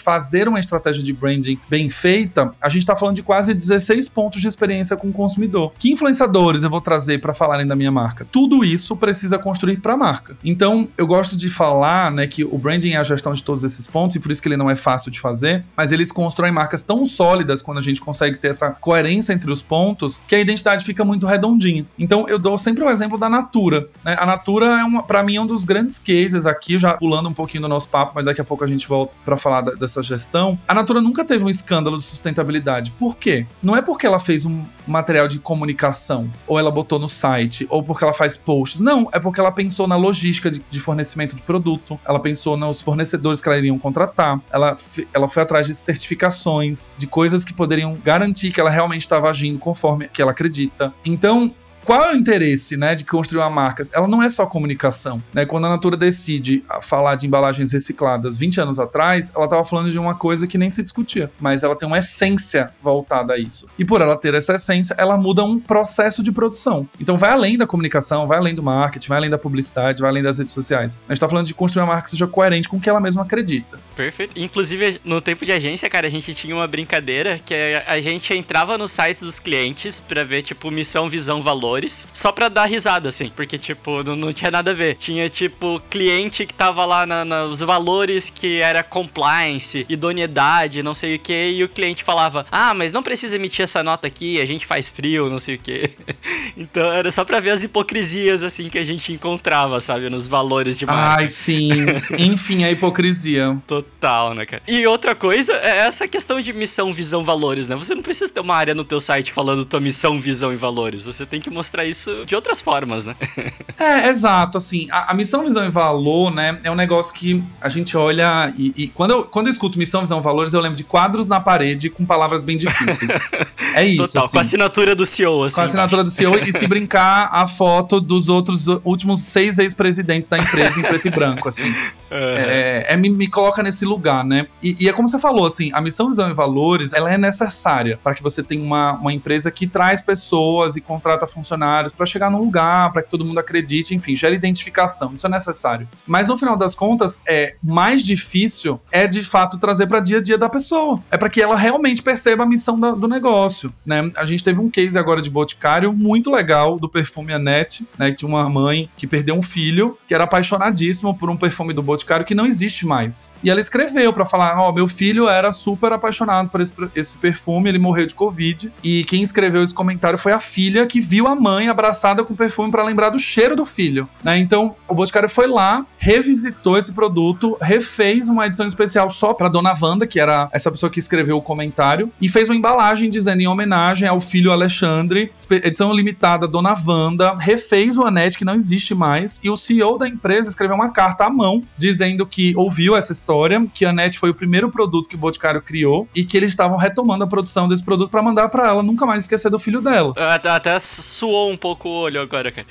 fazer 0.00 0.48
uma 0.48 0.58
estratégia 0.58 1.02
de 1.02 1.12
branding 1.12 1.58
bem 1.68 1.90
feita, 1.90 2.52
a 2.60 2.68
gente 2.68 2.82
está 2.82 2.96
falando 2.96 3.16
de 3.16 3.22
quase 3.22 3.54
16 3.54 4.08
pontos 4.08 4.40
de 4.40 4.48
experiência 4.48 4.96
com 4.96 5.08
o 5.08 5.12
consumidor. 5.12 5.72
Que 5.78 5.90
influenciadores 5.90 6.62
eu 6.62 6.70
vou 6.70 6.80
trazer 6.80 7.20
para 7.20 7.34
falarem 7.34 7.66
da 7.66 7.76
minha 7.76 7.90
marca? 7.90 8.26
Tudo 8.30 8.64
isso 8.64 8.96
precisa 8.96 9.38
construir 9.38 9.78
para 9.78 9.94
a 9.94 9.96
marca. 9.96 10.36
Então, 10.44 10.88
eu 10.96 11.06
gosto 11.06 11.36
de 11.36 11.48
falar, 11.50 12.10
né, 12.10 12.26
que 12.26 12.44
o 12.44 12.58
branding 12.58 12.92
é 12.92 12.96
a 12.96 13.04
gestão 13.04 13.32
de 13.32 13.42
todos 13.42 13.64
esses 13.64 13.81
pontos 13.86 14.16
e 14.16 14.20
por 14.20 14.30
isso 14.30 14.40
que 14.42 14.48
ele 14.48 14.56
não 14.56 14.70
é 14.70 14.76
fácil 14.76 15.10
de 15.10 15.20
fazer, 15.20 15.64
mas 15.76 15.92
eles 15.92 16.10
constroem 16.12 16.52
marcas 16.52 16.82
tão 16.82 17.06
sólidas 17.06 17.62
quando 17.62 17.78
a 17.78 17.82
gente 17.82 18.00
consegue 18.00 18.36
ter 18.38 18.48
essa 18.48 18.70
coerência 18.70 19.32
entre 19.32 19.50
os 19.50 19.62
pontos 19.62 20.20
que 20.26 20.34
a 20.34 20.40
identidade 20.40 20.84
fica 20.84 21.04
muito 21.04 21.26
redondinha. 21.26 21.86
Então, 21.98 22.28
eu 22.28 22.38
dou 22.38 22.56
sempre 22.58 22.82
o 22.84 22.90
exemplo 22.90 23.18
da 23.18 23.28
Natura, 23.28 23.88
né? 24.04 24.16
A 24.18 24.26
Natura 24.26 24.66
é 24.80 24.84
uma, 24.84 25.02
para 25.02 25.22
mim, 25.22 25.36
é 25.36 25.40
um 25.40 25.46
dos 25.46 25.64
grandes 25.64 25.98
cases 25.98 26.46
aqui, 26.46 26.78
já 26.78 26.94
pulando 26.94 27.28
um 27.28 27.32
pouquinho 27.34 27.62
do 27.62 27.68
nosso 27.68 27.88
papo, 27.88 28.12
mas 28.14 28.24
daqui 28.24 28.40
a 28.40 28.44
pouco 28.44 28.64
a 28.64 28.66
gente 28.66 28.86
volta 28.88 29.12
para 29.24 29.36
falar 29.36 29.60
da- 29.62 29.72
dessa 29.72 30.02
gestão. 30.02 30.58
A 30.66 30.74
Natura 30.74 31.00
nunca 31.00 31.24
teve 31.24 31.44
um 31.44 31.48
escândalo 31.48 31.96
de 31.98 32.04
sustentabilidade. 32.04 32.92
Por 32.98 33.16
quê? 33.16 33.46
Não 33.62 33.76
é 33.76 33.82
porque 33.82 34.06
ela 34.06 34.18
fez 34.20 34.44
um 34.46 34.64
material 34.86 35.28
de 35.28 35.38
comunicação, 35.38 36.30
ou 36.46 36.58
ela 36.58 36.70
botou 36.70 36.98
no 36.98 37.08
site, 37.08 37.66
ou 37.70 37.82
porque 37.82 38.04
ela 38.04 38.14
faz 38.14 38.36
posts. 38.36 38.80
Não, 38.80 39.08
é 39.12 39.18
porque 39.18 39.40
ela 39.40 39.52
pensou 39.52 39.86
na 39.86 39.96
logística 39.96 40.50
de, 40.50 40.62
de 40.70 40.80
fornecimento 40.80 41.36
de 41.36 41.42
produto, 41.42 41.98
ela 42.06 42.20
pensou 42.20 42.56
nos 42.56 42.80
fornecedores 42.80 43.40
que 43.40 43.48
ela 43.48 43.58
iriam 43.58 43.78
contratar, 43.78 44.40
ela, 44.50 44.76
ela 45.12 45.28
foi 45.28 45.42
atrás 45.42 45.66
de 45.66 45.74
certificações, 45.74 46.92
de 46.96 47.06
coisas 47.06 47.44
que 47.44 47.52
poderiam 47.52 47.96
garantir 48.02 48.52
que 48.52 48.60
ela 48.60 48.70
realmente 48.70 49.02
estava 49.02 49.28
agindo 49.28 49.58
conforme 49.58 50.08
que 50.08 50.20
ela 50.20 50.30
acredita. 50.30 50.92
Então, 51.04 51.54
qual 51.84 52.04
é 52.04 52.12
o 52.12 52.16
interesse, 52.16 52.76
né, 52.76 52.94
de 52.94 53.04
construir 53.04 53.40
uma 53.40 53.50
marca? 53.50 53.82
Ela 53.92 54.08
não 54.08 54.22
é 54.22 54.30
só 54.30 54.46
comunicação, 54.46 55.22
né? 55.32 55.44
Quando 55.44 55.66
a 55.66 55.68
Natura 55.68 55.96
decide 55.96 56.64
falar 56.80 57.14
de 57.16 57.26
embalagens 57.26 57.72
recicladas 57.72 58.36
20 58.36 58.60
anos 58.60 58.78
atrás, 58.78 59.32
ela 59.34 59.44
estava 59.44 59.64
falando 59.64 59.90
de 59.90 59.98
uma 59.98 60.14
coisa 60.14 60.46
que 60.46 60.58
nem 60.58 60.70
se 60.70 60.82
discutia, 60.82 61.30
mas 61.40 61.62
ela 61.62 61.76
tem 61.76 61.86
uma 61.86 61.98
essência 61.98 62.70
voltada 62.82 63.34
a 63.34 63.38
isso. 63.38 63.66
E 63.78 63.84
por 63.84 64.00
ela 64.00 64.16
ter 64.16 64.34
essa 64.34 64.54
essência, 64.54 64.94
ela 64.98 65.16
muda 65.16 65.44
um 65.44 65.58
processo 65.58 66.22
de 66.22 66.30
produção. 66.30 66.88
Então 67.00 67.16
vai 67.16 67.30
além 67.30 67.58
da 67.58 67.66
comunicação, 67.66 68.26
vai 68.26 68.38
além 68.38 68.54
do 68.54 68.62
marketing, 68.62 69.08
vai 69.08 69.18
além 69.18 69.30
da 69.30 69.38
publicidade, 69.38 70.00
vai 70.00 70.10
além 70.10 70.22
das 70.22 70.38
redes 70.38 70.52
sociais. 70.52 70.98
A 71.08 71.12
gente 71.12 71.20
tá 71.20 71.28
falando 71.28 71.46
de 71.46 71.54
construir 71.54 71.82
uma 71.82 71.88
marca 71.88 72.04
que 72.04 72.10
seja 72.10 72.26
coerente 72.26 72.68
com 72.68 72.76
o 72.76 72.80
que 72.80 72.88
ela 72.88 73.00
mesma 73.00 73.22
acredita. 73.22 73.78
Perfeito. 73.96 74.38
Inclusive, 74.38 75.00
no 75.04 75.20
tempo 75.20 75.44
de 75.44 75.52
agência, 75.52 75.88
cara, 75.88 76.06
a 76.06 76.10
gente 76.10 76.34
tinha 76.34 76.54
uma 76.54 76.66
brincadeira 76.66 77.38
que 77.38 77.54
a 77.54 78.00
gente 78.00 78.32
entrava 78.34 78.78
nos 78.78 78.92
sites 78.92 79.22
dos 79.22 79.38
clientes 79.38 80.00
pra 80.00 80.24
ver, 80.24 80.42
tipo, 80.42 80.70
missão, 80.70 81.08
visão, 81.08 81.42
valores, 81.72 82.06
só 82.12 82.30
pra 82.32 82.48
dar 82.48 82.64
risada, 82.66 83.08
assim. 83.08 83.30
Porque, 83.34 83.56
tipo, 83.56 84.02
não, 84.04 84.14
não 84.14 84.32
tinha 84.32 84.50
nada 84.50 84.70
a 84.72 84.74
ver. 84.74 84.94
Tinha, 84.96 85.28
tipo, 85.28 85.80
cliente 85.88 86.44
que 86.46 86.52
tava 86.54 86.84
lá 86.84 87.06
na- 87.06 87.24
nos 87.24 87.60
valores 87.60 88.28
que 88.30 88.60
era 88.60 88.82
compliance, 88.82 89.86
idoneidade, 89.88 90.82
não 90.82 90.94
sei 90.94 91.16
o 91.16 91.18
que, 91.18 91.32
e 91.50 91.64
o 91.64 91.68
cliente 91.68 92.04
falava, 92.04 92.44
ah, 92.50 92.74
mas 92.74 92.92
não 92.92 93.02
precisa 93.02 93.36
emitir 93.36 93.62
essa 93.62 93.82
nota 93.82 94.06
aqui, 94.06 94.40
a 94.40 94.44
gente 94.44 94.66
faz 94.66 94.88
frio, 94.88 95.30
não 95.30 95.38
sei 95.38 95.54
o 95.54 95.58
que. 95.58 95.90
então 96.56 96.92
era 96.92 97.10
só 97.10 97.24
pra 97.24 97.40
ver 97.40 97.50
as 97.50 97.62
hipocrisias, 97.62 98.42
assim, 98.42 98.68
que 98.68 98.78
a 98.78 98.84
gente 98.84 99.12
encontrava, 99.12 99.80
sabe, 99.80 100.10
nos 100.10 100.26
valores 100.26 100.78
de 100.78 100.84
marca. 100.86 101.22
Ai, 101.22 101.28
sim. 101.28 101.70
Enfim, 102.18 102.64
a 102.64 102.70
hipocrisia. 102.70 103.56
Total, 103.66 104.34
né, 104.34 104.44
cara? 104.44 104.62
E 104.66 104.86
outra 104.86 105.14
coisa 105.14 105.52
é 105.54 105.78
essa 105.78 106.06
questão 106.06 106.40
de 106.40 106.52
missão, 106.52 106.92
visão, 106.92 107.24
valores, 107.24 107.68
né? 107.68 107.76
Você 107.76 107.94
não 107.94 108.02
precisa 108.02 108.30
ter 108.32 108.40
uma 108.40 108.54
área 108.54 108.74
no 108.74 108.84
teu 108.84 109.00
site 109.00 109.32
falando 109.32 109.64
tua 109.64 109.80
missão, 109.80 110.20
visão 110.20 110.52
e 110.52 110.56
valores. 110.56 111.04
Você 111.04 111.24
tem 111.24 111.40
que 111.40 111.48
mostrar 111.50 111.61
isso 111.86 112.24
de 112.26 112.34
outras 112.34 112.60
formas, 112.60 113.04
né? 113.04 113.16
É, 113.78 114.10
exato, 114.10 114.58
assim, 114.58 114.86
a, 114.92 115.10
a 115.10 115.14
missão, 115.14 115.42
visão 115.42 115.64
e 115.64 115.70
valor, 115.70 116.32
né, 116.32 116.60
é 116.62 116.70
um 116.70 116.74
negócio 116.74 117.12
que 117.12 117.42
a 117.60 117.68
gente 117.68 117.96
olha 117.96 118.52
e, 118.56 118.72
e 118.76 118.88
quando, 118.88 119.10
eu, 119.10 119.24
quando 119.24 119.48
eu 119.48 119.50
escuto 119.50 119.76
missão, 119.76 120.02
visão 120.02 120.20
e 120.20 120.22
valores, 120.22 120.52
eu 120.52 120.60
lembro 120.60 120.76
de 120.76 120.84
quadros 120.84 121.26
na 121.26 121.40
parede 121.40 121.90
com 121.90 122.04
palavras 122.04 122.44
bem 122.44 122.56
difíceis. 122.56 123.10
É 123.74 123.84
isso, 123.84 124.06
Total, 124.06 124.24
assim. 124.24 124.32
com 124.32 124.38
a 124.38 124.40
assinatura 124.42 124.94
do 124.94 125.06
CEO, 125.06 125.44
assim. 125.44 125.54
Com 125.56 125.60
a 125.62 125.64
assinatura 125.64 126.04
do 126.04 126.10
CEO 126.10 126.36
e 126.36 126.52
se 126.52 126.66
brincar 126.66 127.30
a 127.32 127.46
foto 127.46 128.02
dos 128.02 128.28
outros 128.28 128.66
últimos 128.84 129.22
seis 129.22 129.58
ex-presidentes 129.58 130.28
da 130.28 130.36
empresa 130.36 130.78
em 130.78 130.82
preto 130.82 131.08
e 131.08 131.10
branco, 131.10 131.48
assim. 131.48 131.74
É, 132.12 132.86
é, 132.88 132.96
me, 132.96 133.08
me, 133.08 133.26
coloca 133.26 133.62
nesse 133.62 133.84
lugar, 133.84 134.24
né? 134.24 134.46
E, 134.62 134.84
e, 134.84 134.88
é 134.88 134.92
como 134.92 135.08
você 135.08 135.18
falou, 135.18 135.46
assim, 135.46 135.70
a 135.72 135.80
missão, 135.80 136.08
visão 136.08 136.30
e 136.30 136.34
valores, 136.34 136.92
ela 136.92 137.12
é 137.12 137.16
necessária 137.16 137.98
para 138.02 138.14
que 138.14 138.22
você 138.22 138.42
tenha 138.42 138.62
uma, 138.62 138.92
uma 138.92 139.12
empresa 139.12 139.50
que 139.50 139.66
traz 139.66 140.02
pessoas 140.02 140.76
e 140.76 140.80
contrata 140.80 141.26
funcionários 141.26 141.92
para 141.92 142.04
chegar 142.04 142.30
num 142.30 142.38
lugar, 142.38 142.92
para 142.92 143.02
que 143.02 143.08
todo 143.08 143.24
mundo 143.24 143.38
acredite, 143.38 143.94
enfim, 143.94 144.14
gera 144.14 144.34
identificação. 144.34 145.12
Isso 145.14 145.26
é 145.26 145.30
necessário. 145.30 145.88
Mas 146.06 146.28
no 146.28 146.36
final 146.36 146.56
das 146.56 146.74
contas, 146.74 147.20
é 147.26 147.54
mais 147.62 148.04
difícil 148.04 148.80
é 148.90 149.06
de 149.06 149.22
fato 149.22 149.58
trazer 149.58 149.86
para 149.86 150.00
dia 150.00 150.18
a 150.18 150.22
dia 150.22 150.36
da 150.36 150.48
pessoa. 150.48 151.02
É 151.10 151.16
para 151.16 151.30
que 151.30 151.40
ela 151.40 151.56
realmente 151.56 152.02
perceba 152.02 152.42
a 152.42 152.46
missão 152.46 152.78
da, 152.78 152.92
do 152.92 153.08
negócio, 153.08 153.72
né? 153.86 154.10
A 154.16 154.24
gente 154.24 154.44
teve 154.44 154.60
um 154.60 154.68
case 154.68 154.98
agora 154.98 155.22
de 155.22 155.30
boticário 155.30 155.92
muito 155.92 156.30
legal 156.30 156.78
do 156.78 156.88
perfume 156.88 157.32
Anete, 157.32 157.86
né? 157.98 158.12
Tinha 158.12 158.28
uma 158.28 158.48
mãe 158.48 158.90
que 158.96 159.06
perdeu 159.06 159.34
um 159.34 159.42
filho 159.42 159.96
que 160.06 160.14
era 160.14 160.24
apaixonadíssimo 160.24 161.16
por 161.16 161.30
um 161.30 161.36
perfume 161.36 161.72
do 161.72 161.82
boticário 161.82 162.01
que 162.24 162.34
não 162.34 162.46
existe 162.46 162.86
mais. 162.86 163.32
E 163.42 163.50
ela 163.50 163.60
escreveu 163.60 164.12
para 164.12 164.24
falar: 164.24 164.58
Ó, 164.58 164.68
oh, 164.68 164.72
meu 164.72 164.88
filho 164.88 165.28
era 165.28 165.52
super 165.52 165.92
apaixonado 165.92 166.48
por 166.48 166.60
esse, 166.60 166.72
esse 166.94 167.18
perfume, 167.18 167.68
ele 167.68 167.78
morreu 167.78 168.06
de 168.06 168.14
Covid. 168.14 168.72
E 168.82 169.04
quem 169.04 169.22
escreveu 169.22 169.62
esse 169.62 169.74
comentário 169.74 170.18
foi 170.18 170.32
a 170.32 170.40
filha 170.40 170.86
que 170.86 171.00
viu 171.00 171.26
a 171.26 171.34
mãe 171.34 171.68
abraçada 171.68 172.24
com 172.24 172.34
o 172.34 172.36
perfume 172.36 172.70
para 172.70 172.82
lembrar 172.82 173.10
do 173.10 173.18
cheiro 173.18 173.56
do 173.56 173.64
filho, 173.64 174.08
né? 174.22 174.38
Então 174.38 174.74
o 174.88 174.94
boticário 174.94 175.28
foi 175.28 175.46
lá, 175.46 175.86
revisitou 175.98 176.76
esse 176.76 176.92
produto, 176.92 177.56
refez 177.60 178.28
uma 178.28 178.46
edição 178.46 178.66
especial 178.66 179.08
só 179.08 179.32
para 179.32 179.48
Dona 179.48 179.74
Wanda, 179.80 180.06
que 180.06 180.20
era 180.20 180.48
essa 180.52 180.70
pessoa 180.70 180.90
que 180.90 180.98
escreveu 180.98 181.36
o 181.36 181.42
comentário, 181.42 182.12
e 182.20 182.28
fez 182.28 182.48
uma 182.48 182.56
embalagem 182.56 183.08
dizendo 183.08 183.40
em 183.40 183.46
homenagem 183.46 184.06
ao 184.08 184.20
filho 184.20 184.52
Alexandre, 184.52 185.32
edição 185.50 185.92
limitada 185.92 186.46
Dona 186.48 186.74
Wanda, 186.86 187.34
refez 187.38 187.96
o 187.96 188.04
Anete 188.04 188.38
que 188.38 188.44
não 188.44 188.54
existe 188.54 188.94
mais, 188.94 189.40
e 189.42 189.50
o 189.50 189.56
CEO 189.56 189.98
da 189.98 190.08
empresa 190.08 190.48
escreveu 190.48 190.76
uma 190.76 190.90
carta 190.90 191.24
à 191.24 191.30
mão 191.30 191.62
dizendo 191.76 191.91
que 192.26 192.54
ouviu 192.56 192.96
essa 192.96 193.12
história, 193.12 193.64
que 193.72 193.84
a 193.84 193.90
Anete 193.90 194.18
foi 194.18 194.30
o 194.30 194.34
primeiro 194.34 194.70
produto 194.70 195.08
que 195.08 195.14
o 195.14 195.18
Boticário 195.18 195.60
criou 195.60 196.08
e 196.14 196.24
que 196.24 196.36
eles 196.36 196.50
estavam 196.50 196.76
retomando 196.76 197.24
a 197.24 197.26
produção 197.26 197.68
desse 197.68 197.82
produto 197.82 198.10
para 198.10 198.22
mandar 198.22 198.48
para 198.48 198.68
ela 198.68 198.82
nunca 198.82 199.06
mais 199.06 199.24
esquecer 199.24 199.50
do 199.50 199.58
filho 199.58 199.80
dela. 199.80 200.14
Até, 200.16 200.50
até 200.50 200.78
suou 200.78 201.50
um 201.50 201.56
pouco 201.56 201.88
o 201.88 201.92
olho 201.92 202.20
agora, 202.20 202.50
cara. 202.50 202.66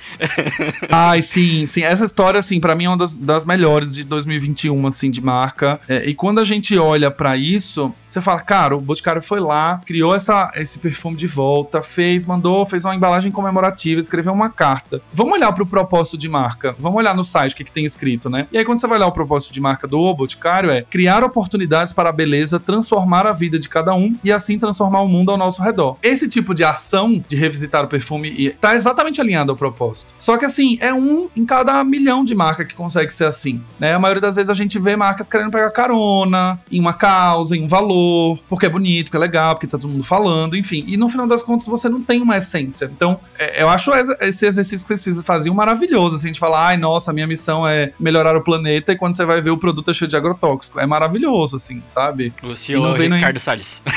Ai, 0.89 1.21
sim, 1.21 1.67
sim. 1.67 1.83
Essa 1.83 2.05
história, 2.05 2.39
assim, 2.39 2.59
para 2.59 2.75
mim 2.75 2.85
é 2.85 2.89
uma 2.89 2.97
das, 2.97 3.17
das 3.17 3.45
melhores 3.45 3.91
de 3.91 4.03
2021, 4.03 4.87
assim, 4.87 5.11
de 5.11 5.21
marca. 5.21 5.79
É, 5.87 6.05
e 6.07 6.13
quando 6.13 6.39
a 6.39 6.43
gente 6.43 6.77
olha 6.77 7.09
para 7.09 7.35
isso, 7.37 7.93
você 8.07 8.19
fala, 8.21 8.41
cara, 8.41 8.75
o 8.75 8.81
Boticário 8.81 9.21
foi 9.21 9.39
lá, 9.39 9.81
criou 9.85 10.13
essa, 10.13 10.51
esse 10.55 10.79
perfume 10.79 11.15
de 11.15 11.27
volta, 11.27 11.81
fez, 11.81 12.25
mandou, 12.25 12.65
fez 12.65 12.83
uma 12.83 12.95
embalagem 12.95 13.31
comemorativa, 13.31 13.99
escreveu 13.99 14.33
uma 14.33 14.49
carta. 14.49 15.01
Vamos 15.13 15.33
olhar 15.33 15.51
para 15.51 15.63
o 15.63 15.65
propósito 15.65 16.17
de 16.17 16.27
marca. 16.27 16.75
Vamos 16.79 16.97
olhar 16.97 17.15
no 17.15 17.23
site 17.23 17.53
o 17.53 17.55
que, 17.55 17.63
que 17.63 17.71
tem 17.71 17.85
escrito, 17.85 18.29
né? 18.29 18.47
E 18.51 18.57
aí, 18.57 18.65
quando 18.65 18.79
você 18.79 18.87
vai 18.87 18.97
olhar 18.97 19.10
o 19.11 19.13
propósito 19.13 19.53
de 19.53 19.61
marca 19.61 19.87
do 19.87 20.13
Boticário, 20.13 20.69
é 20.69 20.81
criar 20.81 21.23
oportunidades 21.23 21.93
para 21.93 22.09
a 22.09 22.11
beleza, 22.11 22.59
transformar 22.59 23.27
a 23.27 23.31
vida 23.31 23.59
de 23.59 23.69
cada 23.69 23.93
um 23.93 24.15
e 24.23 24.31
assim 24.31 24.57
transformar 24.57 25.01
o 25.01 25.07
mundo 25.07 25.31
ao 25.31 25.37
nosso 25.37 25.61
redor. 25.61 25.97
Esse 26.01 26.27
tipo 26.27 26.53
de 26.53 26.63
ação 26.63 27.23
de 27.27 27.35
revisitar 27.35 27.85
o 27.85 27.87
perfume 27.87 28.51
tá 28.59 28.75
exatamente 28.75 29.21
alinhado 29.21 29.51
ao 29.51 29.57
propósito. 29.57 30.13
Só 30.17 30.37
que 30.37 30.45
assim, 30.45 30.77
é 30.81 30.93
um 30.93 31.29
em 31.35 31.45
cada 31.45 31.83
milhão 31.83 32.23
de 32.23 32.35
marca 32.35 32.65
que 32.65 32.73
consegue 32.73 33.13
ser 33.13 33.25
assim, 33.25 33.61
né? 33.79 33.93
A 33.93 33.99
maioria 33.99 34.21
das 34.21 34.35
vezes 34.35 34.49
a 34.49 34.53
gente 34.53 34.79
vê 34.79 34.95
marcas 34.95 35.29
querendo 35.29 35.51
pegar 35.51 35.69
carona 35.71 36.59
em 36.71 36.79
uma 36.79 36.93
causa, 36.93 37.55
em 37.55 37.63
um 37.63 37.67
valor 37.67 38.39
porque 38.47 38.65
é 38.65 38.69
bonito, 38.69 39.05
porque 39.05 39.17
é 39.17 39.19
legal, 39.19 39.55
porque 39.55 39.67
tá 39.67 39.77
todo 39.77 39.89
mundo 39.89 40.03
falando, 40.03 40.55
enfim. 40.55 40.83
E 40.87 40.97
no 40.97 41.09
final 41.09 41.27
das 41.27 41.41
contas 41.41 41.67
você 41.67 41.89
não 41.89 42.01
tem 42.01 42.21
uma 42.21 42.37
essência. 42.37 42.91
Então, 42.93 43.19
é, 43.37 43.61
eu 43.61 43.69
acho 43.69 43.91
esse 44.21 44.45
exercício 44.45 44.85
que 44.87 44.97
vocês 44.97 45.21
faziam 45.23 45.53
maravilhoso, 45.55 46.15
assim, 46.15 46.31
de 46.31 46.39
falar, 46.39 46.67
ai, 46.67 46.77
nossa, 46.77 47.11
a 47.11 47.13
minha 47.13 47.27
missão 47.27 47.67
é 47.67 47.91
melhorar 47.99 48.35
o 48.35 48.41
planeta, 48.41 48.91
e 48.91 48.97
quando 49.01 49.15
você 49.17 49.25
vai 49.25 49.41
ver 49.41 49.49
o 49.49 49.57
produto 49.57 49.89
é 49.89 49.93
cheio 49.95 50.07
de 50.07 50.15
agrotóxico. 50.15 50.79
É 50.79 50.85
maravilhoso, 50.85 51.55
assim, 51.55 51.81
sabe? 51.87 52.31
O 52.43 52.55
CEO 52.55 52.83
não 52.83 52.93
vem 52.93 53.11
Ricardo 53.11 53.33
no... 53.33 53.39
Salles. 53.39 53.81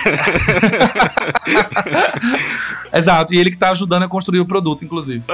Exato, 2.95 3.35
e 3.35 3.39
ele 3.39 3.51
que 3.51 3.59
tá 3.59 3.71
ajudando 3.71 4.05
a 4.05 4.09
construir 4.09 4.39
o 4.39 4.47
produto, 4.47 4.85
inclusive. 4.85 5.25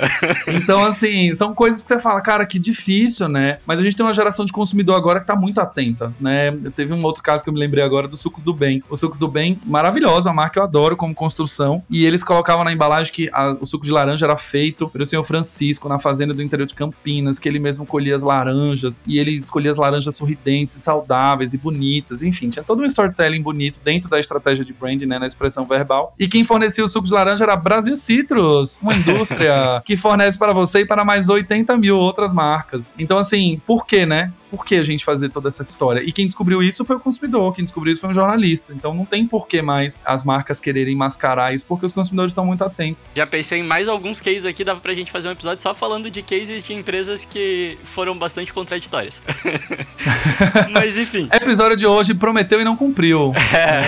então, 0.48 0.82
assim, 0.82 1.34
são 1.34 1.54
coisas 1.54 1.82
que 1.82 1.88
você 1.88 1.98
fala, 1.98 2.20
cara, 2.22 2.46
que 2.46 2.58
difícil, 2.58 3.28
né? 3.28 3.58
Mas 3.66 3.78
a 3.78 3.82
gente 3.82 3.94
tem 3.94 4.04
uma 4.04 4.14
geração 4.14 4.46
de 4.46 4.52
consumidor 4.52 4.96
agora 4.96 5.20
que 5.20 5.26
tá 5.26 5.36
muito 5.36 5.60
atenta, 5.60 6.14
né? 6.18 6.50
Teve 6.74 6.94
um 6.94 7.04
outro 7.04 7.22
caso 7.22 7.44
que 7.44 7.50
eu 7.50 7.54
me 7.54 7.60
lembrei 7.60 7.84
agora 7.84 8.08
do 8.08 8.16
Sucos 8.16 8.42
do 8.42 8.54
Bem. 8.54 8.82
O 8.88 8.96
Sucos 8.96 9.18
do 9.18 9.28
Bem, 9.28 9.60
maravilhosa, 9.66 10.30
uma 10.30 10.36
marca 10.36 10.58
eu 10.58 10.64
adoro 10.64 10.96
como 10.96 11.14
construção. 11.14 11.82
E 11.90 12.06
eles 12.06 12.24
colocavam 12.24 12.64
na 12.64 12.72
embalagem 12.72 13.12
que 13.12 13.28
a, 13.32 13.56
o 13.60 13.66
suco 13.66 13.84
de 13.84 13.90
laranja 13.90 14.24
era 14.24 14.36
feito 14.36 14.88
pelo 14.88 15.04
senhor 15.04 15.22
Francisco, 15.24 15.88
na 15.88 15.98
fazenda 15.98 16.32
do 16.32 16.42
interior 16.42 16.66
de 16.66 16.74
Campinas, 16.74 17.38
que 17.38 17.48
ele 17.48 17.58
mesmo 17.58 17.84
colhia 17.84 18.16
as 18.16 18.22
laranjas. 18.22 19.02
E 19.10 19.18
ele 19.18 19.32
escolhia 19.32 19.72
as 19.72 19.76
laranjas 19.76 20.14
sorridentes 20.14 20.76
e 20.76 20.80
saudáveis 20.80 21.52
e 21.52 21.58
bonitas. 21.58 22.22
Enfim, 22.22 22.48
tinha 22.48 22.62
todo 22.62 22.82
um 22.82 22.84
storytelling 22.84 23.42
bonito 23.42 23.80
dentro 23.82 24.08
da 24.08 24.20
estratégia 24.20 24.64
de 24.64 24.72
branding, 24.72 25.06
né? 25.06 25.18
Na 25.18 25.26
expressão 25.26 25.66
verbal. 25.66 26.14
E 26.18 26.28
quem 26.28 26.44
fornecia 26.44 26.84
o 26.84 26.88
suco 26.88 27.06
de 27.06 27.12
laranja 27.12 27.44
era 27.44 27.56
Brasil 27.56 27.96
Citrus, 27.96 28.78
uma 28.80 28.94
indústria 28.94 29.82
que 29.84 29.96
fornece 29.96 30.38
para 30.38 30.52
você 30.52 30.80
e 30.80 30.86
para 30.86 31.04
mais 31.04 31.28
80 31.28 31.76
mil 31.76 31.98
outras 31.98 32.32
marcas. 32.32 32.92
Então, 32.98 33.18
assim, 33.18 33.60
por 33.66 33.84
quê, 33.84 34.06
né? 34.06 34.32
por 34.50 34.64
que 34.64 34.74
a 34.74 34.82
gente 34.82 35.04
fazer 35.04 35.28
toda 35.28 35.48
essa 35.48 35.62
história? 35.62 36.02
E 36.02 36.10
quem 36.10 36.26
descobriu 36.26 36.60
isso 36.60 36.84
foi 36.84 36.96
o 36.96 37.00
consumidor, 37.00 37.54
quem 37.54 37.64
descobriu 37.64 37.92
isso 37.92 38.00
foi 38.00 38.10
um 38.10 38.14
jornalista. 38.14 38.74
Então 38.74 38.92
não 38.92 39.04
tem 39.04 39.26
por 39.26 39.46
que 39.46 39.62
mais 39.62 40.02
as 40.04 40.24
marcas 40.24 40.60
quererem 40.60 40.96
mascarar 40.96 41.54
isso, 41.54 41.64
porque 41.64 41.86
os 41.86 41.92
consumidores 41.92 42.32
estão 42.32 42.44
muito 42.44 42.64
atentos. 42.64 43.12
Já 43.14 43.26
pensei 43.26 43.60
em 43.60 43.62
mais 43.62 43.86
alguns 43.86 44.20
cases 44.20 44.44
aqui, 44.44 44.64
dava 44.64 44.80
pra 44.80 44.92
gente 44.92 45.10
fazer 45.10 45.28
um 45.28 45.32
episódio 45.32 45.62
só 45.62 45.72
falando 45.72 46.10
de 46.10 46.22
cases 46.22 46.64
de 46.64 46.74
empresas 46.74 47.24
que 47.24 47.76
foram 47.84 48.18
bastante 48.18 48.52
contraditórias. 48.52 48.99
Mas 50.70 50.96
enfim. 50.96 51.28
Episódio 51.32 51.76
de 51.76 51.86
hoje 51.86 52.14
prometeu 52.14 52.60
e 52.60 52.64
não 52.64 52.76
cumpriu. 52.76 53.32
É. 53.52 53.82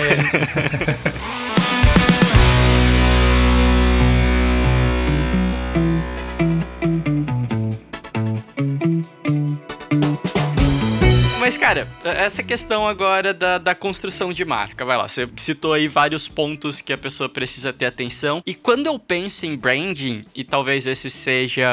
é 1.39 1.42
Cara, 11.73 11.87
essa 12.03 12.43
questão 12.43 12.87
agora 12.87 13.33
da, 13.33 13.57
da 13.57 13.73
construção 13.73 14.31
de 14.31 14.45
marca, 14.45 14.85
vai 14.85 14.95
lá, 14.95 15.07
você 15.07 15.27
citou 15.37 15.73
aí 15.73 15.87
vários 15.87 16.27
pontos 16.27 16.81
que 16.81 16.93
a 16.93 16.97
pessoa 16.99 17.27
precisa 17.27 17.73
ter 17.73 17.87
atenção. 17.87 18.43
E 18.45 18.53
quando 18.53 18.85
eu 18.85 18.99
penso 18.99 19.43
em 19.47 19.55
branding, 19.55 20.23
e 20.35 20.43
talvez 20.43 20.85
esse 20.85 21.09
seja 21.09 21.67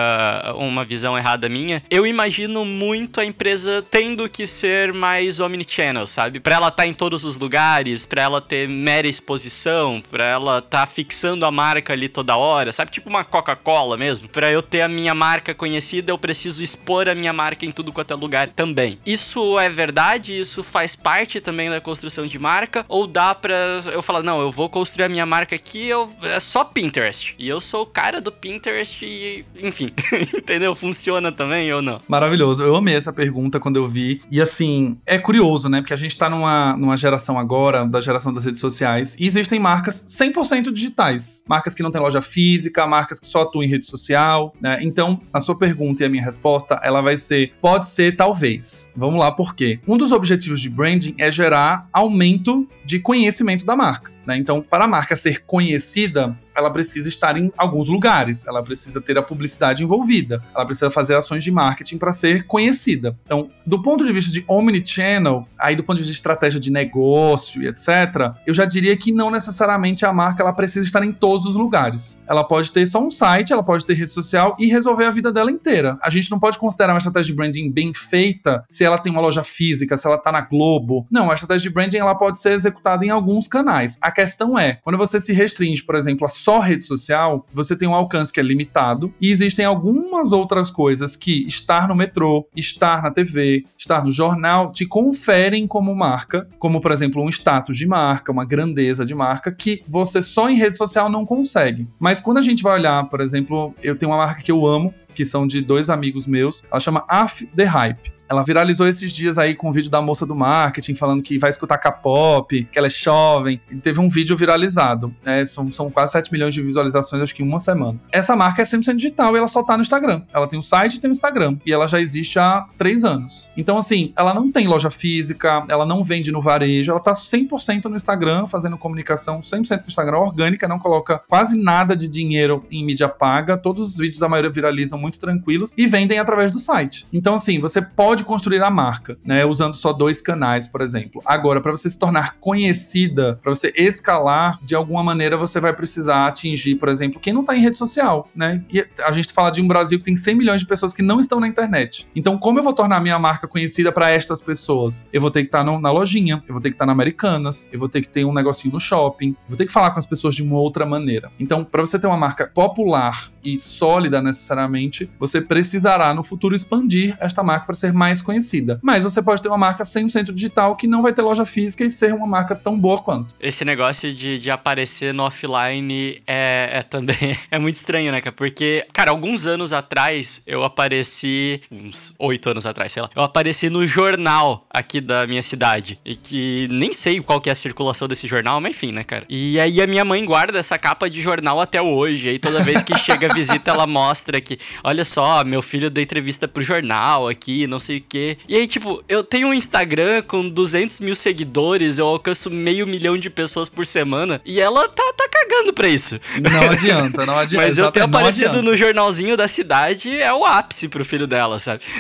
uma 0.57 0.87
visão 0.87 1.19
errada 1.19 1.51
minha, 1.51 1.83
eu 1.91 2.07
imagino 2.07 2.65
muito 2.65 3.21
a 3.21 3.27
empresa 3.27 3.85
tendo 3.91 4.27
que 4.27 4.47
ser 4.47 4.95
mais 4.95 5.39
omnichannel, 5.39 6.07
sabe? 6.07 6.41
Pra 6.41 6.55
ela 6.55 6.69
estar 6.69 6.85
tá 6.85 6.87
em 6.87 6.95
todos 6.95 7.23
os 7.23 7.37
lugares, 7.37 8.07
pra 8.07 8.23
ela 8.23 8.41
ter 8.41 8.67
mera 8.71 9.07
exposição, 9.07 10.03
pra 10.11 10.25
ela 10.25 10.61
estar 10.61 10.81
tá 10.81 10.87
fixando 10.87 11.45
a 11.45 11.51
marca 11.51 11.93
ali 11.93 12.09
toda 12.09 12.39
hora, 12.39 12.73
sabe? 12.73 12.91
Tipo 12.91 13.11
uma 13.11 13.23
Coca-Cola 13.23 13.99
mesmo. 13.99 14.31
Pra 14.31 14.51
eu 14.51 14.63
ter 14.63 14.81
a 14.81 14.89
minha 14.89 15.15
marca 15.15 15.55
conhecida, 15.55 16.11
eu 16.11 16.17
preciso 16.17 16.63
expor 16.63 17.07
a 17.07 17.15
minha 17.15 17.35
marca 17.35 17.67
em 17.67 17.71
tudo 17.71 17.93
quanto 17.93 18.15
é 18.15 18.17
lugar 18.17 18.49
também. 18.49 18.99
Isso 19.05 19.59
é 19.59 19.69
verdade 19.69 19.90
verdade 19.91 20.39
isso 20.39 20.63
faz 20.63 20.95
parte 20.95 21.41
também 21.41 21.69
da 21.69 21.81
construção 21.81 22.25
de 22.25 22.39
marca? 22.39 22.85
Ou 22.89 23.09
dá 23.09 23.35
pra 23.35 23.55
eu 23.93 24.01
falar, 24.01 24.23
não, 24.23 24.41
eu 24.41 24.53
vou 24.53 24.69
construir 24.69 25.05
a 25.07 25.09
minha 25.09 25.27
marca 25.27 25.57
aqui, 25.57 25.89
eu, 25.89 26.09
é 26.23 26.39
só 26.39 26.63
Pinterest. 26.65 27.35
E 27.37 27.49
eu 27.49 27.61
sou 27.61 27.83
o 27.83 27.87
cara 27.87 28.21
do 28.21 28.31
Pinterest 28.31 29.05
e, 29.05 29.45
enfim, 29.61 29.91
entendeu? 30.33 30.77
Funciona 30.77 31.33
também 31.33 31.73
ou 31.73 31.83
não? 31.83 32.01
Maravilhoso. 32.07 32.63
Eu 32.63 32.77
amei 32.77 32.95
essa 32.95 33.13
pergunta 33.13 33.59
quando 33.59 33.77
eu 33.77 33.89
vi. 33.89 34.21
E 34.31 34.41
assim, 34.41 34.97
é 35.05 35.19
curioso, 35.19 35.69
né? 35.69 35.81
Porque 35.81 35.93
a 35.93 35.97
gente 35.97 36.17
tá 36.17 36.31
numa, 36.31 36.77
numa 36.77 36.97
geração 36.97 37.37
agora, 37.37 37.85
da 37.85 38.01
geração 38.01 38.33
das 38.33 38.45
redes 38.45 38.61
sociais, 38.61 39.17
e 39.19 39.27
existem 39.27 39.59
marcas 39.59 40.05
100% 40.07 40.73
digitais. 40.73 41.43
Marcas 41.49 41.75
que 41.75 41.83
não 41.83 41.91
têm 41.91 42.01
loja 42.01 42.23
física, 42.23 42.87
marcas 42.87 43.19
que 43.19 43.27
só 43.27 43.43
atuam 43.43 43.65
em 43.65 43.69
rede 43.69 43.85
social, 43.85 44.55
né? 44.61 44.79
Então, 44.83 45.21
a 45.33 45.41
sua 45.41 45.59
pergunta 45.59 46.05
e 46.05 46.07
a 46.07 46.09
minha 46.09 46.23
resposta, 46.23 46.81
ela 46.85 47.01
vai 47.01 47.17
ser, 47.17 47.55
pode 47.61 47.89
ser 47.89 48.15
talvez. 48.17 48.89
Vamos 48.95 49.19
lá, 49.19 49.33
por 49.33 49.55
quê? 49.55 49.80
Um 49.87 49.97
dos 49.97 50.13
objetivos 50.13 50.61
de 50.61 50.69
branding 50.69 51.15
é 51.19 51.31
gerar 51.31 51.89
aumento 51.93 52.69
de 52.85 53.01
conhecimento 53.01 53.65
da 53.65 53.75
marca. 53.75 54.13
Né? 54.27 54.37
Então, 54.37 54.61
para 54.61 54.85
a 54.85 54.89
marca 54.89 55.17
ser 55.17 55.45
conhecida, 55.45 56.37
ela 56.55 56.71
precisa 56.71 57.09
estar 57.09 57.37
em 57.37 57.53
alguns 57.57 57.89
lugares, 57.89 58.47
ela 58.47 58.63
precisa 58.63 59.01
ter 59.01 59.17
a 59.19 59.23
publicidade 59.23 59.83
envolvida, 59.83 60.43
ela 60.55 60.65
precisa 60.65 60.91
fazer 60.91 61.15
ações 61.17 61.43
de 61.43 61.51
marketing 61.51 61.99
para 61.99 62.13
ser 62.13 62.47
conhecida. 62.47 63.17
Então, 63.25 63.51
do 63.67 63.83
ponto 63.83 64.05
de 64.05 64.13
vista 64.13 64.31
de 64.31 64.45
omnichannel, 64.47 65.47
aí 65.59 65.75
do 65.75 65.83
ponto 65.83 65.97
de 65.97 66.03
vista 66.03 66.13
de 66.13 66.19
estratégia 66.19 66.61
de 66.61 66.71
negócio 66.71 67.63
e 67.63 67.69
etc., 67.69 68.35
eu 68.47 68.55
já 68.55 68.65
diria 68.65 68.97
que 68.97 69.13
não 69.13 69.31
necessariamente 69.31 70.05
a 70.05 70.13
marca 70.13 70.43
ela 70.43 70.53
precisa 70.53 70.87
estar 70.87 71.05
em 71.05 71.13
todos 71.13 71.47
os 71.47 71.57
lugares. 71.57 72.21
Ela 72.29 72.45
pode 72.45 72.71
ter 72.71 72.87
só 72.87 73.03
um 73.03 73.11
site, 73.11 73.53
ela 73.53 73.63
pode 73.63 73.85
ter 73.87 73.95
rede 73.95 74.11
social 74.11 74.55
e 74.59 74.67
resolver 74.67 75.05
a 75.05 75.11
vida 75.11 75.33
dela 75.33 75.51
inteira. 75.51 75.99
A 76.03 76.11
gente 76.11 76.31
não 76.31 76.39
pode 76.39 76.59
considerar 76.59 76.93
uma 76.93 76.99
estratégia 76.99 77.33
de 77.33 77.37
branding 77.37 77.71
bem 77.71 77.93
feita 77.95 78.65
se 78.69 78.85
ela 78.85 78.99
tem 78.99 79.13
uma 79.13 79.21
loja 79.21 79.43
física, 79.43 79.97
se 79.97 80.07
ela 80.07 80.17
está 80.17 80.31
na 80.31 80.41
Globo. 80.41 81.07
Não, 81.11 81.31
a 81.31 81.35
estratégia 81.35 81.69
de 81.69 81.75
branding 81.75 81.99
ela 81.99 82.15
pode 82.15 82.39
ser 82.39 82.53
executada 82.53 83.05
em 83.05 83.11
alguns 83.11 83.47
canais. 83.47 83.99
A 84.01 84.11
questão 84.21 84.59
é, 84.59 84.79
quando 84.85 84.99
você 84.99 85.19
se 85.19 85.33
restringe, 85.33 85.83
por 85.83 85.95
exemplo, 85.95 86.27
a 86.27 86.29
só 86.29 86.59
rede 86.59 86.85
social, 86.85 87.47
você 87.55 87.75
tem 87.75 87.89
um 87.89 87.95
alcance 87.95 88.31
que 88.31 88.39
é 88.39 88.43
limitado 88.43 89.13
e 89.19 89.33
existem 89.33 89.65
algumas 89.65 90.31
outras 90.31 90.71
coisas 90.71 91.17
que 91.17 91.47
estar 91.49 91.89
no 91.89 91.95
metrô, 91.95 92.47
estar 92.55 93.03
na 93.03 93.11
TV, 93.11 93.65
estar 93.79 94.05
no 94.05 94.13
jornal 94.13 94.73
te 94.73 94.85
conferem 94.85 95.67
como 95.67 95.95
marca, 95.95 96.47
como 96.59 96.83
por 96.83 96.93
exemplo 96.93 97.23
um 97.23 97.31
status 97.31 97.79
de 97.79 97.87
marca, 97.87 98.31
uma 98.31 98.45
grandeza 98.45 99.07
de 99.07 99.15
marca 99.15 99.51
que 99.51 99.83
você 99.89 100.23
só 100.23 100.51
em 100.51 100.57
rede 100.57 100.77
social 100.77 101.11
não 101.11 101.25
consegue. 101.25 101.89
Mas 101.99 102.21
quando 102.21 102.37
a 102.37 102.43
gente 102.43 102.63
vai 102.63 102.79
olhar, 102.79 103.09
por 103.09 103.23
exemplo, 103.23 103.75
eu 103.83 103.97
tenho 103.97 104.13
uma 104.13 104.19
marca 104.19 104.43
que 104.43 104.53
eu 104.53 104.67
amo, 104.67 104.93
que 105.15 105.25
são 105.25 105.47
de 105.47 105.63
dois 105.63 105.89
amigos 105.89 106.27
meus, 106.27 106.63
ela 106.71 106.79
chama 106.79 107.05
Af 107.09 107.47
The 107.57 107.65
Hype. 107.65 108.20
Ela 108.31 108.45
viralizou 108.45 108.87
esses 108.87 109.13
dias 109.13 109.39
aí 109.39 109.57
com 109.57 109.67
o 109.67 109.71
um 109.71 109.73
vídeo 109.73 109.91
da 109.91 110.01
moça 110.01 110.25
do 110.25 110.37
marketing 110.37 110.95
falando 110.95 111.21
que 111.21 111.37
vai 111.37 111.51
escutar 111.51 111.79
K-pop, 111.79 112.65
que 112.71 112.79
ela 112.79 112.87
é 112.87 112.91
jovem. 112.91 113.61
E 113.69 113.75
teve 113.75 113.99
um 113.99 114.09
vídeo 114.09 114.37
viralizado. 114.37 115.13
Né? 115.25 115.45
São, 115.45 115.73
são 115.73 115.91
quase 115.91 116.13
7 116.13 116.31
milhões 116.31 116.55
de 116.55 116.63
visualizações, 116.63 117.21
acho 117.23 117.35
que 117.35 117.43
em 117.43 117.47
uma 117.47 117.59
semana. 117.59 117.99
Essa 118.13 118.37
marca 118.37 118.63
é 118.63 118.65
100% 118.65 118.95
digital 118.95 119.35
e 119.35 119.39
ela 119.39 119.49
só 119.49 119.65
tá 119.65 119.77
no 119.77 119.81
Instagram. 119.81 120.23
Ela 120.33 120.47
tem 120.47 120.57
um 120.57 120.63
site 120.63 120.95
e 120.95 121.01
tem 121.01 121.11
um 121.11 121.13
Instagram. 121.13 121.57
E 121.67 121.73
ela 121.73 121.89
já 121.89 122.01
existe 122.01 122.39
há 122.39 122.67
3 122.79 123.05
anos. 123.05 123.51
Então, 123.57 123.77
assim, 123.77 124.13
ela 124.17 124.33
não 124.33 124.53
tem 124.53 124.69
loja 124.69 124.91
física, 124.91 125.65
ela 125.69 125.85
não 125.85 126.05
vende 126.05 126.31
no 126.31 126.41
varejo, 126.41 126.93
ela 126.93 127.01
tá 127.01 127.13
100% 127.13 127.87
no 127.87 127.97
Instagram, 127.97 128.47
fazendo 128.47 128.79
comunicação 128.79 129.41
100% 129.41 129.81
no 129.81 129.87
Instagram, 129.89 130.19
orgânica, 130.19 130.69
não 130.69 130.79
coloca 130.79 131.21
quase 131.29 131.61
nada 131.61 131.97
de 131.97 132.09
dinheiro 132.09 132.65
em 132.71 132.85
mídia 132.85 133.09
paga. 133.09 133.57
Todos 133.57 133.91
os 133.91 133.99
vídeos, 133.99 134.23
a 134.23 134.29
maioria 134.29 134.53
viralizam 134.53 134.99
muito 134.99 135.19
tranquilos 135.19 135.75
e 135.77 135.85
vendem 135.87 136.21
através 136.21 136.53
do 136.53 136.61
site. 136.61 137.09
Então, 137.13 137.35
assim, 137.35 137.59
você 137.59 137.83
pode 137.83 138.20
pode 138.21 138.25
construir 138.25 138.63
a 138.63 138.71
marca, 138.71 139.19
né? 139.25 139.45
Usando 139.45 139.75
só 139.75 139.93
dois 139.93 140.21
canais, 140.21 140.67
por 140.67 140.81
exemplo. 140.81 141.23
Agora, 141.25 141.61
para 141.61 141.71
você 141.71 141.89
se 141.89 141.99
tornar 141.99 142.37
conhecida, 142.39 143.39
para 143.43 143.53
você 143.53 143.73
escalar, 143.77 144.59
de 144.63 144.75
alguma 144.75 145.03
maneira 145.03 145.37
você 145.37 145.61
vai 145.61 145.73
precisar 145.73 146.27
atingir, 146.27 146.77
por 146.77 146.89
exemplo, 146.89 147.21
quem 147.21 147.33
não 147.33 147.45
tá 147.45 147.57
em 147.57 147.61
rede 147.61 147.77
social, 147.77 148.29
né? 148.35 148.63
E 148.73 148.87
a 149.05 149.13
gente 149.13 149.33
fala 149.33 149.51
de 149.51 149.63
um 149.63 149.69
Brasil 149.69 149.99
que 149.99 150.05
tem 150.05 150.17
100 150.17 150.35
milhões 150.35 150.61
de 150.61 150.67
pessoas 150.67 150.93
que 150.93 151.03
não 151.03 151.21
estão 151.21 151.41
na 151.41 151.49
internet. 151.49 152.09
Então, 152.15 152.39
como 152.39 152.59
eu 152.59 152.63
vou 152.63 152.73
tornar 152.73 153.01
minha 153.01 153.19
marca 153.19 153.47
conhecida 153.47 153.93
para 153.93 154.11
estas 154.11 154.41
pessoas? 154.41 155.07
Eu 155.13 155.21
vou 155.21 155.31
ter 155.31 155.43
que 155.43 155.49
estar 155.49 155.65
tá 155.65 155.79
na 155.79 155.91
lojinha, 155.91 156.43
eu 156.47 156.55
vou 156.55 156.61
ter 156.61 156.71
que 156.71 156.75
estar 156.75 156.85
tá 156.85 156.87
na 156.87 156.93
Americanas, 156.93 157.69
eu 157.73 157.79
vou 157.79 157.89
ter 157.89 158.03
que 158.03 158.09
ter 158.09 158.25
um 158.25 158.33
negocinho 158.33 158.75
no 158.75 158.81
shopping, 158.81 159.37
vou 159.49 159.57
ter 159.57 159.67
que 159.67 159.73
falar 159.73 159.91
com 159.91 159.99
as 159.99 160.07
pessoas 160.07 160.35
de 160.35 160.43
uma 160.43 160.59
outra 160.59 160.85
maneira. 160.85 161.31
Então, 161.39 161.65
para 161.65 161.81
você 161.81 161.99
ter 161.99 162.07
uma 162.07 162.17
marca 162.17 162.51
popular 162.53 163.31
e 163.43 163.59
sólida 163.59 164.21
necessariamente, 164.21 165.11
você 165.19 165.41
precisará 165.41 166.13
no 166.13 166.23
futuro 166.23 166.55
expandir 166.55 167.17
esta 167.21 167.43
marca 167.43 167.67
para 167.67 167.75
ser 167.75 167.93
mais 167.93 168.10
mais 168.11 168.21
conhecida. 168.21 168.79
Mas 168.83 169.05
você 169.05 169.23
pode 169.23 169.41
ter 169.41 169.49
uma 169.49 169.59
marca 169.59 169.85
100% 169.85 170.33
digital 170.33 170.77
que 170.77 170.87
não 170.87 171.01
vai 171.01 171.13
ter 171.13 171.23
loja 171.23 171.45
física 171.45 171.85
e 171.85 171.91
ser 171.91 172.13
uma 172.13 172.27
marca 172.27 172.55
tão 172.55 172.79
boa 172.79 172.99
quanto. 172.99 173.35
Esse 173.41 173.65
negócio 173.65 174.13
de, 174.13 174.39
de 174.39 174.51
aparecer 174.51 175.15
no 175.15 175.23
offline 175.23 176.21
é, 176.27 176.71
é 176.73 176.83
também 176.83 177.39
é 177.51 177.59
muito 177.59 177.77
estranho, 177.77 178.11
né, 178.11 178.21
cara? 178.21 178.35
Porque, 178.35 178.85
cara, 178.93 179.11
alguns 179.11 179.47
anos 179.47 179.73
atrás 179.73 180.43
eu 180.47 180.65
apareci, 180.65 181.61
uns 181.71 182.13
oito 182.19 182.51
anos 182.51 182.67
atrás, 182.67 182.93
sei 182.93 183.03
lá, 183.03 183.11
eu 183.15 183.23
apareci 183.23 183.71
no 183.71 183.87
jornal 183.87 184.67
aqui 184.69 185.01
da 185.01 185.27
minha 185.27 185.43
cidade. 185.43 185.99
E 186.05 186.17
que 186.17 186.67
nem 186.71 186.93
sei 186.93 187.21
qual 187.21 187.41
que 187.41 187.49
é 187.49 187.53
a 187.53 187.57
circulação 187.57 188.09
desse 188.09 188.27
jornal, 188.27 188.61
mas 188.61 188.73
enfim, 188.73 188.93
né, 188.93 189.05
cara? 189.05 189.25
E 189.29 189.61
aí 189.61 189.81
a 189.81 189.87
minha 189.87 190.05
mãe 190.05 190.25
guarda 190.25 190.59
essa 190.59 190.79
capa 190.79 191.09
de 191.09 191.21
jornal 191.21 191.61
até 191.61 191.81
hoje. 191.81 192.31
Aí 192.31 192.39
toda 192.39 192.63
vez 192.63 192.83
que 192.83 192.97
chega 192.99 193.31
a 193.31 193.35
visita, 193.35 193.71
ela 193.71 193.87
mostra 193.87 194.41
que, 194.41 194.59
olha 194.83 195.05
só, 195.05 195.45
meu 195.45 195.63
filho 195.63 195.91
deu 195.91 196.03
entrevista 196.03 196.49
pro 196.49 196.63
jornal 196.63 197.29
aqui, 197.29 197.67
não 197.67 197.79
sei 197.79 198.00
o 198.01 198.05
quê. 198.09 198.39
E 198.49 198.57
aí, 198.57 198.67
tipo, 198.67 199.03
eu 199.09 199.23
tenho 199.23 199.49
um 199.49 199.55
Instagram 199.55 200.23
com 200.23 200.49
200 200.49 201.01
mil 201.01 201.15
seguidores, 201.15 201.99
eu 201.99 202.07
alcanço 202.07 202.51
meio 202.51 202.87
milhão 202.87 203.17
de 203.17 203.31
pessoas 203.31 203.69
por 203.69 203.87
semana, 203.87 204.41
e 204.45 204.61
ela 204.61 204.89
tá, 204.89 205.13
tá 205.17 205.29
cagando 205.31 205.73
pra 205.73 205.89
isso. 205.89 206.21
Não 206.41 206.71
adianta, 206.71 207.27
não 207.27 207.39
adianta. 207.39 207.67
Mas 207.67 207.79
eu 207.79 207.91
ter 207.91 208.03
aparecido 208.03 208.63
no 208.63 208.77
jornalzinho 208.77 209.37
da 209.37 209.49
cidade 209.49 210.21
é 210.21 210.33
o 210.33 210.45
ápice 210.45 210.89
pro 210.89 211.05
filho 211.05 211.27
dela, 211.27 211.59
sabe? 211.59 211.83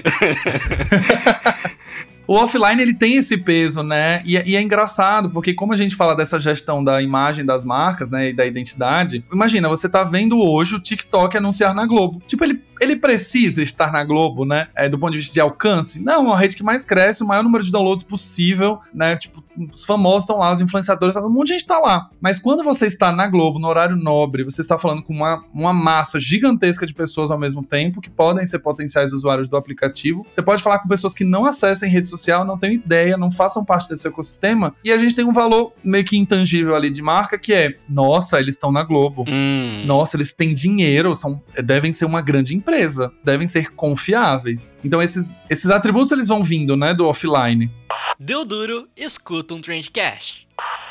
o 2.26 2.34
offline 2.34 2.80
ele 2.80 2.94
tem 2.94 3.16
esse 3.16 3.36
peso, 3.36 3.82
né? 3.82 4.22
E, 4.24 4.36
e, 4.36 4.56
é 4.56 4.62
engraçado, 4.62 5.30
porque 5.30 5.52
como 5.52 5.72
a 5.72 5.76
gente 5.76 5.96
fala 5.96 6.14
dessa 6.14 6.38
gestão 6.38 6.82
da 6.82 7.02
imagem 7.02 7.44
das 7.44 7.64
marcas, 7.64 8.08
né, 8.08 8.28
e 8.28 8.32
da 8.32 8.46
identidade, 8.46 9.24
imagina, 9.32 9.68
você 9.68 9.88
tá 9.88 10.04
vendo 10.04 10.38
hoje 10.38 10.76
o 10.76 10.80
TikTok 10.80 11.36
anunciar 11.36 11.74
na 11.74 11.84
Globo. 11.86 12.22
Tipo, 12.26 12.44
ele 12.44 12.62
ele 12.80 12.96
precisa 12.96 13.62
estar 13.62 13.92
na 13.92 14.02
Globo, 14.02 14.46
né? 14.46 14.68
É, 14.74 14.88
do 14.88 14.98
ponto 14.98 15.12
de 15.12 15.18
vista 15.18 15.34
de 15.34 15.40
alcance. 15.40 16.02
Não, 16.02 16.14
é 16.14 16.18
uma 16.18 16.38
rede 16.38 16.56
que 16.56 16.62
mais 16.62 16.84
cresce, 16.84 17.22
o 17.22 17.26
maior 17.26 17.44
número 17.44 17.62
de 17.62 17.70
downloads 17.70 18.04
possível, 18.04 18.78
né? 18.92 19.16
Tipo, 19.16 19.44
os 19.70 19.84
famosos 19.84 20.22
estão 20.22 20.38
lá, 20.38 20.50
os 20.50 20.62
influenciadores, 20.62 21.14
um 21.16 21.28
monte 21.28 21.48
de 21.48 21.52
gente 21.54 21.66
tá 21.66 21.78
lá. 21.78 22.08
Mas 22.20 22.38
quando 22.38 22.64
você 22.64 22.86
está 22.86 23.12
na 23.12 23.26
Globo, 23.26 23.58
no 23.58 23.68
horário 23.68 23.94
nobre, 23.96 24.42
você 24.42 24.62
está 24.62 24.78
falando 24.78 25.02
com 25.02 25.12
uma, 25.12 25.44
uma 25.52 25.74
massa 25.74 26.18
gigantesca 26.18 26.86
de 26.86 26.94
pessoas 26.94 27.30
ao 27.30 27.38
mesmo 27.38 27.62
tempo, 27.62 28.00
que 28.00 28.08
podem 28.08 28.46
ser 28.46 28.60
potenciais 28.60 29.12
usuários 29.12 29.48
do 29.48 29.58
aplicativo. 29.58 30.26
Você 30.30 30.40
pode 30.40 30.62
falar 30.62 30.78
com 30.78 30.88
pessoas 30.88 31.12
que 31.12 31.24
não 31.24 31.44
acessem 31.44 31.90
rede 31.90 32.08
social, 32.08 32.46
não 32.46 32.56
têm 32.56 32.74
ideia, 32.74 33.18
não 33.18 33.30
façam 33.30 33.62
parte 33.62 33.90
desse 33.90 34.08
ecossistema. 34.08 34.74
E 34.82 34.90
a 34.90 34.96
gente 34.96 35.14
tem 35.14 35.26
um 35.26 35.32
valor 35.32 35.72
meio 35.84 36.04
que 36.04 36.16
intangível 36.16 36.74
ali 36.74 36.88
de 36.88 37.02
marca, 37.02 37.38
que 37.38 37.52
é, 37.52 37.76
nossa, 37.86 38.40
eles 38.40 38.54
estão 38.54 38.72
na 38.72 38.82
Globo. 38.82 39.26
Hum. 39.28 39.84
Nossa, 39.84 40.16
eles 40.16 40.32
têm 40.32 40.54
dinheiro, 40.54 41.14
são, 41.14 41.42
devem 41.62 41.92
ser 41.92 42.06
uma 42.06 42.22
grande 42.22 42.56
empresa 42.56 42.69
empresa, 42.70 43.12
devem 43.24 43.46
ser 43.46 43.70
confiáveis. 43.70 44.76
Então 44.84 45.02
esses, 45.02 45.36
esses 45.48 45.68
atributos 45.70 46.12
eles 46.12 46.28
vão 46.28 46.44
vindo, 46.44 46.76
né, 46.76 46.94
do 46.94 47.06
offline. 47.06 47.70
Deu 48.18 48.44
duro, 48.44 48.88
escuta 48.96 49.54
um 49.54 49.60
Trendcast. 49.60 50.46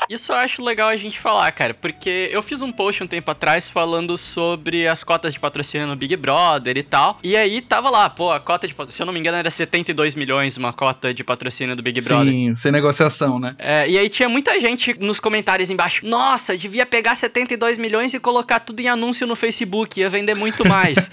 Isso 0.10 0.32
eu 0.32 0.36
acho 0.38 0.64
legal 0.64 0.90
a 0.90 0.98
gente 0.98 1.20
falar, 1.20 1.52
cara, 1.52 1.72
porque 1.72 2.30
eu 2.32 2.42
fiz 2.42 2.64
um 2.64 2.72
post 2.72 3.04
um 3.04 3.08
tempo 3.08 3.30
atrás 3.30 3.70
falando 3.70 4.18
sobre 4.18 4.88
as 4.88 5.04
cotas 5.04 5.34
de 5.34 5.40
patrocínio 5.40 5.86
no 5.86 5.96
Big 5.96 6.16
Brother 6.16 6.76
e 6.80 6.82
tal. 6.82 7.20
E 7.22 7.36
aí 7.36 7.62
tava 7.62 7.92
lá, 7.92 8.10
pô, 8.10 8.32
a 8.32 8.40
cota 8.40 8.68
de 8.68 8.74
patrocínio, 8.74 8.96
se 8.96 9.02
eu 9.04 9.06
não 9.06 9.14
me 9.14 9.20
engano, 9.20 9.38
era 9.38 9.52
72 9.52 10.16
milhões 10.16 10.58
uma 10.58 10.74
cota 10.74 11.14
de 11.14 11.24
patrocínio 11.24 11.76
do 11.76 11.84
Big 11.84 12.02
Brother. 12.02 12.34
Sim, 12.34 12.56
sem 12.56 12.72
negociação, 12.72 13.38
né? 13.38 13.56
É, 13.60 13.88
e 13.88 14.00
aí 14.00 14.10
tinha 14.10 14.28
muita 14.28 14.60
gente 14.60 14.96
nos 15.00 15.20
comentários 15.20 15.70
embaixo, 15.70 16.04
nossa, 16.08 16.58
devia 16.58 16.88
pegar 16.88 17.16
72 17.16 17.78
milhões 17.78 18.12
e 18.12 18.20
colocar 18.20 18.62
tudo 18.62 18.80
em 18.80 18.88
anúncio 18.88 19.28
no 19.28 19.36
Facebook, 19.36 20.00
ia 20.00 20.10
vender 20.10 20.34
muito 20.34 20.68
mais. 20.68 21.08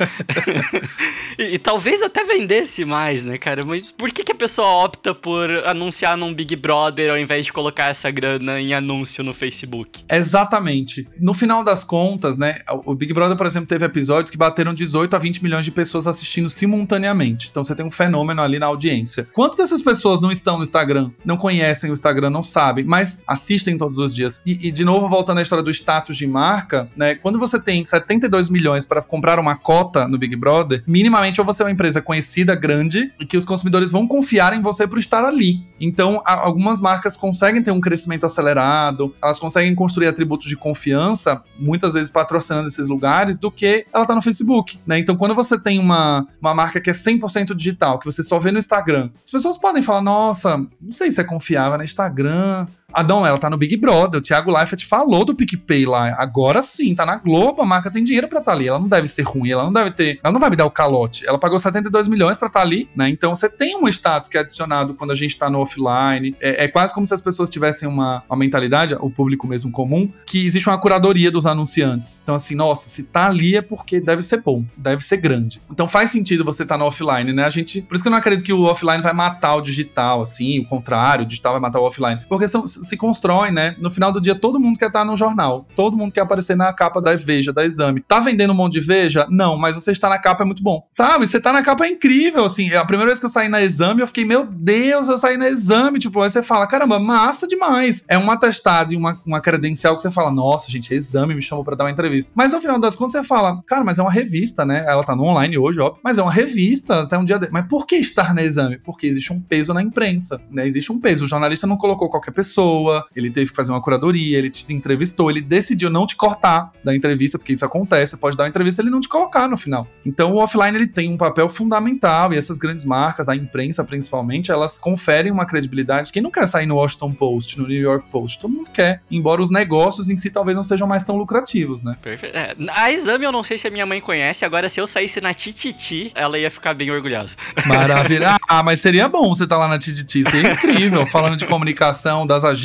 e, 1.38 1.56
e, 1.56 1.58
talvez 1.58 2.00
até 2.00 2.24
vendesse 2.24 2.82
mais, 2.86 3.26
né, 3.26 3.36
cara? 3.36 3.62
Mas 3.62 3.92
por 3.92 4.10
que, 4.10 4.24
que 4.24 4.32
a 4.32 4.34
pessoa 4.34 4.68
opta 4.86 5.14
por 5.14 5.50
anunciar 5.66 6.16
num 6.16 6.32
Big 6.32 6.56
Brother 6.56 7.10
ao 7.10 7.18
invés 7.18 7.44
de 7.44 7.52
colocar 7.52 7.88
essa 7.88 8.10
grana 8.10 8.58
em 8.58 8.72
anúncio? 8.72 8.85
Anúncio 8.86 9.24
no 9.24 9.34
Facebook. 9.34 10.04
Exatamente. 10.08 11.08
No 11.20 11.34
final 11.34 11.64
das 11.64 11.82
contas, 11.82 12.38
né, 12.38 12.60
o 12.84 12.94
Big 12.94 13.12
Brother, 13.12 13.36
por 13.36 13.46
exemplo, 13.46 13.68
teve 13.68 13.84
episódios 13.84 14.30
que 14.30 14.36
bateram 14.38 14.72
18 14.72 15.16
a 15.16 15.18
20 15.18 15.42
milhões 15.42 15.64
de 15.64 15.72
pessoas 15.72 16.06
assistindo 16.06 16.48
simultaneamente. 16.48 17.48
Então 17.50 17.64
você 17.64 17.74
tem 17.74 17.84
um 17.84 17.90
fenômeno 17.90 18.40
ali 18.40 18.58
na 18.58 18.66
audiência. 18.66 19.28
Quantas 19.32 19.58
dessas 19.58 19.82
pessoas 19.82 20.20
não 20.20 20.30
estão 20.30 20.56
no 20.56 20.62
Instagram, 20.62 21.10
não 21.24 21.36
conhecem 21.36 21.90
o 21.90 21.92
Instagram, 21.92 22.30
não 22.30 22.42
sabem, 22.42 22.84
mas 22.84 23.22
assistem 23.26 23.76
todos 23.76 23.98
os 23.98 24.14
dias? 24.14 24.40
E, 24.46 24.68
e 24.68 24.70
de 24.70 24.84
novo, 24.84 25.08
voltando 25.08 25.38
à 25.38 25.42
história 25.42 25.64
do 25.64 25.70
status 25.70 26.16
de 26.16 26.26
marca, 26.26 26.88
né, 26.96 27.16
quando 27.16 27.38
você 27.38 27.58
tem 27.58 27.84
72 27.84 28.48
milhões 28.48 28.86
para 28.86 29.02
comprar 29.02 29.38
uma 29.40 29.56
cota 29.56 30.06
no 30.06 30.16
Big 30.16 30.36
Brother, 30.36 30.84
minimamente 30.86 31.40
ou 31.40 31.46
você 31.46 31.62
é 31.62 31.66
uma 31.66 31.72
empresa 31.72 32.00
conhecida, 32.00 32.54
grande, 32.54 33.12
e 33.18 33.26
que 33.26 33.36
os 33.36 33.44
consumidores 33.44 33.90
vão 33.90 34.06
confiar 34.06 34.52
em 34.52 34.62
você 34.62 34.86
por 34.86 34.98
estar 34.98 35.24
ali. 35.24 35.60
Então, 35.80 36.22
algumas 36.24 36.80
marcas 36.80 37.16
conseguem 37.16 37.62
ter 37.62 37.72
um 37.72 37.80
crescimento 37.80 38.24
acelerado 38.24 38.75
elas 39.22 39.38
conseguem 39.38 39.74
construir 39.74 40.06
atributos 40.06 40.48
de 40.48 40.56
confiança, 40.56 41.42
muitas 41.58 41.94
vezes 41.94 42.10
patrocinando 42.10 42.68
esses 42.68 42.88
lugares, 42.88 43.38
do 43.38 43.50
que 43.50 43.86
ela 43.92 44.06
tá 44.06 44.14
no 44.14 44.22
Facebook, 44.22 44.78
né? 44.86 44.98
Então, 44.98 45.16
quando 45.16 45.34
você 45.34 45.58
tem 45.58 45.78
uma, 45.78 46.26
uma 46.40 46.54
marca 46.54 46.80
que 46.80 46.90
é 46.90 46.92
100% 46.92 47.54
digital, 47.54 47.98
que 47.98 48.06
você 48.06 48.22
só 48.22 48.38
vê 48.38 48.50
no 48.50 48.58
Instagram, 48.58 49.10
as 49.24 49.30
pessoas 49.30 49.56
podem 49.56 49.82
falar, 49.82 50.02
nossa, 50.02 50.56
não 50.80 50.92
sei 50.92 51.10
se 51.10 51.20
é 51.20 51.24
confiável 51.24 51.78
no 51.78 51.84
Instagram, 51.84 52.66
ah, 52.92 53.02
não, 53.02 53.26
ela 53.26 53.36
tá 53.36 53.50
no 53.50 53.56
Big 53.56 53.76
Brother. 53.76 54.20
O 54.20 54.22
Thiago 54.22 54.50
Leifert 54.50 54.86
falou 54.86 55.24
do 55.24 55.34
PicPay 55.34 55.84
lá. 55.84 56.14
Agora 56.18 56.62
sim, 56.62 56.94
tá 56.94 57.04
na 57.04 57.16
Globo, 57.16 57.60
a 57.60 57.66
marca 57.66 57.90
tem 57.90 58.04
dinheiro 58.04 58.28
pra 58.28 58.38
estar 58.38 58.52
tá 58.52 58.56
ali. 58.56 58.68
Ela 58.68 58.78
não 58.78 58.88
deve 58.88 59.06
ser 59.08 59.22
ruim, 59.22 59.50
ela 59.50 59.64
não 59.64 59.72
deve 59.72 59.90
ter. 59.90 60.20
Ela 60.22 60.32
não 60.32 60.40
vai 60.40 60.50
me 60.50 60.56
dar 60.56 60.66
o 60.66 60.70
calote. 60.70 61.26
Ela 61.26 61.38
pagou 61.38 61.58
72 61.58 62.08
milhões 62.08 62.38
pra 62.38 62.46
estar 62.46 62.60
tá 62.60 62.64
ali, 62.64 62.88
né? 62.94 63.08
Então 63.08 63.34
você 63.34 63.48
tem 63.48 63.76
um 63.76 63.88
status 63.88 64.28
que 64.28 64.36
é 64.36 64.40
adicionado 64.40 64.94
quando 64.94 65.10
a 65.10 65.14
gente 65.14 65.36
tá 65.36 65.50
no 65.50 65.58
offline. 65.58 66.34
É, 66.40 66.64
é 66.64 66.68
quase 66.68 66.94
como 66.94 67.06
se 67.06 67.12
as 67.12 67.20
pessoas 67.20 67.50
tivessem 67.50 67.88
uma, 67.88 68.22
uma 68.28 68.36
mentalidade, 68.36 68.94
o 68.94 69.10
público 69.10 69.46
mesmo 69.46 69.70
comum, 69.70 70.10
que 70.24 70.46
existe 70.46 70.68
uma 70.68 70.78
curadoria 70.78 71.30
dos 71.30 71.44
anunciantes. 71.44 72.20
Então, 72.22 72.34
assim, 72.34 72.54
nossa, 72.54 72.88
se 72.88 73.02
tá 73.02 73.26
ali 73.26 73.56
é 73.56 73.62
porque 73.62 74.00
deve 74.00 74.22
ser 74.22 74.40
bom, 74.40 74.64
deve 74.76 75.02
ser 75.02 75.16
grande. 75.16 75.60
Então 75.70 75.88
faz 75.88 76.10
sentido 76.10 76.44
você 76.44 76.64
tá 76.64 76.78
no 76.78 76.84
offline, 76.84 77.32
né? 77.32 77.44
A 77.44 77.50
gente. 77.50 77.82
Por 77.82 77.94
isso 77.94 78.04
que 78.04 78.08
eu 78.08 78.12
não 78.12 78.18
acredito 78.18 78.44
que 78.44 78.52
o 78.52 78.62
offline 78.62 79.02
vai 79.02 79.12
matar 79.12 79.56
o 79.56 79.60
digital, 79.60 80.22
assim, 80.22 80.60
o 80.60 80.66
contrário, 80.66 81.24
o 81.24 81.28
digital 81.28 81.52
vai 81.52 81.60
matar 81.60 81.80
o 81.80 81.84
offline. 81.84 82.20
Porque 82.28 82.46
são 82.46 82.64
se 82.84 82.96
constroem, 82.96 83.52
né? 83.52 83.76
No 83.78 83.90
final 83.90 84.12
do 84.12 84.20
dia, 84.20 84.34
todo 84.34 84.60
mundo 84.60 84.78
quer 84.78 84.86
estar 84.86 85.04
no 85.04 85.16
jornal. 85.16 85.66
Todo 85.74 85.96
mundo 85.96 86.12
quer 86.12 86.22
aparecer 86.22 86.56
na 86.56 86.72
capa 86.72 87.00
da 87.00 87.14
Veja, 87.14 87.52
da 87.52 87.64
Exame. 87.64 88.00
Tá 88.00 88.20
vendendo 88.20 88.52
um 88.52 88.56
monte 88.56 88.74
de 88.74 88.80
Veja? 88.80 89.26
Não, 89.30 89.56
mas 89.56 89.74
você 89.74 89.92
está 89.92 90.08
na 90.08 90.18
capa 90.18 90.42
é 90.42 90.46
muito 90.46 90.62
bom. 90.62 90.86
Sabe? 90.90 91.26
Você 91.26 91.40
tá 91.40 91.52
na 91.52 91.62
capa 91.62 91.86
é 91.86 91.88
incrível, 91.90 92.44
assim. 92.44 92.72
A 92.74 92.84
primeira 92.84 93.10
vez 93.10 93.18
que 93.18 93.26
eu 93.26 93.30
saí 93.30 93.48
na 93.48 93.62
Exame, 93.62 94.00
eu 94.00 94.06
fiquei, 94.06 94.24
meu 94.24 94.44
Deus, 94.44 95.08
eu 95.08 95.16
saí 95.16 95.36
na 95.36 95.48
Exame. 95.48 95.98
Tipo, 95.98 96.20
aí 96.22 96.30
você 96.30 96.42
fala, 96.42 96.66
caramba, 96.66 96.98
massa 96.98 97.46
demais. 97.46 98.04
É 98.08 98.18
um 98.18 98.30
atestado 98.30 98.92
e 98.92 98.96
uma, 98.96 99.20
uma 99.24 99.40
credencial 99.40 99.96
que 99.96 100.02
você 100.02 100.10
fala, 100.10 100.30
nossa, 100.30 100.70
gente, 100.70 100.92
Exame 100.92 101.34
me 101.34 101.42
chamou 101.42 101.64
para 101.64 101.76
dar 101.76 101.84
uma 101.84 101.90
entrevista. 101.90 102.32
Mas 102.34 102.52
no 102.52 102.60
final 102.60 102.78
das 102.78 102.96
contas, 102.96 103.12
você 103.12 103.22
fala, 103.22 103.62
cara, 103.66 103.84
mas 103.84 103.98
é 103.98 104.02
uma 104.02 104.10
revista, 104.10 104.64
né? 104.64 104.84
Ela 104.86 105.02
tá 105.02 105.14
no 105.14 105.24
online 105.24 105.58
hoje, 105.58 105.80
óbvio. 105.80 106.00
Mas 106.02 106.18
é 106.18 106.22
uma 106.22 106.32
revista, 106.32 107.02
até 107.02 107.16
um 107.16 107.24
dia. 107.24 107.38
De... 107.38 107.48
Mas 107.50 107.66
por 107.66 107.86
que 107.86 107.96
estar 107.96 108.34
na 108.34 108.42
Exame? 108.42 108.78
Porque 108.78 109.06
existe 109.06 109.32
um 109.32 109.40
peso 109.40 109.72
na 109.72 109.82
imprensa, 109.82 110.40
né? 110.50 110.66
Existe 110.66 110.92
um 110.92 111.00
peso. 111.00 111.24
O 111.24 111.28
jornalista 111.28 111.66
não 111.66 111.76
colocou 111.76 112.08
qualquer 112.08 112.32
pessoa, 112.32 112.65
ele 113.14 113.30
teve 113.30 113.50
que 113.50 113.56
fazer 113.56 113.72
uma 113.72 113.80
curadoria, 113.80 114.38
ele 114.38 114.50
te 114.50 114.72
entrevistou, 114.72 115.30
ele 115.30 115.40
decidiu 115.40 115.90
não 115.90 116.06
te 116.06 116.16
cortar 116.16 116.72
da 116.82 116.94
entrevista, 116.94 117.38
porque 117.38 117.52
isso 117.52 117.64
acontece, 117.64 118.12
você 118.12 118.16
pode 118.16 118.36
dar 118.36 118.44
uma 118.44 118.48
entrevista 118.48 118.80
e 118.80 118.84
ele 118.84 118.90
não 118.90 119.00
te 119.00 119.08
colocar 119.08 119.48
no 119.48 119.56
final. 119.56 119.86
Então 120.04 120.32
o 120.32 120.36
offline 120.36 120.76
ele 120.76 120.86
tem 120.86 121.10
um 121.10 121.16
papel 121.16 121.48
fundamental 121.48 122.32
e 122.32 122.36
essas 122.36 122.58
grandes 122.58 122.84
marcas, 122.84 123.28
a 123.28 123.36
imprensa 123.36 123.84
principalmente, 123.84 124.50
elas 124.50 124.78
conferem 124.78 125.32
uma 125.32 125.46
credibilidade. 125.46 126.12
Quem 126.12 126.22
não 126.22 126.30
quer 126.30 126.46
sair 126.46 126.66
no 126.66 126.76
Washington 126.76 127.12
Post, 127.12 127.58
no 127.58 127.66
New 127.66 127.80
York 127.80 128.08
Post? 128.10 128.40
Todo 128.40 128.52
mundo 128.52 128.70
quer, 128.70 129.02
embora 129.10 129.40
os 129.40 129.50
negócios 129.50 130.10
em 130.10 130.16
si 130.16 130.30
talvez 130.30 130.56
não 130.56 130.64
sejam 130.64 130.86
mais 130.86 131.04
tão 131.04 131.16
lucrativos, 131.16 131.82
né? 131.82 131.96
Perfeito. 132.02 132.36
É, 132.36 132.54
a 132.70 132.92
exame 132.92 133.24
eu 133.24 133.32
não 133.32 133.42
sei 133.42 133.58
se 133.58 133.66
a 133.66 133.70
minha 133.70 133.86
mãe 133.86 134.00
conhece, 134.00 134.44
agora 134.44 134.68
se 134.68 134.80
eu 134.80 134.86
saísse 134.86 135.20
na 135.20 135.32
Tititi, 135.34 136.10
ela 136.14 136.38
ia 136.38 136.50
ficar 136.50 136.74
bem 136.74 136.90
orgulhosa. 136.90 137.36
Maravilha. 137.66 138.36
Ah, 138.48 138.62
mas 138.62 138.80
seria 138.80 139.08
bom 139.08 139.28
você 139.28 139.44
estar 139.44 139.56
tá 139.56 139.62
lá 139.62 139.68
na 139.68 139.78
Tititi, 139.78 140.28
seria 140.30 140.52
incrível, 140.52 141.06
falando 141.06 141.36
de 141.36 141.46
comunicação 141.46 142.26
das 142.26 142.44
agências. 142.44 142.55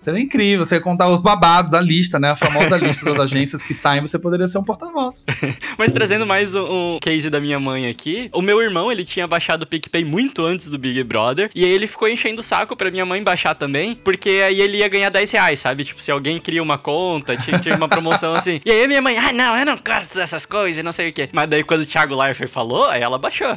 Seria 0.00 0.20
incrível, 0.20 0.64
você 0.64 0.76
ia 0.76 0.80
contar 0.80 1.08
os 1.08 1.22
babados, 1.22 1.74
a 1.74 1.80
lista, 1.80 2.18
né? 2.18 2.30
A 2.30 2.36
famosa 2.36 2.76
lista 2.76 3.04
das 3.04 3.20
agências 3.20 3.62
que 3.62 3.74
saem, 3.74 4.00
você 4.00 4.18
poderia 4.18 4.48
ser 4.48 4.58
um 4.58 4.64
porta-voz. 4.64 5.24
mas 5.78 5.92
trazendo 5.92 6.26
mais 6.26 6.54
um, 6.54 6.96
um 6.96 6.98
case 7.00 7.30
da 7.30 7.40
minha 7.40 7.58
mãe 7.58 7.88
aqui, 7.88 8.28
o 8.32 8.42
meu 8.42 8.60
irmão, 8.60 8.90
ele 8.90 9.04
tinha 9.04 9.26
baixado 9.26 9.62
o 9.62 9.66
PicPay 9.66 10.04
muito 10.04 10.44
antes 10.44 10.68
do 10.68 10.78
Big 10.78 11.02
Brother, 11.04 11.50
e 11.54 11.64
aí 11.64 11.70
ele 11.70 11.86
ficou 11.86 12.08
enchendo 12.08 12.40
o 12.40 12.44
saco 12.44 12.76
pra 12.76 12.90
minha 12.90 13.06
mãe 13.06 13.22
baixar 13.22 13.54
também, 13.54 13.94
porque 13.94 14.42
aí 14.46 14.60
ele 14.60 14.78
ia 14.78 14.88
ganhar 14.88 15.10
10 15.10 15.30
reais, 15.30 15.60
sabe? 15.60 15.84
Tipo, 15.84 16.02
se 16.02 16.10
alguém 16.10 16.40
cria 16.40 16.62
uma 16.62 16.78
conta, 16.78 17.36
tinha, 17.36 17.58
tinha 17.58 17.76
uma 17.76 17.88
promoção 17.88 18.34
assim. 18.34 18.60
E 18.64 18.70
aí 18.70 18.86
minha 18.86 19.02
mãe, 19.02 19.16
ah, 19.18 19.32
não, 19.32 19.56
eu 19.56 19.66
não 19.66 19.76
gosto 19.76 20.14
dessas 20.14 20.46
coisas, 20.46 20.84
não 20.84 20.92
sei 20.92 21.10
o 21.10 21.12
quê. 21.12 21.28
Mas 21.32 21.48
daí 21.48 21.62
quando 21.62 21.82
o 21.82 21.86
Thiago 21.86 22.14
Leifert 22.14 22.50
falou, 22.50 22.88
aí 22.88 23.02
ela 23.02 23.18
baixou. 23.18 23.56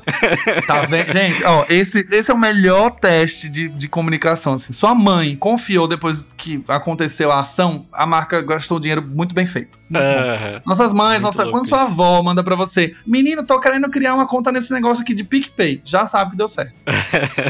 Tá 0.67 0.81
vendo? 0.81 1.11
Gente, 1.11 1.43
ó, 1.43 1.65
esse, 1.69 2.05
esse 2.11 2.31
é 2.31 2.33
o 2.33 2.37
melhor 2.37 2.91
teste 2.91 3.49
de, 3.49 3.69
de 3.69 3.87
comunicação, 3.87 4.53
assim. 4.53 4.73
Sua 4.73 4.95
mãe 4.95 5.35
confiou 5.53 5.87
depois 5.87 6.27
que 6.35 6.63
aconteceu 6.67 7.31
a 7.31 7.41
ação, 7.41 7.85
a 7.93 8.07
marca 8.07 8.41
gastou 8.41 8.79
dinheiro 8.79 9.03
muito 9.03 9.35
bem 9.35 9.45
feito. 9.45 9.77
Muito 9.87 10.03
uh, 10.03 10.61
Nossas 10.65 10.91
mães, 10.91 11.21
nossa, 11.21 11.45
quando 11.45 11.67
sua 11.67 11.83
avó 11.83 12.23
manda 12.23 12.43
pra 12.43 12.55
você, 12.55 12.95
menino, 13.05 13.45
tô 13.45 13.59
querendo 13.59 13.87
criar 13.91 14.15
uma 14.15 14.25
conta 14.25 14.51
nesse 14.51 14.73
negócio 14.73 15.03
aqui 15.03 15.13
de 15.13 15.23
PicPay, 15.23 15.79
já 15.85 16.07
sabe 16.07 16.31
que 16.31 16.37
deu 16.37 16.47
certo. 16.47 16.83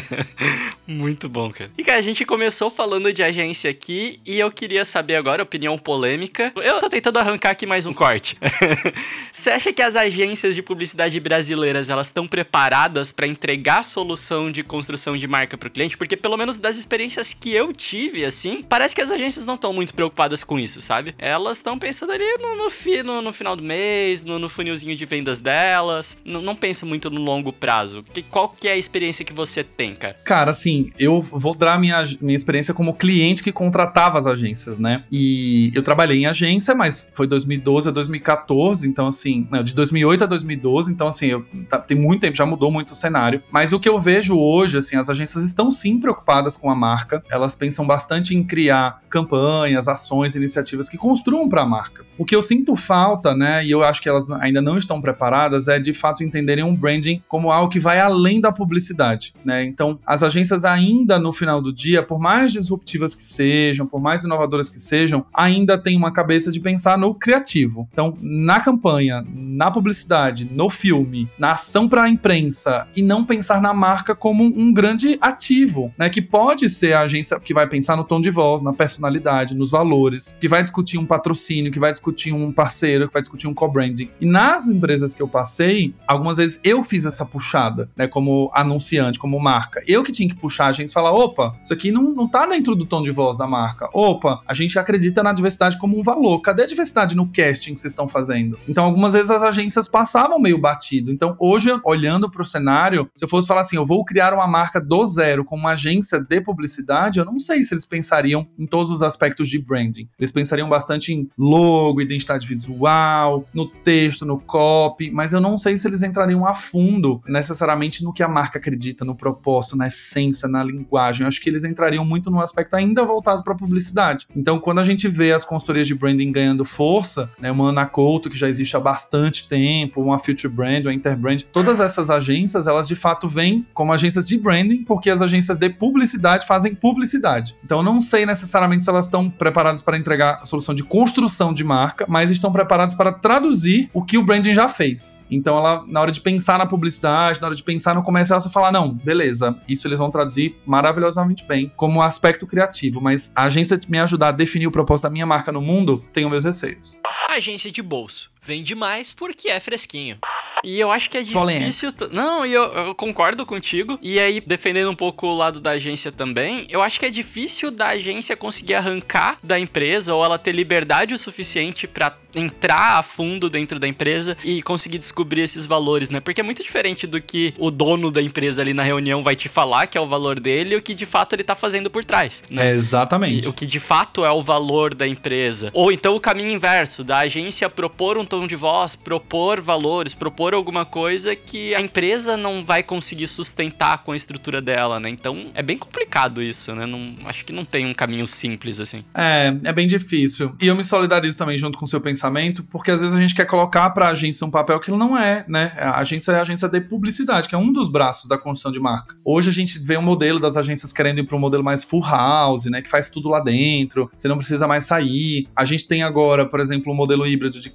muito 0.86 1.30
bom, 1.30 1.50
cara. 1.50 1.72
E 1.78 1.84
cara, 1.84 1.98
a 1.98 2.02
gente 2.02 2.26
começou 2.26 2.70
falando 2.70 3.14
de 3.14 3.24
agência 3.24 3.72
aqui 3.72 4.20
e 4.26 4.38
eu 4.38 4.52
queria 4.52 4.84
saber 4.84 5.16
agora, 5.16 5.42
opinião 5.42 5.78
polêmica. 5.78 6.52
Eu 6.58 6.82
tô 6.82 6.90
tentando 6.90 7.20
arrancar 7.20 7.52
aqui 7.52 7.66
mais 7.66 7.86
um 7.86 7.94
corte. 7.94 8.38
Você 9.32 9.50
acha 9.50 9.72
que 9.72 9.82
as 9.82 9.96
agências 9.96 10.56
de 10.56 10.62
publicidade 10.62 11.18
brasileiras, 11.22 11.88
elas 11.88 12.08
estão 12.08 12.28
preparadas 12.28 13.14
para 13.14 13.26
entregar 13.26 13.80
a 13.80 13.84
solução 13.84 14.52
de 14.52 14.62
construção 14.62 15.16
de 15.16 15.26
marca 15.26 15.58
pro 15.58 15.70
cliente? 15.70 15.98
Porque 15.98 16.18
pelo 16.18 16.36
menos 16.36 16.58
das 16.58 16.76
experiências 16.76 17.34
que 17.34 17.54
eu 17.54 17.72
tive, 17.72 17.93
assim, 18.26 18.62
parece 18.62 18.96
que 18.96 19.02
as 19.02 19.12
agências 19.12 19.46
não 19.46 19.56
estão 19.56 19.74
muito 19.74 19.94
preocupadas 19.94 20.44
com 20.44 20.60
isso, 20.60 20.82
sabe? 20.82 21.16
Elas 21.18 21.58
estão 21.58 21.78
pensando 21.78 22.12
ali 22.12 22.26
no, 22.40 22.56
no, 22.56 22.70
fi, 22.70 23.04
no, 23.04 23.22
no, 23.22 23.34
final 23.34 23.56
do 23.56 23.64
mês, 23.64 24.24
no, 24.24 24.40
no 24.40 24.50
funilzinho 24.50 24.96
de 24.96 25.06
vendas 25.06 25.40
delas, 25.40 26.18
não, 26.26 26.42
não 26.42 26.56
pensam 26.56 26.88
muito 26.88 27.10
no 27.10 27.22
longo 27.22 27.52
prazo. 27.54 28.04
Que, 28.14 28.22
qual 28.22 28.50
que 28.50 28.68
é 28.68 28.74
a 28.74 28.78
experiência 28.78 29.24
que 29.26 29.34
você 29.34 29.64
tem, 29.64 29.96
cara? 29.96 30.16
Cara, 30.24 30.52
assim, 30.52 30.90
eu 30.98 31.22
vou 31.22 31.56
dar 31.56 31.80
minha, 31.80 32.04
minha 32.22 32.36
experiência 32.36 32.74
como 32.74 32.94
cliente 32.94 33.44
que 33.44 33.52
contratava 33.52 34.18
as 34.18 34.28
agências, 34.28 34.80
né? 34.80 35.04
E 35.12 35.72
eu 35.74 35.82
trabalhei 35.82 36.20
em 36.20 36.26
agência, 36.26 36.76
mas 36.76 37.08
foi 37.14 37.28
2012 37.28 37.90
a 37.90 37.92
2014, 37.92 38.88
então 38.88 39.08
assim, 39.08 39.48
não, 39.52 39.64
de 39.64 39.74
2008 39.74 40.24
a 40.24 40.28
2012, 40.28 40.92
então 40.92 41.08
assim, 41.08 41.28
eu, 41.28 41.46
tá, 41.70 41.80
tem 41.80 41.98
muito 41.98 42.22
tempo, 42.22 42.36
já 42.36 42.46
mudou 42.46 42.72
muito 42.72 42.92
o 42.92 42.96
cenário. 42.96 43.44
Mas 43.52 43.74
o 43.74 43.80
que 43.80 43.90
eu 43.90 44.00
vejo 44.00 44.38
hoje, 44.38 44.78
assim, 44.78 44.96
as 44.96 45.10
agências 45.10 45.44
estão 45.44 45.72
sim 45.72 46.00
preocupadas 46.00 46.58
com 46.58 46.70
a 46.70 46.76
marca, 46.76 47.24
elas 47.30 47.56
pensam 47.56 47.83
bastante 47.86 48.36
em 48.36 48.44
criar 48.44 49.02
campanhas, 49.10 49.88
ações, 49.88 50.36
iniciativas 50.36 50.90
que 50.90 50.98
construam 50.98 51.48
para 51.48 51.62
a 51.62 51.66
marca. 51.66 52.06
O 52.18 52.26
que 52.26 52.36
eu 52.36 52.42
sinto 52.42 52.76
falta, 52.76 53.36
né, 53.36 53.66
e 53.66 53.72
eu 53.72 53.84
acho 53.84 54.02
que 54.02 54.10
elas 54.10 54.30
ainda 54.32 54.62
não 54.62 54.78
estão 54.78 55.02
preparadas, 55.02 55.68
é 55.68 55.80
de 55.80 55.94
fato 55.94 56.24
entenderem 56.24 56.64
um 56.64 56.76
branding 56.76 57.22
como 57.28 57.52
algo 57.52 57.72
que 57.72 57.80
vai 57.80 58.00
além 58.00 58.42
da 58.42 58.52
publicidade, 58.52 59.34
né? 59.44 59.64
Então, 59.64 60.00
as 60.06 60.24
agências 60.24 60.66
ainda 60.66 61.20
no 61.20 61.32
final 61.32 61.62
do 61.62 61.74
dia, 61.74 62.02
por 62.04 62.20
mais 62.20 62.52
disruptivas 62.52 63.16
que 63.16 63.24
sejam, 63.24 63.86
por 63.86 64.02
mais 64.02 64.24
inovadoras 64.24 64.70
que 64.70 64.80
sejam, 64.80 65.26
ainda 65.34 65.78
tem 65.78 65.96
uma 65.96 66.12
cabeça 66.12 66.52
de 66.52 66.60
pensar 66.60 66.98
no 66.98 67.14
criativo. 67.14 67.88
Então, 67.92 68.18
na 68.22 68.60
campanha, 68.60 69.26
na 69.34 69.70
publicidade, 69.72 70.50
no 70.52 70.70
filme, 70.70 71.30
na 71.38 71.52
ação 71.52 71.88
para 71.88 72.04
a 72.04 72.10
imprensa 72.10 72.88
e 72.96 73.02
não 73.02 73.24
pensar 73.24 73.62
na 73.62 73.74
marca 73.74 74.16
como 74.16 74.44
um 74.44 74.74
grande 74.74 75.18
ativo, 75.22 75.94
né? 75.98 76.10
Que 76.10 76.22
pode 76.22 76.70
ser 76.70 76.94
a 76.94 77.02
agência 77.02 77.40
que 77.40 77.54
vai 77.54 77.68
pensar 77.74 77.98
no 77.98 78.04
tom 78.04 78.22
de 78.22 78.30
voz, 78.30 78.62
na 78.62 78.72
personalidade, 78.72 79.56
nos 79.56 79.72
valores, 79.72 80.38
que 80.40 80.48
vai 80.48 80.62
discutir 80.62 81.00
um 81.00 81.06
patrocínio, 81.08 81.72
que 81.72 81.80
vai 81.80 81.90
discutir 81.90 82.32
um 82.32 82.52
parceiro, 82.52 83.08
que 83.08 83.14
vai 83.14 83.22
discutir 83.24 83.48
um 83.48 83.54
co-branding. 83.54 84.12
E 84.22 84.28
nas 84.28 84.68
empresas 84.68 85.12
que 85.12 85.24
eu 85.24 85.28
passei, 85.28 85.96
algumas 86.06 86.38
vezes 86.38 86.60
eu 86.64 86.84
fiz 86.84 87.04
essa 87.04 87.26
puxada, 87.26 87.90
né? 87.98 88.08
Como 88.08 88.52
anunciante, 88.54 89.18
como 89.18 89.40
marca. 89.40 89.82
Eu 89.88 90.04
que 90.04 90.12
tinha 90.12 90.30
que 90.30 90.36
puxar 90.36 90.66
a 90.66 90.68
agência 90.68 90.92
e 90.92 90.94
falar: 90.94 91.12
opa, 91.14 91.56
isso 91.64 91.74
aqui 91.74 91.92
não, 91.92 92.14
não 92.14 92.28
tá 92.28 92.46
dentro 92.46 92.76
do 92.76 92.86
tom 92.86 93.02
de 93.02 93.10
voz 93.10 93.40
da 93.40 93.48
marca. 93.48 93.90
Opa, 93.92 94.44
a 94.48 94.54
gente 94.54 94.78
acredita 94.78 95.24
na 95.24 95.34
diversidade 95.34 95.80
como 95.80 95.98
um 95.98 96.04
valor. 96.04 96.40
Cadê 96.42 96.62
a 96.62 96.68
diversidade 96.68 97.16
no 97.16 97.26
casting 97.26 97.74
que 97.74 97.80
vocês 97.80 97.92
estão 97.92 98.08
fazendo? 98.08 98.60
Então, 98.70 98.86
algumas 98.86 99.14
vezes 99.14 99.32
as 99.32 99.42
agências 99.42 99.88
passavam 99.88 100.40
meio 100.40 100.60
batido. 100.60 101.12
Então, 101.12 101.36
hoje, 101.40 101.72
olhando 101.84 102.30
para 102.30 102.44
o 102.44 102.46
cenário, 102.46 103.10
se 103.16 103.26
eu 103.26 103.30
fosse 103.30 103.48
falar 103.48 103.62
assim, 103.62 103.78
eu 103.78 103.86
vou 103.86 104.06
criar 104.06 104.32
uma 104.32 104.46
marca 104.46 104.80
do 104.80 105.04
zero 105.08 105.44
com 105.44 105.56
uma 105.56 105.72
agência 105.72 106.20
de 106.20 106.40
publicidade, 106.40 107.18
eu 107.18 107.26
não 107.26 107.40
sei 107.40 107.63
se 107.64 107.74
eles 107.74 107.86
pensariam 107.86 108.48
em 108.58 108.66
todos 108.66 108.92
os 108.92 109.04
aspectos 109.04 109.50
de 109.50 109.60
branding. 109.60 110.08
Eles 110.18 110.32
pensariam 110.32 110.70
bastante 110.70 111.14
em 111.14 111.30
logo, 111.38 112.02
identidade 112.02 112.48
visual, 112.48 113.46
no 113.54 113.68
texto, 113.68 114.26
no 114.26 114.40
copy, 114.40 115.12
mas 115.12 115.34
eu 115.34 115.42
não 115.42 115.58
sei 115.58 115.78
se 115.78 115.88
eles 115.88 116.04
entrariam 116.04 116.46
a 116.46 116.54
fundo 116.54 117.22
necessariamente 117.28 118.04
no 118.04 118.14
que 118.14 118.24
a 118.24 118.28
marca 118.28 118.60
acredita, 118.60 119.06
no 119.06 119.16
propósito, 119.16 119.76
na 119.76 119.88
essência, 119.88 120.48
na 120.48 120.64
linguagem. 120.64 121.24
Eu 121.24 121.28
acho 121.28 121.42
que 121.42 121.50
eles 121.50 121.64
entrariam 121.64 122.06
muito 122.06 122.30
no 122.30 122.40
aspecto 122.40 122.76
ainda 122.76 123.04
voltado 123.04 123.44
para 123.44 123.56
publicidade. 123.56 124.28
Então, 124.36 124.60
quando 124.60 124.80
a 124.80 124.84
gente 124.84 125.08
vê 125.08 125.32
as 125.32 125.46
consultorias 125.46 125.88
de 125.88 125.96
branding 125.96 126.32
ganhando 126.32 126.66
força, 126.66 127.30
né, 127.40 127.52
uma 127.52 127.70
Ana 127.70 127.86
Couto, 127.86 128.30
que 128.30 128.38
já 128.38 128.48
existe 128.48 128.76
há 128.76 128.80
bastante 128.80 129.48
tempo, 129.48 130.02
uma 130.02 130.20
Future 130.20 130.52
Brand, 130.52 130.86
uma 130.86 130.94
Interbrand, 130.94 131.42
todas 131.52 131.80
essas 131.80 132.10
agências, 132.10 132.68
elas 132.68 132.88
de 132.88 132.96
fato 132.96 133.28
vêm 133.28 133.66
como 133.74 133.94
agências 133.94 134.26
de 134.26 134.38
branding, 134.38 134.84
porque 134.84 135.10
as 135.10 135.22
agências 135.22 135.58
de 135.58 135.70
publicidade 135.70 136.46
fazem 136.46 136.74
publicidade. 136.74 137.43
Então, 137.64 137.80
eu 137.80 137.84
não 137.84 138.02
sei 138.02 138.26
necessariamente 138.26 138.84
se 138.84 138.90
elas 138.90 139.06
estão 139.06 139.30
preparadas 139.30 139.82
para 139.82 139.98
entregar 139.98 140.40
a 140.42 140.46
solução 140.46 140.74
de 140.74 140.84
construção 140.84 141.54
de 141.54 141.64
marca, 141.64 142.06
mas 142.08 142.32
estão 142.32 142.52
preparadas 142.52 142.96
para 142.96 143.12
traduzir 143.12 143.90
o 143.94 144.04
que 144.04 144.18
o 144.18 144.24
branding 144.24 144.54
já 144.54 144.70
fez. 144.70 145.22
Então, 145.30 145.58
ela, 145.58 145.84
na 145.88 146.02
hora 146.02 146.12
de 146.12 146.22
pensar 146.22 146.58
na 146.58 146.66
publicidade, 146.66 147.42
na 147.42 147.48
hora 147.48 147.56
de 147.56 147.64
pensar 147.64 147.96
no 147.96 148.04
comercial, 148.04 148.40
você 148.40 148.50
fala: 148.50 148.72
não, 148.72 148.94
beleza, 148.94 149.58
isso 149.68 149.88
eles 149.88 150.00
vão 150.00 150.10
traduzir 150.10 150.56
maravilhosamente 150.66 151.46
bem 151.46 151.72
como 151.76 152.02
aspecto 152.02 152.48
criativo, 152.48 153.02
mas 153.02 153.32
a 153.36 153.44
agência 153.44 153.80
me 153.88 154.00
ajudar 154.00 154.30
a 154.30 154.32
definir 154.32 154.68
o 154.68 154.72
propósito 154.72 155.04
da 155.04 155.10
minha 155.10 155.26
marca 155.26 155.52
no 155.52 155.62
mundo, 155.62 156.04
tenho 156.14 156.30
meus 156.30 156.44
receios. 156.44 157.00
Agência 157.30 157.72
de 157.72 157.82
bolso. 157.82 158.33
Vende 158.46 158.76
mais 158.76 159.14
porque 159.14 159.50
é 159.50 159.60
fresquinho. 159.60 160.18
E 160.64 160.80
eu 160.80 160.92
acho 160.92 161.10
que 161.10 161.18
é 161.18 161.24
difícil. 161.24 161.92
Não, 162.12 162.46
e 162.46 162.54
eu, 162.54 162.64
eu, 162.64 162.96
concordo 162.96 163.46
contigo. 163.46 164.00
E 164.02 164.18
aí, 164.18 164.40
defendendo 164.40 164.90
um 164.90 164.96
pouco 164.96 165.28
o 165.28 165.36
lado 165.36 165.60
da 165.60 165.72
agência 165.72 166.12
também, 166.12 166.66
eu 166.70 166.82
acho 166.82 167.00
que 167.00 167.06
é 167.06 167.10
difícil 167.10 167.70
da 167.70 167.88
agência 167.88 168.36
conseguir 168.38 168.76
arrancar 168.76 169.38
da 169.44 169.60
empresa 169.60 170.14
ou 170.14 170.24
ela 170.24 170.38
ter 170.38 170.54
liberdade 170.54 171.14
o 171.14 171.18
suficiente 171.18 171.86
para 171.86 172.18
entrar 172.36 172.98
a 172.98 173.04
fundo 173.04 173.50
dentro 173.50 173.80
da 173.80 173.88
empresa 173.88 174.38
e 174.44 174.62
conseguir 174.62 174.98
descobrir 174.98 175.42
esses 175.42 175.66
valores, 175.66 176.10
né? 176.10 176.20
Porque 176.20 176.42
é 176.42 176.44
muito 176.44 176.64
diferente 176.64 177.06
do 177.06 177.22
que 177.22 177.54
o 177.58 177.70
dono 177.70 178.10
da 178.10 178.22
empresa 178.22 178.62
ali 178.62 178.74
na 178.74 178.84
reunião 178.84 179.24
vai 179.24 179.36
te 179.36 179.48
falar 179.48 179.88
que 179.88 179.98
é 179.98 180.02
o 180.02 180.08
valor 180.08 180.40
dele 180.40 180.74
e 180.74 180.78
o 180.78 180.82
que 180.82 180.96
de 180.96 181.06
fato 181.06 181.34
ele 181.34 181.44
tá 181.44 181.56
fazendo 181.56 181.90
por 181.90 182.04
trás, 182.04 182.44
né? 182.50 182.70
É, 182.70 182.72
exatamente. 182.72 183.46
E 183.46 183.50
o 183.50 183.54
que 183.54 183.66
de 183.66 183.80
fato 183.80 184.26
é 184.26 184.32
o 184.32 184.42
valor 184.42 184.96
da 184.96 185.08
empresa. 185.08 185.70
Ou 185.74 185.92
então 185.92 186.16
o 186.16 186.20
caminho 186.20 186.52
inverso, 186.52 187.04
da 187.04 187.20
agência 187.20 187.70
propor 187.70 188.18
um 188.18 188.26
tom 188.34 188.48
de 188.48 188.56
voz, 188.56 188.96
propor 188.96 189.62
valores, 189.62 190.16
propor 190.16 190.56
alguma 190.56 190.86
coisa 190.86 191.36
que 191.36 191.76
a 191.76 191.82
empresa 191.82 192.36
não 192.36 192.66
vai 192.66 192.82
conseguir 192.82 193.28
sustentar 193.28 194.04
com 194.04 194.12
a 194.12 194.16
estrutura 194.16 194.60
dela, 194.60 195.00
né? 195.00 195.08
Então 195.08 195.52
é 195.54 195.62
bem 195.62 195.78
complicado 195.78 196.42
isso, 196.42 196.74
né? 196.74 196.88
Não, 196.88 197.14
acho 197.26 197.46
que 197.46 197.54
não 197.54 197.64
tem 197.64 197.86
um 197.86 197.94
caminho 197.94 198.26
simples 198.26 198.80
assim. 198.80 199.06
É, 199.14 199.56
é 199.64 199.72
bem 199.72 199.86
difícil. 199.86 200.56
E 200.60 200.66
eu 200.66 200.76
me 200.76 200.84
solidarizo 200.84 201.38
também 201.38 201.56
junto 201.56 201.78
com 201.78 201.86
o 201.86 201.88
seu 201.88 202.02
pensamento, 202.02 202.64
porque 202.64 202.90
às 202.90 203.02
vezes 203.02 203.16
a 203.16 203.22
gente 203.22 203.36
quer 203.36 203.46
colocar 203.46 203.92
para 203.92 204.08
a 204.08 204.10
agência 204.10 204.48
um 204.48 204.50
papel 204.50 204.80
que 204.80 204.90
não 204.90 205.16
é, 205.16 205.46
né? 205.48 205.74
A 205.78 206.00
agência 206.00 206.32
é 206.32 206.36
a 206.40 206.42
agência 206.42 206.68
de 206.68 206.82
publicidade, 206.82 207.48
que 207.48 207.54
é 207.54 207.58
um 207.58 207.72
dos 207.72 207.88
braços 207.88 208.28
da 208.28 208.36
construção 208.36 208.72
de 208.72 208.80
marca. 208.80 209.16
Hoje 209.24 209.50
a 209.50 209.54
gente 209.54 209.78
vê 209.78 209.96
um 209.96 210.02
modelo 210.02 210.40
das 210.40 210.58
agências 210.58 210.92
querendo 210.92 211.20
ir 211.20 211.24
para 211.24 211.38
um 211.38 211.40
modelo 211.40 211.64
mais 211.64 211.84
full 211.84 212.02
house, 212.02 212.66
né? 212.66 212.82
Que 212.82 212.90
faz 212.90 213.12
tudo 213.12 213.30
lá 213.30 213.40
dentro, 213.40 214.10
você 214.16 214.28
não 214.28 214.38
precisa 214.38 214.68
mais 214.68 214.86
sair. 214.86 215.48
A 215.56 215.66
gente 215.66 215.88
tem 215.88 216.02
agora, 216.02 216.48
por 216.48 216.60
exemplo, 216.60 216.92
um 216.92 216.96
modelo 216.96 217.28
híbrido 217.28 217.62
de 217.62 217.70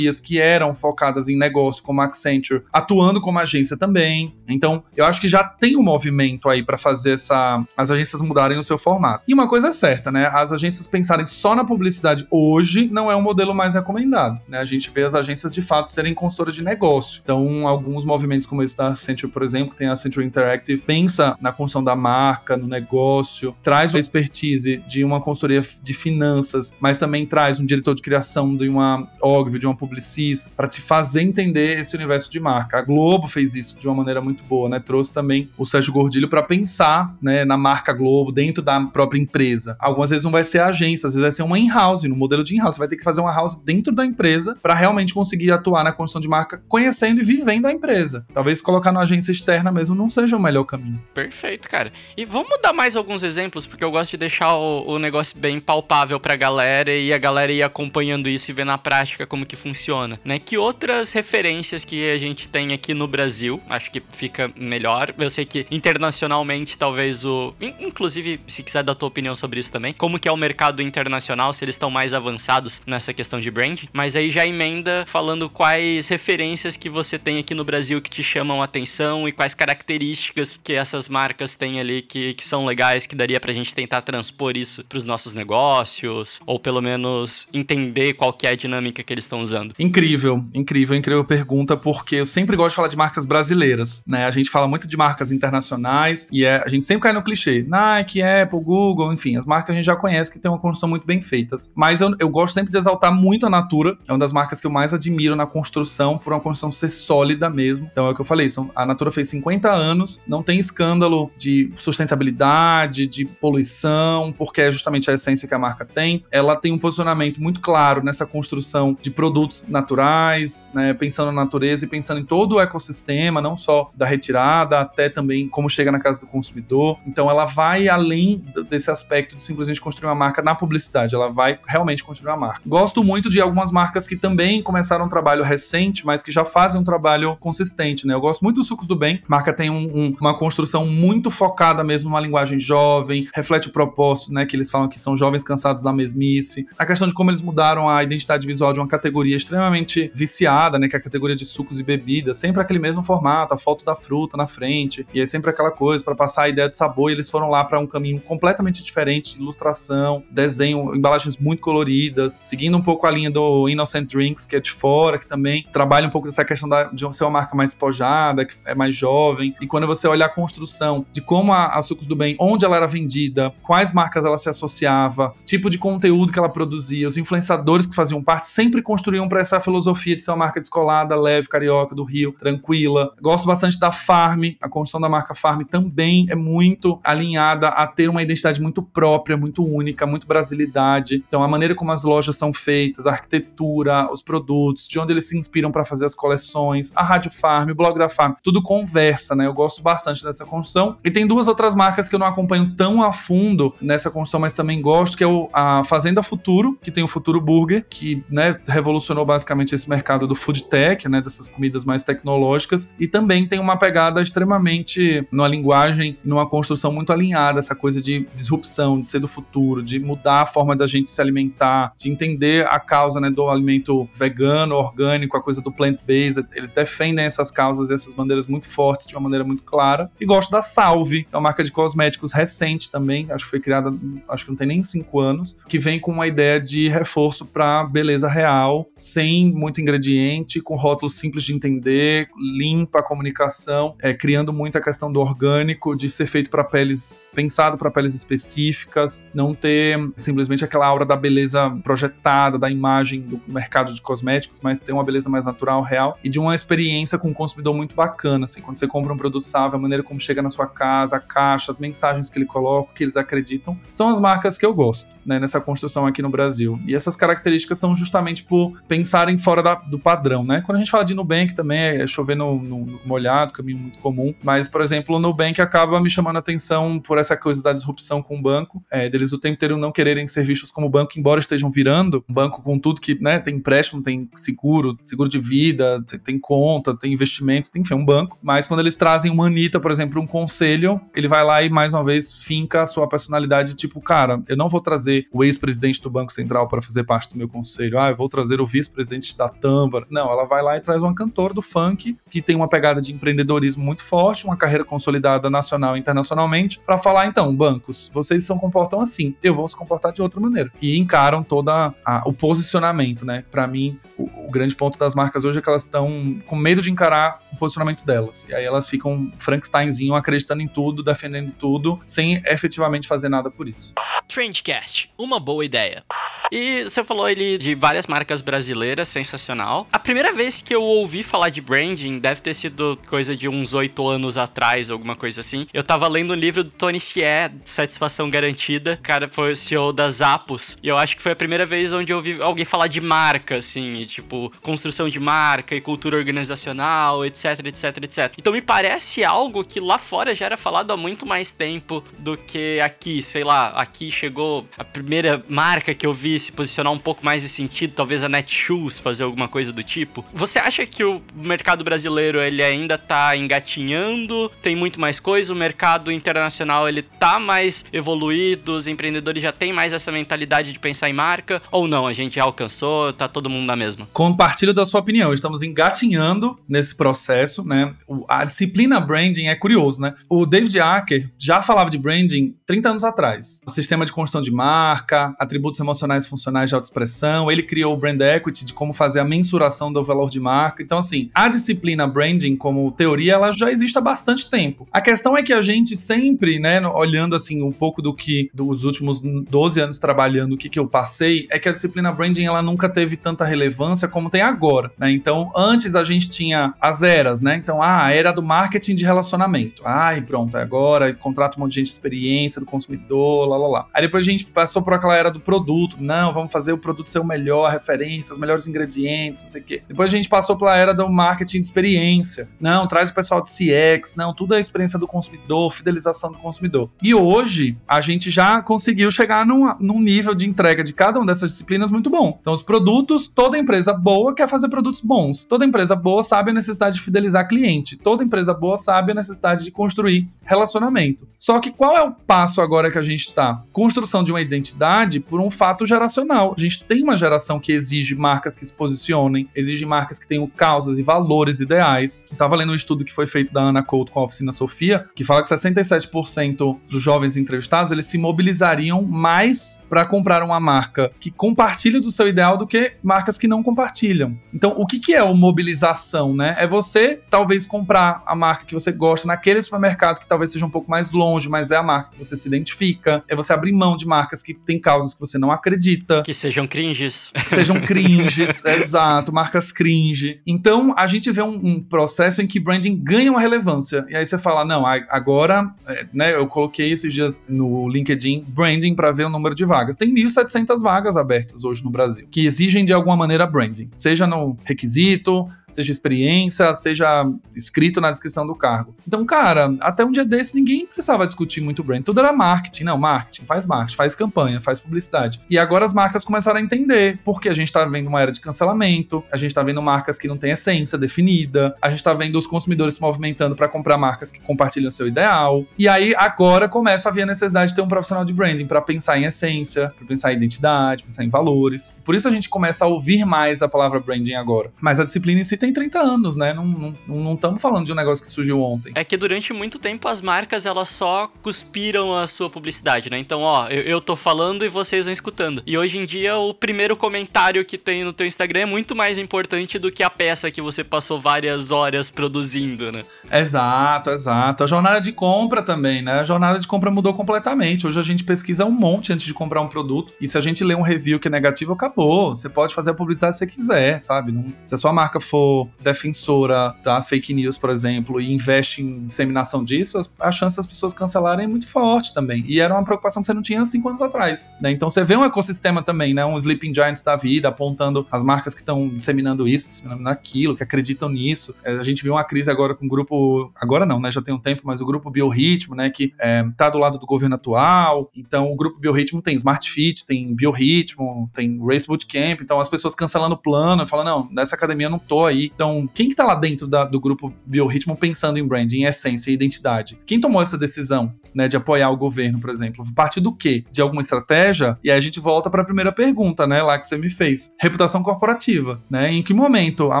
consultorias 0.00 0.20
que 0.20 0.40
eram 0.40 0.74
focadas 0.74 1.28
em 1.28 1.36
negócio, 1.36 1.82
como 1.82 2.00
a 2.00 2.04
Accenture, 2.04 2.62
atuando 2.72 3.20
como 3.20 3.38
agência 3.38 3.76
também. 3.76 4.34
Então, 4.48 4.82
eu 4.96 5.04
acho 5.04 5.20
que 5.20 5.28
já 5.28 5.44
tem 5.44 5.76
um 5.76 5.82
movimento 5.82 6.48
aí 6.48 6.62
para 6.62 6.78
fazer 6.78 7.12
essa, 7.12 7.62
as 7.76 7.90
agências 7.90 8.22
mudarem 8.22 8.58
o 8.58 8.62
seu 8.62 8.78
formato. 8.78 9.24
E 9.28 9.34
uma 9.34 9.48
coisa 9.48 9.68
é 9.68 9.72
certa, 9.72 10.10
né? 10.10 10.30
As 10.32 10.52
agências 10.52 10.86
pensarem 10.86 11.26
só 11.26 11.54
na 11.54 11.64
publicidade 11.64 12.26
hoje 12.30 12.88
não 12.90 13.10
é 13.10 13.16
um 13.16 13.22
modelo 13.22 13.54
mais 13.54 13.74
recomendado, 13.74 14.40
né? 14.48 14.58
A 14.58 14.64
gente 14.64 14.90
vê 14.90 15.02
as 15.02 15.14
agências 15.14 15.52
de 15.52 15.62
fato 15.62 15.90
serem 15.90 16.14
consultoras 16.14 16.54
de 16.54 16.62
negócio. 16.62 17.20
Então, 17.22 17.66
alguns 17.66 18.04
movimentos 18.04 18.46
como 18.46 18.62
esse 18.62 18.76
da 18.76 18.88
Accenture, 18.88 19.30
por 19.30 19.42
exemplo, 19.42 19.74
tem 19.74 19.88
a 19.88 19.92
Accenture 19.92 20.24
Interactive, 20.24 20.82
pensa 20.82 21.36
na 21.40 21.52
construção 21.52 21.82
da 21.82 21.94
marca, 21.94 22.56
no 22.56 22.66
negócio, 22.66 23.54
traz 23.62 23.94
a 23.94 23.98
expertise 23.98 24.78
de 24.88 25.04
uma 25.04 25.20
consultoria 25.20 25.60
de 25.82 25.92
finanças, 25.92 26.72
mas 26.80 26.98
também 26.98 27.26
traz 27.26 27.60
um 27.60 27.66
diretor 27.66 27.94
de 27.94 28.02
criação 28.02 28.56
de 28.56 28.68
uma 28.68 29.06
OGV, 29.20 29.58
de 29.58 29.66
uma 29.66 29.76
Publicis, 29.90 30.50
para 30.56 30.68
te 30.68 30.80
fazer 30.80 31.22
entender 31.22 31.80
esse 31.80 31.96
universo 31.96 32.30
de 32.30 32.38
marca. 32.38 32.78
A 32.78 32.82
Globo 32.82 33.26
fez 33.26 33.56
isso 33.56 33.78
de 33.78 33.88
uma 33.88 33.94
maneira 33.94 34.20
muito 34.20 34.44
boa, 34.44 34.68
né? 34.68 34.78
Trouxe 34.78 35.12
também 35.12 35.48
o 35.58 35.66
Sérgio 35.66 35.92
Gordilho 35.92 36.28
para 36.28 36.42
pensar, 36.42 37.14
né, 37.20 37.44
na 37.44 37.56
marca 37.56 37.92
Globo 37.92 38.30
dentro 38.30 38.62
da 38.62 38.80
própria 38.80 39.18
empresa. 39.18 39.76
Algumas 39.78 40.10
vezes 40.10 40.24
não 40.24 40.30
vai 40.30 40.44
ser 40.44 40.60
a 40.60 40.66
agência, 40.66 41.08
às 41.08 41.14
vezes 41.14 41.22
vai 41.22 41.32
ser 41.32 41.42
uma 41.42 41.58
in-house, 41.58 42.04
no 42.04 42.16
modelo 42.16 42.44
de 42.44 42.54
in-house. 42.54 42.78
Vai 42.78 42.88
ter 42.88 42.96
que 42.96 43.02
fazer 43.04 43.20
uma 43.20 43.32
house 43.32 43.56
dentro 43.56 43.92
da 43.92 44.06
empresa 44.06 44.56
para 44.62 44.74
realmente 44.74 45.12
conseguir 45.12 45.50
atuar 45.50 45.82
na 45.82 45.92
construção 45.92 46.20
de 46.20 46.28
marca, 46.28 46.62
conhecendo 46.68 47.20
e 47.20 47.24
vivendo 47.24 47.66
a 47.66 47.72
empresa. 47.72 48.24
Talvez 48.32 48.62
colocar 48.62 48.92
numa 48.92 49.02
agência 49.02 49.32
externa 49.32 49.72
mesmo 49.72 49.94
não 49.94 50.08
seja 50.08 50.36
o 50.36 50.40
melhor 50.40 50.64
caminho. 50.64 51.02
Perfeito, 51.12 51.68
cara. 51.68 51.92
E 52.16 52.24
vamos 52.24 52.60
dar 52.62 52.72
mais 52.72 52.94
alguns 52.94 53.22
exemplos, 53.22 53.66
porque 53.66 53.82
eu 53.82 53.90
gosto 53.90 54.12
de 54.12 54.16
deixar 54.16 54.54
o, 54.54 54.86
o 54.86 54.98
negócio 54.98 55.36
bem 55.38 55.58
palpável 55.58 56.20
pra 56.20 56.36
galera 56.36 56.94
e 56.94 57.12
a 57.12 57.18
galera 57.18 57.50
ir 57.50 57.62
acompanhando 57.62 58.28
isso 58.28 58.50
e 58.50 58.54
ver 58.54 58.64
na 58.64 58.78
prática 58.78 59.26
como 59.26 59.46
que 59.46 59.56
funciona, 59.56 59.79
né? 60.24 60.38
Que 60.38 60.58
outras 60.58 61.12
referências 61.12 61.84
que 61.84 62.10
a 62.10 62.18
gente 62.18 62.48
tem 62.48 62.72
aqui 62.72 62.92
no 62.92 63.06
Brasil, 63.06 63.60
acho 63.68 63.90
que 63.90 64.02
fica 64.10 64.50
melhor. 64.56 65.14
Eu 65.18 65.30
sei 65.30 65.44
que 65.44 65.66
internacionalmente 65.70 66.76
talvez 66.76 67.24
o... 67.24 67.54
Inclusive, 67.60 68.40
se 68.46 68.62
quiser 68.62 68.82
dar 68.82 68.94
tua 68.94 69.08
opinião 69.08 69.34
sobre 69.34 69.60
isso 69.60 69.72
também, 69.72 69.92
como 69.92 70.18
que 70.18 70.28
é 70.28 70.32
o 70.32 70.36
mercado 70.36 70.82
internacional, 70.82 71.52
se 71.52 71.64
eles 71.64 71.74
estão 71.74 71.90
mais 71.90 72.12
avançados 72.12 72.82
nessa 72.86 73.12
questão 73.12 73.40
de 73.40 73.50
brand, 73.50 73.84
mas 73.92 74.14
aí 74.14 74.30
já 74.30 74.46
emenda 74.46 75.04
falando 75.06 75.48
quais 75.48 76.08
referências 76.08 76.76
que 76.76 76.90
você 76.90 77.18
tem 77.18 77.38
aqui 77.38 77.54
no 77.54 77.64
Brasil 77.64 78.00
que 78.00 78.10
te 78.10 78.22
chamam 78.22 78.60
a 78.60 78.64
atenção 78.64 79.28
e 79.28 79.32
quais 79.32 79.54
características 79.54 80.60
que 80.62 80.74
essas 80.74 81.08
marcas 81.08 81.54
têm 81.54 81.80
ali 81.80 82.02
que, 82.02 82.34
que 82.34 82.46
são 82.46 82.66
legais, 82.66 83.06
que 83.06 83.14
daria 83.14 83.40
pra 83.40 83.52
gente 83.52 83.74
tentar 83.74 84.02
transpor 84.02 84.56
isso 84.56 84.84
pros 84.84 85.04
nossos 85.04 85.34
negócios, 85.34 86.40
ou 86.46 86.58
pelo 86.58 86.80
menos 86.80 87.46
entender 87.52 88.14
qual 88.14 88.32
que 88.32 88.46
é 88.46 88.50
a 88.50 88.56
dinâmica 88.56 89.02
que 89.02 89.12
eles 89.12 89.24
estão 89.24 89.40
usando. 89.40 89.69
Incrível, 89.78 90.44
incrível, 90.54 90.96
incrível 90.96 91.24
pergunta, 91.24 91.76
porque 91.76 92.16
eu 92.16 92.26
sempre 92.26 92.56
gosto 92.56 92.70
de 92.70 92.76
falar 92.76 92.88
de 92.88 92.96
marcas 92.96 93.24
brasileiras, 93.24 94.02
né? 94.06 94.24
A 94.24 94.30
gente 94.30 94.50
fala 94.50 94.66
muito 94.66 94.88
de 94.88 94.96
marcas 94.96 95.32
internacionais 95.32 96.28
e 96.30 96.44
é, 96.44 96.62
a 96.64 96.68
gente 96.68 96.84
sempre 96.84 97.02
cai 97.02 97.12
no 97.12 97.22
clichê. 97.22 97.64
Nike, 97.66 98.22
Apple, 98.22 98.60
Google, 98.60 99.12
enfim, 99.12 99.36
as 99.36 99.46
marcas 99.46 99.70
a 99.70 99.74
gente 99.74 99.84
já 99.84 99.96
conhece 99.96 100.30
que 100.30 100.38
tem 100.38 100.50
uma 100.50 100.58
construção 100.58 100.88
muito 100.88 101.06
bem 101.06 101.20
feitas. 101.20 101.70
Mas 101.74 102.00
eu, 102.00 102.14
eu 102.18 102.28
gosto 102.28 102.54
sempre 102.54 102.70
de 102.70 102.78
exaltar 102.78 103.14
muito 103.14 103.46
a 103.46 103.50
Natura, 103.50 103.96
é 104.06 104.12
uma 104.12 104.18
das 104.18 104.32
marcas 104.32 104.60
que 104.60 104.66
eu 104.66 104.70
mais 104.70 104.92
admiro 104.92 105.36
na 105.36 105.46
construção, 105.46 106.18
por 106.18 106.32
uma 106.32 106.40
construção 106.40 106.70
ser 106.70 106.88
sólida 106.88 107.48
mesmo. 107.48 107.88
Então 107.90 108.06
é 108.06 108.10
o 108.10 108.14
que 108.14 108.20
eu 108.20 108.24
falei, 108.24 108.50
são, 108.50 108.70
a 108.74 108.84
Natura 108.84 109.10
fez 109.10 109.28
50 109.28 109.70
anos, 109.70 110.20
não 110.26 110.42
tem 110.42 110.58
escândalo 110.58 111.30
de 111.36 111.72
sustentabilidade, 111.76 113.06
de 113.06 113.24
poluição, 113.24 114.32
porque 114.36 114.62
é 114.62 114.72
justamente 114.72 115.10
a 115.10 115.14
essência 115.14 115.46
que 115.46 115.54
a 115.54 115.58
marca 115.58 115.84
tem. 115.84 116.24
Ela 116.30 116.56
tem 116.56 116.72
um 116.72 116.78
posicionamento 116.78 117.40
muito 117.40 117.60
claro 117.60 118.02
nessa 118.02 118.26
construção 118.26 118.96
de 119.00 119.10
produtos 119.10 119.59
naturais, 119.68 120.70
né, 120.74 120.92
pensando 120.94 121.32
na 121.32 121.44
natureza 121.44 121.84
e 121.84 121.88
pensando 121.88 122.20
em 122.20 122.24
todo 122.24 122.56
o 122.56 122.60
ecossistema, 122.60 123.40
não 123.40 123.56
só 123.56 123.90
da 123.94 124.06
retirada, 124.06 124.80
até 124.80 125.08
também 125.08 125.48
como 125.48 125.68
chega 125.68 125.90
na 125.90 126.00
casa 126.00 126.20
do 126.20 126.26
consumidor. 126.26 126.98
Então 127.06 127.30
ela 127.30 127.44
vai 127.44 127.88
além 127.88 128.44
desse 128.68 128.90
aspecto 128.90 129.36
de 129.36 129.42
simplesmente 129.42 129.80
construir 129.80 130.08
uma 130.08 130.14
marca 130.14 130.42
na 130.42 130.54
publicidade, 130.54 131.14
ela 131.14 131.30
vai 131.30 131.58
realmente 131.66 132.04
construir 132.04 132.30
uma 132.30 132.36
marca. 132.36 132.60
Gosto 132.66 133.02
muito 133.02 133.28
de 133.28 133.40
algumas 133.40 133.70
marcas 133.70 134.06
que 134.06 134.16
também 134.16 134.62
começaram 134.62 135.06
um 135.06 135.08
trabalho 135.08 135.42
recente, 135.42 136.04
mas 136.04 136.22
que 136.22 136.30
já 136.30 136.44
fazem 136.44 136.80
um 136.80 136.84
trabalho 136.84 137.36
consistente, 137.36 138.06
né? 138.06 138.14
Eu 138.14 138.20
gosto 138.20 138.42
muito 138.42 138.56
do 138.56 138.64
Sucos 138.64 138.86
do 138.86 138.96
Bem. 138.96 139.20
A 139.24 139.28
marca 139.28 139.52
tem 139.52 139.70
um, 139.70 139.76
um, 139.76 140.16
uma 140.20 140.36
construção 140.36 140.86
muito 140.86 141.30
focada 141.30 141.82
mesmo 141.82 142.10
numa 142.10 142.20
linguagem 142.20 142.58
jovem, 142.58 143.28
reflete 143.34 143.68
o 143.68 143.72
propósito, 143.72 144.32
né? 144.32 144.44
Que 144.44 144.56
eles 144.56 144.70
falam 144.70 144.88
que 144.88 144.98
são 144.98 145.16
jovens 145.16 145.44
cansados 145.44 145.82
da 145.82 145.92
mesmice. 145.92 146.66
A 146.78 146.86
questão 146.86 147.08
de 147.08 147.14
como 147.14 147.30
eles 147.30 147.40
mudaram 147.40 147.88
a 147.88 148.02
identidade 148.02 148.46
visual 148.46 148.72
de 148.72 148.80
uma 148.80 148.88
categoria 148.88 149.36
extremamente 149.50 150.10
viciada, 150.14 150.78
né? 150.78 150.88
Que 150.88 150.96
é 150.96 150.98
a 150.98 151.02
categoria 151.02 151.34
de 151.34 151.44
sucos 151.44 151.80
e 151.80 151.82
bebidas, 151.82 152.38
sempre 152.38 152.62
aquele 152.62 152.78
mesmo 152.78 153.02
formato, 153.02 153.52
a 153.52 153.58
foto 153.58 153.84
da 153.84 153.96
fruta 153.96 154.36
na 154.36 154.46
frente, 154.46 155.06
e 155.12 155.20
é 155.20 155.26
sempre 155.26 155.50
aquela 155.50 155.70
coisa 155.70 156.02
para 156.04 156.14
passar 156.14 156.42
a 156.42 156.48
ideia 156.48 156.68
de 156.68 156.76
sabor, 156.76 157.10
e 157.10 157.14
eles 157.14 157.28
foram 157.28 157.48
lá 157.48 157.64
para 157.64 157.78
um 157.78 157.86
caminho 157.86 158.20
completamente 158.20 158.82
diferente, 158.82 159.38
ilustração, 159.38 160.22
desenho, 160.30 160.94
embalagens 160.94 161.36
muito 161.36 161.60
coloridas, 161.60 162.40
seguindo 162.44 162.76
um 162.76 162.82
pouco 162.82 163.06
a 163.06 163.10
linha 163.10 163.30
do 163.30 163.68
Innocent 163.68 164.08
Drinks, 164.08 164.46
que 164.46 164.56
é 164.56 164.60
de 164.60 164.70
fora, 164.70 165.18
que 165.18 165.26
também 165.26 165.66
trabalha 165.72 166.06
um 166.06 166.10
pouco 166.10 166.28
dessa 166.28 166.44
questão 166.44 166.68
da, 166.68 166.84
de 166.84 167.10
ser 167.14 167.24
uma 167.24 167.30
marca 167.30 167.56
mais 167.56 167.70
despojada, 167.70 168.44
que 168.44 168.54
é 168.64 168.74
mais 168.74 168.94
jovem, 168.94 169.54
e 169.60 169.66
quando 169.66 169.86
você 169.86 170.06
olha 170.06 170.26
a 170.26 170.28
construção 170.28 171.04
de 171.12 171.20
como 171.20 171.52
a, 171.52 171.78
a 171.78 171.82
Sucos 171.82 172.06
do 172.06 172.14
Bem, 172.14 172.36
onde 172.38 172.64
ela 172.64 172.76
era 172.76 172.86
vendida, 172.86 173.52
quais 173.62 173.92
marcas 173.92 174.24
ela 174.24 174.38
se 174.38 174.48
associava, 174.48 175.34
tipo 175.44 175.68
de 175.68 175.78
conteúdo 175.78 176.32
que 176.32 176.38
ela 176.38 176.48
produzia, 176.48 177.08
os 177.08 177.16
influenciadores 177.16 177.86
que 177.86 177.94
faziam 177.94 178.22
parte 178.22 178.46
sempre 178.46 178.82
construíam 178.82 179.28
para 179.30 179.40
essa 179.40 179.58
filosofia 179.58 180.14
de 180.14 180.22
ser 180.22 180.32
uma 180.32 180.36
marca 180.36 180.60
descolada, 180.60 181.16
leve, 181.16 181.48
carioca, 181.48 181.94
do 181.94 182.04
Rio, 182.04 182.34
tranquila. 182.38 183.10
Gosto 183.22 183.46
bastante 183.46 183.80
da 183.80 183.90
Farm, 183.90 184.42
a 184.60 184.68
construção 184.68 185.00
da 185.00 185.08
marca 185.08 185.34
Farm 185.34 185.62
também 185.62 186.26
é 186.28 186.34
muito 186.34 187.00
alinhada 187.02 187.68
a 187.68 187.86
ter 187.86 188.08
uma 188.08 188.22
identidade 188.22 188.60
muito 188.60 188.82
própria, 188.82 189.36
muito 189.36 189.64
única, 189.64 190.06
muito 190.06 190.26
brasilidade. 190.26 191.24
Então, 191.26 191.42
a 191.42 191.48
maneira 191.48 191.74
como 191.74 191.92
as 191.92 192.02
lojas 192.02 192.36
são 192.36 192.52
feitas, 192.52 193.06
a 193.06 193.12
arquitetura, 193.12 194.10
os 194.12 194.20
produtos, 194.20 194.86
de 194.86 194.98
onde 194.98 195.12
eles 195.12 195.28
se 195.28 195.38
inspiram 195.38 195.70
para 195.70 195.84
fazer 195.84 196.06
as 196.06 196.14
coleções, 196.14 196.92
a 196.94 197.02
Rádio 197.02 197.30
Farm, 197.30 197.70
o 197.70 197.74
blog 197.74 197.98
da 197.98 198.08
Farm, 198.08 198.34
tudo 198.42 198.62
conversa, 198.62 199.34
né? 199.34 199.46
Eu 199.46 199.54
gosto 199.54 199.82
bastante 199.82 200.24
dessa 200.24 200.44
construção. 200.44 200.96
E 201.04 201.10
tem 201.10 201.26
duas 201.26 201.48
outras 201.48 201.74
marcas 201.74 202.08
que 202.08 202.14
eu 202.14 202.18
não 202.18 202.26
acompanho 202.26 202.74
tão 202.76 203.02
a 203.02 203.12
fundo 203.12 203.72
nessa 203.80 204.10
construção, 204.10 204.40
mas 204.40 204.52
também 204.52 204.80
gosto, 204.82 205.16
que 205.16 205.24
é 205.24 205.26
o, 205.26 205.48
a 205.52 205.82
Fazenda 205.84 206.22
Futuro, 206.22 206.78
que 206.82 206.90
tem 206.90 207.04
o 207.04 207.08
Futuro 207.08 207.40
Burger, 207.40 207.86
que 207.88 208.24
né, 208.30 208.56
revolucionou 208.66 209.19
basicamente 209.24 209.74
esse 209.74 209.88
mercado 209.88 210.26
do 210.26 210.34
food 210.34 210.64
tech, 210.68 211.08
né? 211.08 211.20
Dessas 211.20 211.48
comidas 211.48 211.84
mais 211.84 212.02
tecnológicas. 212.02 212.90
E 212.98 213.06
também 213.06 213.46
tem 213.46 213.58
uma 213.58 213.76
pegada 213.76 214.20
extremamente 214.20 215.26
numa 215.32 215.48
linguagem, 215.48 216.18
numa 216.24 216.46
construção 216.46 216.92
muito 216.92 217.12
alinhada, 217.12 217.58
essa 217.58 217.74
coisa 217.74 218.00
de 218.00 218.26
disrupção, 218.34 219.00
de 219.00 219.08
ser 219.08 219.20
do 219.20 219.28
futuro, 219.28 219.82
de 219.82 219.98
mudar 219.98 220.42
a 220.42 220.46
forma 220.46 220.74
da 220.74 220.86
gente 220.86 221.12
se 221.12 221.20
alimentar, 221.20 221.92
de 221.96 222.10
entender 222.10 222.66
a 222.68 222.78
causa 222.80 223.20
né, 223.20 223.30
do 223.30 223.48
alimento 223.48 224.08
vegano, 224.12 224.74
orgânico, 224.74 225.36
a 225.36 225.42
coisa 225.42 225.60
do 225.60 225.72
plant-based. 225.72 226.46
Eles 226.54 226.72
defendem 226.72 227.24
essas 227.24 227.50
causas 227.50 227.90
e 227.90 227.94
essas 227.94 228.14
bandeiras 228.14 228.46
muito 228.46 228.68
fortes 228.68 229.06
de 229.06 229.14
uma 229.14 229.22
maneira 229.22 229.44
muito 229.44 229.62
clara. 229.62 230.10
E 230.20 230.24
gosto 230.24 230.50
da 230.50 230.62
Salve, 230.62 231.24
que 231.24 231.34
é 231.34 231.36
uma 231.36 231.50
marca 231.50 231.64
de 231.64 231.72
cosméticos 231.72 232.32
recente 232.32 232.90
também, 232.90 233.26
acho 233.30 233.44
que 233.44 233.50
foi 233.50 233.60
criada, 233.60 233.92
acho 234.28 234.44
que 234.44 234.50
não 234.50 234.56
tem 234.56 234.66
nem 234.66 234.82
cinco 234.82 235.20
anos, 235.20 235.56
que 235.68 235.78
vem 235.78 235.98
com 235.98 236.12
uma 236.12 236.26
ideia 236.26 236.60
de 236.60 236.88
reforço 236.88 237.44
para 237.44 237.84
beleza 237.84 238.28
real, 238.28 238.88
sem 239.12 239.52
muito 239.52 239.80
ingrediente, 239.80 240.60
com 240.60 240.76
rótulos 240.76 241.14
simples 241.14 241.44
de 241.44 241.54
entender, 241.54 242.28
limpa 242.36 243.00
a 243.00 243.02
comunicação, 243.02 243.94
é, 244.00 244.14
criando 244.14 244.52
muito 244.52 244.78
a 244.78 244.80
questão 244.80 245.12
do 245.12 245.20
orgânico, 245.20 245.96
de 245.96 246.08
ser 246.08 246.26
feito 246.26 246.50
para 246.50 246.64
peles, 246.64 247.26
pensado 247.34 247.76
para 247.76 247.90
peles 247.90 248.14
específicas, 248.14 249.24
não 249.34 249.54
ter 249.54 249.98
simplesmente 250.16 250.64
aquela 250.64 250.86
aura 250.86 251.04
da 251.04 251.16
beleza 251.16 251.70
projetada, 251.82 252.58
da 252.58 252.70
imagem 252.70 253.20
do 253.20 253.40
mercado 253.46 253.92
de 253.92 254.00
cosméticos, 254.00 254.60
mas 254.62 254.80
ter 254.80 254.92
uma 254.92 255.04
beleza 255.04 255.28
mais 255.28 255.44
natural, 255.44 255.82
real, 255.82 256.18
e 256.22 256.28
de 256.28 256.38
uma 256.38 256.54
experiência 256.54 257.18
com 257.18 257.30
o 257.30 257.34
consumidor 257.34 257.74
muito 257.74 257.94
bacana, 257.94 258.44
assim, 258.44 258.60
quando 258.60 258.78
você 258.78 258.86
compra 258.86 259.12
um 259.12 259.16
produto 259.16 259.44
sábio, 259.44 259.76
a 259.76 259.80
maneira 259.80 260.02
como 260.02 260.20
chega 260.20 260.42
na 260.42 260.50
sua 260.50 260.66
casa, 260.66 261.16
a 261.16 261.20
caixa, 261.20 261.70
as 261.70 261.78
mensagens 261.78 262.30
que 262.30 262.38
ele 262.38 262.46
coloca, 262.46 262.92
que 262.94 263.04
eles 263.04 263.16
acreditam, 263.16 263.78
são 263.90 264.08
as 264.08 264.20
marcas 264.20 264.56
que 264.56 264.64
eu 264.64 264.74
gosto, 264.74 265.08
né, 265.24 265.38
nessa 265.38 265.60
construção 265.60 266.06
aqui 266.06 266.22
no 266.22 266.30
Brasil. 266.30 266.78
E 266.86 266.94
essas 266.94 267.16
características 267.16 267.78
são 267.78 267.94
justamente 267.94 268.44
por 268.44 268.80
pensarem 269.00 269.38
fora 269.38 269.62
da, 269.62 269.74
do 269.74 269.98
padrão, 269.98 270.44
né? 270.44 270.60
Quando 270.60 270.76
a 270.76 270.78
gente 270.78 270.90
fala 270.90 271.04
de 271.04 271.14
Nubank 271.14 271.54
também, 271.54 271.78
é 271.78 272.06
chover 272.06 272.36
no, 272.36 272.60
no 272.62 273.00
molhado, 273.04 273.52
caminho 273.52 273.78
muito 273.78 273.98
comum. 273.98 274.34
Mas, 274.42 274.68
por 274.68 274.82
exemplo, 274.82 275.16
o 275.16 275.18
Nubank 275.18 275.60
acaba 275.60 275.98
me 276.00 276.10
chamando 276.10 276.36
a 276.36 276.38
atenção 276.40 277.00
por 277.00 277.16
essa 277.16 277.34
coisa 277.36 277.62
da 277.62 277.72
disrupção 277.72 278.22
com 278.22 278.38
o 278.38 278.42
banco, 278.42 278.82
é, 278.90 279.08
deles 279.08 279.32
o 279.32 279.38
tempo 279.38 279.54
inteiro 279.54 279.78
não 279.78 279.90
quererem 279.90 280.26
ser 280.26 280.44
vistos 280.44 280.70
como 280.70 280.88
banco, 280.88 281.18
embora 281.18 281.40
estejam 281.40 281.70
virando 281.70 282.22
um 282.28 282.34
banco 282.34 282.62
com 282.62 282.78
tudo 282.78 283.00
que, 283.00 283.18
né, 283.20 283.38
tem 283.38 283.56
empréstimo, 283.56 284.02
tem 284.02 284.28
seguro, 284.34 284.98
seguro 285.02 285.28
de 285.28 285.40
vida, 285.40 286.02
tem, 286.22 286.38
conta, 286.38 286.94
tem 286.94 287.12
investimento, 287.12 287.70
tem, 287.70 287.80
enfim, 287.80 287.94
é 287.94 287.96
um 287.96 288.04
banco. 288.04 288.38
Mas 288.42 288.66
quando 288.66 288.80
eles 288.80 288.96
trazem 288.96 289.30
uma 289.30 289.46
Anitta, 289.46 289.80
por 289.80 289.90
exemplo, 289.90 290.20
um 290.20 290.26
conselho, 290.26 291.00
ele 291.16 291.26
vai 291.26 291.42
lá 291.42 291.62
e 291.62 291.70
mais 291.70 291.94
uma 291.94 292.04
vez 292.04 292.42
finca 292.42 292.82
a 292.82 292.86
sua 292.86 293.08
personalidade, 293.08 293.74
tipo, 293.74 294.00
cara, 294.00 294.42
eu 294.46 294.56
não 294.56 294.68
vou 294.68 294.80
trazer 294.80 295.26
o 295.32 295.42
ex-presidente 295.42 296.02
do 296.02 296.10
Banco 296.10 296.32
Central 296.32 296.68
para 296.68 296.82
fazer 296.82 297.04
parte 297.04 297.30
do 297.30 297.38
meu 297.38 297.48
conselho, 297.48 297.98
ah, 297.98 298.10
eu 298.10 298.16
vou 298.16 298.28
trazer 298.28 298.60
o 298.60 298.66
vice-presidente 298.90 299.36
da 299.36 299.48
Tamba. 299.48 300.06
Não, 300.10 300.30
ela 300.30 300.44
vai 300.44 300.62
lá 300.62 300.76
e 300.76 300.80
traz 300.80 301.02
uma 301.02 301.14
cantora 301.14 301.54
do 301.54 301.62
funk 301.62 302.16
que 302.30 302.42
tem 302.42 302.56
uma 302.56 302.68
pegada 302.68 303.00
de 303.00 303.12
empreendedorismo 303.12 303.82
muito 303.82 304.04
forte, 304.04 304.44
uma 304.44 304.56
carreira 304.56 304.84
consolidada 304.84 305.48
nacional 305.48 305.96
e 305.96 306.00
internacionalmente, 306.00 306.78
para 306.80 306.98
falar, 306.98 307.26
então, 307.26 307.54
bancos, 307.54 308.10
vocês 308.12 308.44
se 308.44 308.54
comportam 308.58 309.00
assim, 309.00 309.34
eu 309.42 309.54
vou 309.54 309.66
se 309.68 309.76
comportar 309.76 310.12
de 310.12 310.20
outra 310.20 310.40
maneira. 310.40 310.70
E 310.82 310.98
encaram 310.98 311.42
toda 311.42 311.94
o 312.24 312.32
posicionamento, 312.32 313.24
né? 313.24 313.44
Para 313.50 313.66
mim, 313.66 313.98
o, 314.18 314.24
o, 314.46 314.50
grande 314.50 314.74
ponto 314.74 314.98
das 314.98 315.14
marcas 315.14 315.44
hoje 315.44 315.58
é 315.60 315.62
que 315.62 315.68
elas 315.68 315.82
estão 315.82 316.40
com 316.46 316.56
medo 316.56 316.82
de 316.82 316.90
encarar 316.90 317.40
o 317.52 317.56
posicionamento 317.56 318.04
delas. 318.04 318.46
E 318.48 318.54
aí 318.54 318.64
elas 318.64 318.88
ficam 318.88 319.30
Frankensteinzinho 319.38 320.14
acreditando 320.14 320.62
em 320.62 320.68
tudo, 320.68 321.02
defendendo 321.02 321.52
tudo, 321.52 321.98
sem 322.04 322.42
efetivamente 322.46 323.06
fazer 323.06 323.28
nada 323.28 323.50
por 323.50 323.68
isso. 323.68 323.94
Trendcast, 324.28 325.10
uma 325.16 325.38
boa 325.38 325.64
ideia. 325.64 326.04
E 326.52 326.82
você 326.82 327.04
falou 327.04 327.28
ele 327.28 327.56
de 327.58 327.76
várias 327.76 328.06
marcas 328.08 328.40
brasileiras, 328.40 328.79
sensacional. 329.04 329.86
A 329.92 329.98
primeira 329.98 330.32
vez 330.32 330.62
que 330.62 330.74
eu 330.74 330.82
ouvi 330.82 331.22
falar 331.22 331.50
de 331.50 331.60
branding 331.60 332.18
deve 332.18 332.40
ter 332.40 332.54
sido 332.54 332.98
coisa 333.08 333.36
de 333.36 333.48
uns 333.48 333.74
oito 333.74 334.06
anos 334.06 334.36
atrás, 334.36 334.90
alguma 334.90 335.14
coisa 335.14 335.40
assim. 335.40 335.66
Eu 335.72 335.82
tava 335.82 336.08
lendo 336.08 336.32
um 336.32 336.36
livro 336.36 336.64
do 336.64 336.70
Tony 336.70 336.98
Xie, 336.98 337.22
Satisfação 337.64 338.30
Garantida. 338.30 338.94
O 338.94 339.02
cara 339.02 339.28
foi 339.28 339.52
o 339.52 339.56
CEO 339.56 339.92
da 339.92 340.08
Zappos. 340.08 340.76
E 340.82 340.88
eu 340.88 340.96
acho 340.96 341.16
que 341.16 341.22
foi 341.22 341.32
a 341.32 341.36
primeira 341.36 341.66
vez 341.66 341.92
onde 341.92 342.12
eu 342.12 342.16
ouvi 342.16 342.40
alguém 342.40 342.64
falar 342.64 342.86
de 342.86 343.00
marca, 343.00 343.56
assim, 343.56 343.94
e, 343.94 344.06
tipo, 344.06 344.52
construção 344.62 345.08
de 345.08 345.20
marca 345.20 345.74
e 345.74 345.80
cultura 345.80 346.16
organizacional, 346.16 347.24
etc, 347.24 347.66
etc, 347.66 347.96
etc. 348.02 348.34
Então 348.38 348.52
me 348.52 348.62
parece 348.62 349.24
algo 349.24 349.64
que 349.64 349.80
lá 349.80 349.98
fora 349.98 350.34
já 350.34 350.46
era 350.46 350.56
falado 350.56 350.92
há 350.92 350.96
muito 350.96 351.26
mais 351.26 351.52
tempo 351.52 352.02
do 352.18 352.36
que 352.36 352.80
aqui. 352.80 353.22
Sei 353.22 353.44
lá, 353.44 353.68
aqui 353.70 354.10
chegou 354.10 354.66
a 354.78 354.84
primeira 354.84 355.44
marca 355.48 355.94
que 355.94 356.06
eu 356.06 356.12
vi 356.12 356.38
se 356.38 356.50
posicionar 356.50 356.92
um 356.92 356.98
pouco 356.98 357.24
mais 357.24 357.42
nesse 357.42 357.54
sentido, 357.54 357.94
talvez 357.94 358.22
a 358.22 358.28
Netshoes 358.28 358.69
fazer 359.02 359.24
alguma 359.24 359.48
coisa 359.48 359.72
do 359.72 359.82
tipo. 359.82 360.24
Você 360.32 360.58
acha 360.58 360.86
que 360.86 361.04
o 361.04 361.22
mercado 361.34 361.84
brasileiro 361.84 362.40
ele 362.40 362.62
ainda 362.62 362.96
tá 362.96 363.36
engatinhando? 363.36 364.50
Tem 364.62 364.76
muito 364.76 365.00
mais 365.00 365.18
coisa? 365.18 365.52
O 365.52 365.56
mercado 365.56 366.12
internacional 366.12 366.88
ele 366.88 367.02
tá 367.02 367.38
mais 367.38 367.84
evoluído? 367.92 368.72
Os 368.76 368.86
empreendedores 368.86 369.42
já 369.42 369.52
têm 369.52 369.72
mais 369.72 369.92
essa 369.92 370.12
mentalidade 370.12 370.72
de 370.72 370.78
pensar 370.78 371.08
em 371.08 371.12
marca? 371.12 371.62
Ou 371.70 371.88
não? 371.88 372.06
A 372.06 372.12
gente 372.12 372.36
já 372.36 372.44
alcançou? 372.44 373.12
Tá 373.12 373.28
todo 373.28 373.50
mundo 373.50 373.66
na 373.66 373.76
mesma? 373.76 374.08
Compartilho 374.12 374.72
da 374.72 374.84
sua 374.84 375.00
opinião. 375.00 375.32
Estamos 375.32 375.62
engatinhando 375.62 376.58
nesse 376.68 376.94
processo, 376.94 377.64
né? 377.64 377.94
A 378.28 378.44
disciplina 378.44 379.00
branding 379.00 379.46
é 379.46 379.54
curioso, 379.54 380.00
né? 380.00 380.14
O 380.28 380.46
David 380.46 380.78
Acker 380.80 381.30
já 381.38 381.62
falava 381.62 381.90
de 381.90 381.98
branding 381.98 382.54
30 382.66 382.90
anos 382.90 383.04
atrás. 383.04 383.60
O 383.66 383.70
sistema 383.70 384.04
de 384.04 384.12
construção 384.12 384.42
de 384.42 384.50
marca, 384.50 385.34
atributos 385.38 385.80
emocionais 385.80 386.26
funcionais 386.26 386.70
de 386.70 386.74
autoexpressão, 386.74 387.50
ele 387.50 387.62
criou 387.62 387.94
o 387.94 387.96
brand 387.96 388.20
equity 388.20 388.59
de 388.64 388.72
como 388.72 388.92
fazer 388.92 389.20
a 389.20 389.24
mensuração 389.24 389.92
do 389.92 390.02
valor 390.02 390.30
de 390.30 390.40
marca. 390.40 390.82
Então, 390.82 390.98
assim, 390.98 391.30
a 391.34 391.48
disciplina 391.48 392.06
branding 392.06 392.56
como 392.56 392.90
teoria, 392.92 393.34
ela 393.34 393.52
já 393.52 393.70
existe 393.70 393.96
há 393.96 394.00
bastante 394.00 394.50
tempo. 394.50 394.88
A 394.92 395.00
questão 395.00 395.36
é 395.36 395.42
que 395.42 395.52
a 395.52 395.62
gente 395.62 395.96
sempre, 395.96 396.58
né, 396.58 396.80
olhando 396.88 397.36
assim 397.36 397.62
um 397.62 397.72
pouco 397.72 398.02
do 398.02 398.14
que 398.14 398.50
dos 398.54 398.84
últimos 398.84 399.20
12 399.20 399.80
anos 399.80 399.98
trabalhando, 399.98 400.54
o 400.54 400.56
que 400.56 400.68
que 400.68 400.78
eu 400.78 400.86
passei, 400.86 401.46
é 401.50 401.58
que 401.58 401.68
a 401.68 401.72
disciplina 401.72 402.12
branding 402.12 402.44
ela 402.44 402.62
nunca 402.62 402.88
teve 402.88 403.16
tanta 403.16 403.44
relevância 403.44 404.08
como 404.08 404.30
tem 404.30 404.42
agora, 404.42 404.92
né? 404.98 405.10
Então, 405.10 405.50
antes 405.56 405.94
a 405.94 406.02
gente 406.02 406.28
tinha 406.28 406.74
as 406.80 407.02
eras, 407.02 407.40
né? 407.40 407.56
Então, 407.56 407.82
ah, 407.82 408.04
a 408.04 408.12
era 408.12 408.32
do 408.32 408.42
marketing 408.42 408.94
de 408.94 409.04
relacionamento. 409.04 409.82
Ai, 409.84 410.20
pronto, 410.20 410.56
agora 410.56 411.12
contrata 411.14 411.56
um 411.56 411.60
monte 411.60 411.72
de 411.72 411.76
gente 411.80 411.86
de 411.86 411.92
experiência 411.92 412.60
do 412.60 412.66
consumidor, 412.66 413.48
lá 413.48 413.56
lá 413.56 413.68
lá. 413.68 413.86
Aí 413.92 414.02
depois 414.02 414.26
a 414.26 414.30
gente 414.30 414.44
passou 414.46 414.82
por 414.82 414.92
aquela 414.92 415.16
era 415.16 415.30
do 415.30 415.40
produto. 415.40 415.96
Não, 416.00 416.32
vamos 416.32 416.52
fazer 416.52 416.72
o 416.72 416.78
produto 416.78 417.08
ser 417.08 417.18
o 417.18 417.24
melhor, 417.24 417.66
a 417.66 417.70
referência, 417.70 418.32
os 418.32 418.38
melhores 418.40 418.66
ingredientes, 418.66 419.42
não 419.42 419.48
sei 419.48 419.60
o 419.60 419.64
quê. 419.64 419.82
Depois 419.86 420.12
a 420.12 420.16
gente 420.16 420.28
passou 420.28 420.56
pela 420.56 420.76
era 420.76 420.92
do 420.94 421.08
marketing 421.08 421.60
de 421.60 421.66
experiência. 421.66 422.48
Não, 422.60 422.86
traz 422.86 423.10
o 423.10 423.14
pessoal 423.14 423.42
de 423.42 423.50
CX, 423.50 424.14
não, 424.16 424.34
tudo 424.34 424.54
é 424.54 424.56
a 424.56 424.60
experiência 424.60 424.98
do 424.98 425.06
consumidor, 425.06 425.72
fidelização 425.72 426.32
do 426.32 426.38
consumidor. 426.38 426.90
E 427.02 427.14
hoje 427.14 427.76
a 427.86 428.00
gente 428.00 428.30
já 428.30 428.62
conseguiu 428.62 429.10
chegar 429.10 429.44
num, 429.46 429.72
num 429.78 430.00
nível 430.00 430.34
de 430.34 430.48
entrega 430.48 430.82
de 430.82 430.92
cada 430.92 431.18
uma 431.18 431.26
dessas 431.26 431.50
disciplinas 431.50 431.90
muito 431.90 432.08
bom. 432.10 432.38
Então, 432.40 432.52
os 432.52 432.62
produtos, 432.62 433.28
toda 433.28 433.58
empresa 433.58 433.92
boa 433.92 434.34
quer 434.34 434.48
fazer 434.48 434.68
produtos 434.68 435.00
bons. 435.00 435.44
Toda 435.44 435.64
empresa 435.64 435.94
boa 435.94 436.22
sabe 436.22 436.50
a 436.50 436.54
necessidade 436.54 436.96
de 436.96 437.02
fidelizar 437.02 437.48
cliente. 437.48 437.96
Toda 437.96 438.24
empresa 438.24 438.54
boa 438.54 438.76
sabe 438.76 439.12
a 439.12 439.14
necessidade 439.14 439.64
de 439.64 439.70
construir 439.70 440.26
relacionamento. 440.44 441.28
Só 441.36 441.58
que 441.58 441.70
qual 441.70 441.96
é 441.96 442.02
o 442.02 442.12
passo 442.12 442.60
agora 442.60 442.90
que 442.90 442.98
a 442.98 443.02
gente 443.02 443.28
está? 443.28 443.62
Construção 443.72 444.24
de 444.24 444.32
uma 444.32 444.40
identidade 444.40 445.20
por 445.20 445.40
um 445.40 445.50
fato 445.50 445.84
geracional. 445.84 446.54
A 446.56 446.60
gente 446.60 446.84
tem 446.84 447.02
uma 447.02 447.16
geração 447.16 447.60
que 447.60 447.72
exige 447.72 448.14
marcas 448.30 448.54
que 448.54 448.64
se 448.64 448.72
posicionem, 448.72 449.48
exige 449.56 449.84
marcas 449.84 450.20
que 450.20 450.26
tenham 450.26 450.46
causas 450.46 451.00
e 451.00 451.02
valores 451.02 451.60
ideais. 451.60 452.24
Estava 452.30 452.54
lendo 452.54 452.70
um 452.70 452.76
estudo 452.76 453.04
que 453.04 453.12
foi 453.12 453.26
feito 453.26 453.52
da 453.52 453.60
Ana 453.60 453.82
Couto 453.82 454.12
com 454.12 454.20
a 454.20 454.24
Oficina 454.24 454.52
Sofia, 454.52 455.04
que 455.16 455.24
fala 455.24 455.42
que 455.42 455.48
67% 455.48 456.78
dos 456.88 457.02
jovens 457.02 457.36
entrevistados 457.36 457.90
eles 457.90 458.06
se 458.06 458.16
mobilizariam 458.18 459.02
mais 459.02 459.82
para 459.88 460.06
comprar 460.06 460.44
uma 460.44 460.60
marca 460.60 461.10
que 461.18 461.30
compartilha 461.30 462.00
do 462.00 462.10
seu 462.10 462.28
ideal 462.28 462.56
do 462.56 462.68
que 462.68 462.92
marcas 463.02 463.36
que 463.36 463.48
não 463.48 463.64
compartilham. 463.64 464.38
Então, 464.54 464.74
o 464.76 464.86
que, 464.86 465.00
que 465.00 465.12
é 465.12 465.22
o 465.24 465.34
mobilização, 465.34 466.34
né? 466.34 466.54
É 466.56 466.68
você 466.68 467.20
talvez 467.28 467.66
comprar 467.66 468.22
a 468.24 468.36
marca 468.36 468.64
que 468.64 468.74
você 468.74 468.92
gosta 468.92 469.26
naquele 469.26 469.60
supermercado 469.60 470.20
que 470.20 470.26
talvez 470.26 470.52
seja 470.52 470.64
um 470.64 470.70
pouco 470.70 470.88
mais 470.88 471.10
longe, 471.10 471.48
mas 471.48 471.72
é 471.72 471.76
a 471.76 471.82
marca 471.82 472.10
que 472.12 472.18
você 472.18 472.36
se 472.36 472.46
identifica. 472.46 473.24
É 473.26 473.34
você 473.34 473.52
abrir 473.52 473.72
mão 473.72 473.96
de 473.96 474.06
marcas 474.06 474.40
que 474.40 474.54
têm 474.54 474.80
causas 474.80 475.14
que 475.14 475.20
você 475.20 475.36
não 475.36 475.50
acredita. 475.50 476.22
Que 476.22 476.32
sejam 476.32 476.66
cringes. 476.66 477.30
Que 477.34 477.50
sejam 477.50 477.80
cringes, 477.80 478.19
exato, 478.80 479.32
marcas 479.32 479.72
cringe. 479.72 480.40
Então, 480.46 480.94
a 480.96 481.06
gente 481.06 481.30
vê 481.30 481.42
um, 481.42 481.54
um, 481.54 481.82
processo 481.82 482.42
em 482.42 482.46
que 482.46 482.60
branding 482.60 482.96
ganha 482.96 483.30
uma 483.30 483.40
relevância. 483.40 484.06
E 484.08 484.16
aí 484.16 484.26
você 484.26 484.38
fala, 484.38 484.64
não, 484.64 484.84
agora, 484.86 485.70
é, 485.86 486.06
né, 486.12 486.34
eu 486.34 486.46
coloquei 486.46 486.90
esses 486.90 487.12
dias 487.12 487.42
no 487.48 487.88
LinkedIn 487.88 488.44
branding 488.48 488.94
para 488.94 489.12
ver 489.12 489.24
o 489.24 489.30
número 489.30 489.54
de 489.54 489.64
vagas. 489.64 489.96
Tem 489.96 490.12
1.700 490.12 490.82
vagas 490.82 491.16
abertas 491.16 491.64
hoje 491.64 491.84
no 491.84 491.90
Brasil, 491.90 492.26
que 492.30 492.46
exigem 492.46 492.84
de 492.84 492.92
alguma 492.92 493.16
maneira 493.16 493.46
branding. 493.46 493.90
Seja 493.94 494.26
no 494.26 494.56
requisito, 494.64 495.48
seja 495.74 495.92
experiência, 495.92 496.72
seja 496.74 497.26
escrito 497.54 498.00
na 498.00 498.10
descrição 498.10 498.46
do 498.46 498.54
cargo. 498.54 498.94
Então, 499.06 499.24
cara, 499.24 499.74
até 499.80 500.04
um 500.04 500.12
dia 500.12 500.24
desse 500.24 500.54
ninguém 500.54 500.86
precisava 500.86 501.26
discutir 501.26 501.60
muito 501.60 501.82
brand. 501.82 502.02
Tudo 502.02 502.20
era 502.20 502.32
marketing. 502.32 502.84
Não, 502.84 502.98
marketing, 502.98 503.44
faz 503.44 503.66
marketing, 503.66 503.96
faz 503.96 504.14
campanha, 504.14 504.60
faz 504.60 504.78
publicidade. 504.78 505.40
E 505.48 505.58
agora 505.58 505.84
as 505.84 505.94
marcas 505.94 506.24
começaram 506.24 506.58
a 506.58 506.62
entender, 506.62 507.18
porque 507.24 507.48
a 507.48 507.54
gente 507.54 507.72
tá 507.72 507.84
vendo 507.84 508.08
uma 508.08 508.20
era 508.20 508.32
de 508.32 508.40
cancelamento, 508.40 509.22
a 509.30 509.36
gente 509.36 509.54
tá 509.54 509.62
vendo 509.62 509.80
marcas 509.82 510.18
que 510.18 510.28
não 510.28 510.36
têm 510.36 510.52
essência 510.52 510.98
definida, 510.98 511.74
a 511.80 511.90
gente 511.90 512.02
tá 512.02 512.12
vendo 512.12 512.36
os 512.36 512.46
consumidores 512.46 512.94
se 512.94 513.00
movimentando 513.00 513.54
para 513.54 513.68
comprar 513.68 513.96
marcas 513.96 514.30
que 514.30 514.40
compartilham 514.40 514.90
seu 514.90 515.06
ideal. 515.06 515.64
E 515.78 515.88
aí 515.88 516.14
agora 516.16 516.68
começa 516.68 517.08
a 517.08 517.12
vir 517.12 517.22
a 517.22 517.26
necessidade 517.26 517.70
de 517.70 517.76
ter 517.76 517.82
um 517.82 517.88
profissional 517.88 518.24
de 518.24 518.32
branding 518.32 518.66
para 518.66 518.80
pensar 518.80 519.18
em 519.18 519.24
essência, 519.24 519.92
para 519.96 520.06
pensar 520.06 520.32
em 520.32 520.36
identidade, 520.36 521.04
pensar 521.04 521.24
em 521.24 521.30
valores. 521.30 521.94
Por 522.04 522.14
isso 522.14 522.28
a 522.28 522.30
gente 522.30 522.48
começa 522.48 522.84
a 522.84 522.88
ouvir 522.88 523.24
mais 523.24 523.62
a 523.62 523.68
palavra 523.68 524.00
branding 524.00 524.34
agora. 524.34 524.72
Mas 524.80 525.00
a 525.00 525.04
disciplina 525.04 525.40
em 525.40 525.44
si 525.44 525.56
tem 525.60 525.72
30 525.72 525.98
anos, 525.98 526.34
né? 526.34 526.54
Não 526.54 527.34
estamos 527.34 527.60
falando 527.60 527.84
de 527.84 527.92
um 527.92 527.94
negócio 527.94 528.24
que 528.24 528.30
surgiu 528.30 528.60
ontem. 528.60 528.92
É 528.94 529.04
que 529.04 529.16
durante 529.16 529.52
muito 529.52 529.78
tempo 529.78 530.08
as 530.08 530.20
marcas 530.20 530.64
elas 530.64 530.88
só 530.88 531.30
cuspiram 531.42 532.16
a 532.16 532.26
sua 532.26 532.48
publicidade, 532.48 533.10
né? 533.10 533.18
Então, 533.18 533.42
ó, 533.42 533.68
eu, 533.68 533.82
eu 533.82 534.00
tô 534.00 534.16
falando 534.16 534.64
e 534.64 534.68
vocês 534.68 535.04
vão 535.04 535.12
escutando. 535.12 535.62
E 535.66 535.76
hoje 535.76 535.98
em 535.98 536.06
dia 536.06 536.36
o 536.36 536.54
primeiro 536.54 536.96
comentário 536.96 537.64
que 537.64 537.76
tem 537.76 538.02
no 538.02 538.12
teu 538.12 538.26
Instagram 538.26 538.60
é 538.60 538.66
muito 538.66 538.96
mais 538.96 539.18
importante 539.18 539.78
do 539.78 539.92
que 539.92 540.02
a 540.02 540.08
peça 540.08 540.50
que 540.50 540.62
você 540.62 540.82
passou 540.82 541.20
várias 541.20 541.70
horas 541.70 542.08
produzindo, 542.08 542.90
né? 542.90 543.04
Exato, 543.30 544.10
exato. 544.10 544.64
A 544.64 544.66
jornada 544.66 545.00
de 545.00 545.12
compra 545.12 545.62
também, 545.62 546.00
né? 546.00 546.20
A 546.20 546.24
jornada 546.24 546.58
de 546.58 546.66
compra 546.66 546.90
mudou 546.90 547.12
completamente. 547.12 547.86
Hoje 547.86 548.00
a 548.00 548.02
gente 548.02 548.24
pesquisa 548.24 548.64
um 548.64 548.70
monte 548.70 549.12
antes 549.12 549.26
de 549.26 549.34
comprar 549.34 549.60
um 549.60 549.68
produto. 549.68 550.14
E 550.18 550.26
se 550.26 550.38
a 550.38 550.40
gente 550.40 550.64
lê 550.64 550.74
um 550.74 550.82
review 550.82 551.20
que 551.20 551.28
é 551.28 551.30
negativo, 551.30 551.74
acabou. 551.74 552.34
Você 552.34 552.48
pode 552.48 552.74
fazer 552.74 552.92
a 552.92 552.94
publicidade 552.94 553.36
se 553.36 553.40
você 553.40 553.46
quiser, 553.46 554.00
sabe? 554.00 554.32
Não, 554.32 554.46
se 554.64 554.74
a 554.74 554.78
sua 554.78 554.92
marca 554.92 555.20
for 555.20 555.49
defensora 555.80 556.74
das 556.82 557.08
fake 557.08 557.32
news, 557.34 557.58
por 557.58 557.70
exemplo, 557.70 558.20
e 558.20 558.32
investe 558.32 558.82
em 558.82 559.04
disseminação 559.04 559.64
disso, 559.64 559.98
a 560.18 560.30
chance 560.30 560.56
das 560.56 560.66
pessoas 560.66 560.92
cancelarem 560.94 561.44
é 561.44 561.48
muito 561.48 561.66
forte 561.66 562.12
também. 562.14 562.44
E 562.46 562.60
era 562.60 562.74
uma 562.74 562.84
preocupação 562.84 563.22
que 563.22 563.26
você 563.26 563.34
não 563.34 563.42
tinha 563.42 563.64
cinco 563.64 563.88
anos 563.88 564.02
atrás. 564.02 564.54
Né? 564.60 564.70
Então 564.70 564.88
você 564.88 565.04
vê 565.04 565.16
um 565.16 565.24
ecossistema 565.24 565.82
também, 565.82 566.14
né? 566.14 566.24
Um 566.24 566.36
Sleeping 566.36 566.74
Giants 566.74 567.02
da 567.02 567.16
vida 567.16 567.48
apontando 567.48 568.06
as 568.10 568.22
marcas 568.22 568.54
que 568.54 568.60
estão 568.60 568.88
disseminando 568.88 569.46
isso, 569.46 569.68
disseminando 569.68 570.08
aquilo, 570.08 570.56
que 570.56 570.62
acreditam 570.62 571.08
nisso. 571.08 571.54
É, 571.64 571.72
a 571.72 571.82
gente 571.82 572.02
viu 572.02 572.14
uma 572.14 572.24
crise 572.24 572.50
agora 572.50 572.74
com 572.74 572.86
o 572.86 572.88
grupo. 572.88 573.52
Agora 573.56 573.86
não, 573.86 574.00
né? 574.00 574.10
Já 574.10 574.22
tem 574.22 574.34
um 574.34 574.38
tempo, 574.38 574.62
mas 574.64 574.80
o 574.80 574.86
grupo 574.86 575.10
Biorritmo, 575.10 575.74
né? 575.74 575.90
Que 575.90 576.12
é, 576.18 576.44
tá 576.56 576.70
do 576.70 576.78
lado 576.78 576.98
do 576.98 577.06
governo 577.06 577.34
atual. 577.34 578.10
Então 578.14 578.50
o 578.50 578.56
grupo 578.56 578.78
Biorritmo 578.78 579.22
tem 579.22 579.36
Smart 579.36 579.70
Fit, 579.70 580.06
tem 580.06 580.34
Biorritmo, 580.34 581.30
tem 581.32 581.58
Race 581.64 581.86
Bootcamp. 581.86 582.40
Então 582.40 582.60
as 582.60 582.68
pessoas 582.68 582.94
cancelando 582.94 583.34
o 583.34 583.38
plano 583.38 583.82
e 583.82 583.86
falando, 583.86 584.06
não, 584.06 584.28
nessa 584.30 584.54
academia 584.54 584.86
eu 584.86 584.90
não 584.90 584.98
tô 584.98 585.24
aí. 585.24 585.39
Então, 585.46 585.88
quem 585.94 586.08
que 586.08 586.14
tá 586.14 586.24
lá 586.24 586.34
dentro 586.34 586.66
da, 586.66 586.84
do 586.84 587.00
grupo 587.00 587.32
Biorritmo 587.46 587.96
pensando 587.96 588.38
em 588.38 588.46
branding, 588.46 588.82
em 588.82 588.84
essência 588.84 589.30
e 589.30 589.34
identidade? 589.34 589.98
Quem 590.06 590.20
tomou 590.20 590.42
essa 590.42 590.58
decisão, 590.58 591.14
né, 591.34 591.48
de 591.48 591.56
apoiar 591.56 591.90
o 591.90 591.96
governo, 591.96 592.40
por 592.40 592.50
exemplo? 592.50 592.84
Parte 592.94 593.20
do 593.20 593.32
quê? 593.32 593.64
De 593.70 593.80
alguma 593.80 594.02
estratégia? 594.02 594.78
E 594.82 594.90
aí 594.90 594.98
a 594.98 595.00
gente 595.00 595.20
volta 595.20 595.50
para 595.50 595.62
a 595.62 595.64
primeira 595.64 595.92
pergunta, 595.92 596.46
né, 596.46 596.62
lá 596.62 596.78
que 596.78 596.86
você 596.86 596.96
me 596.96 597.08
fez. 597.08 597.52
Reputação 597.58 598.02
corporativa, 598.02 598.80
né? 598.90 599.12
Em 599.12 599.22
que 599.22 599.32
momento 599.32 599.92
a 599.92 600.00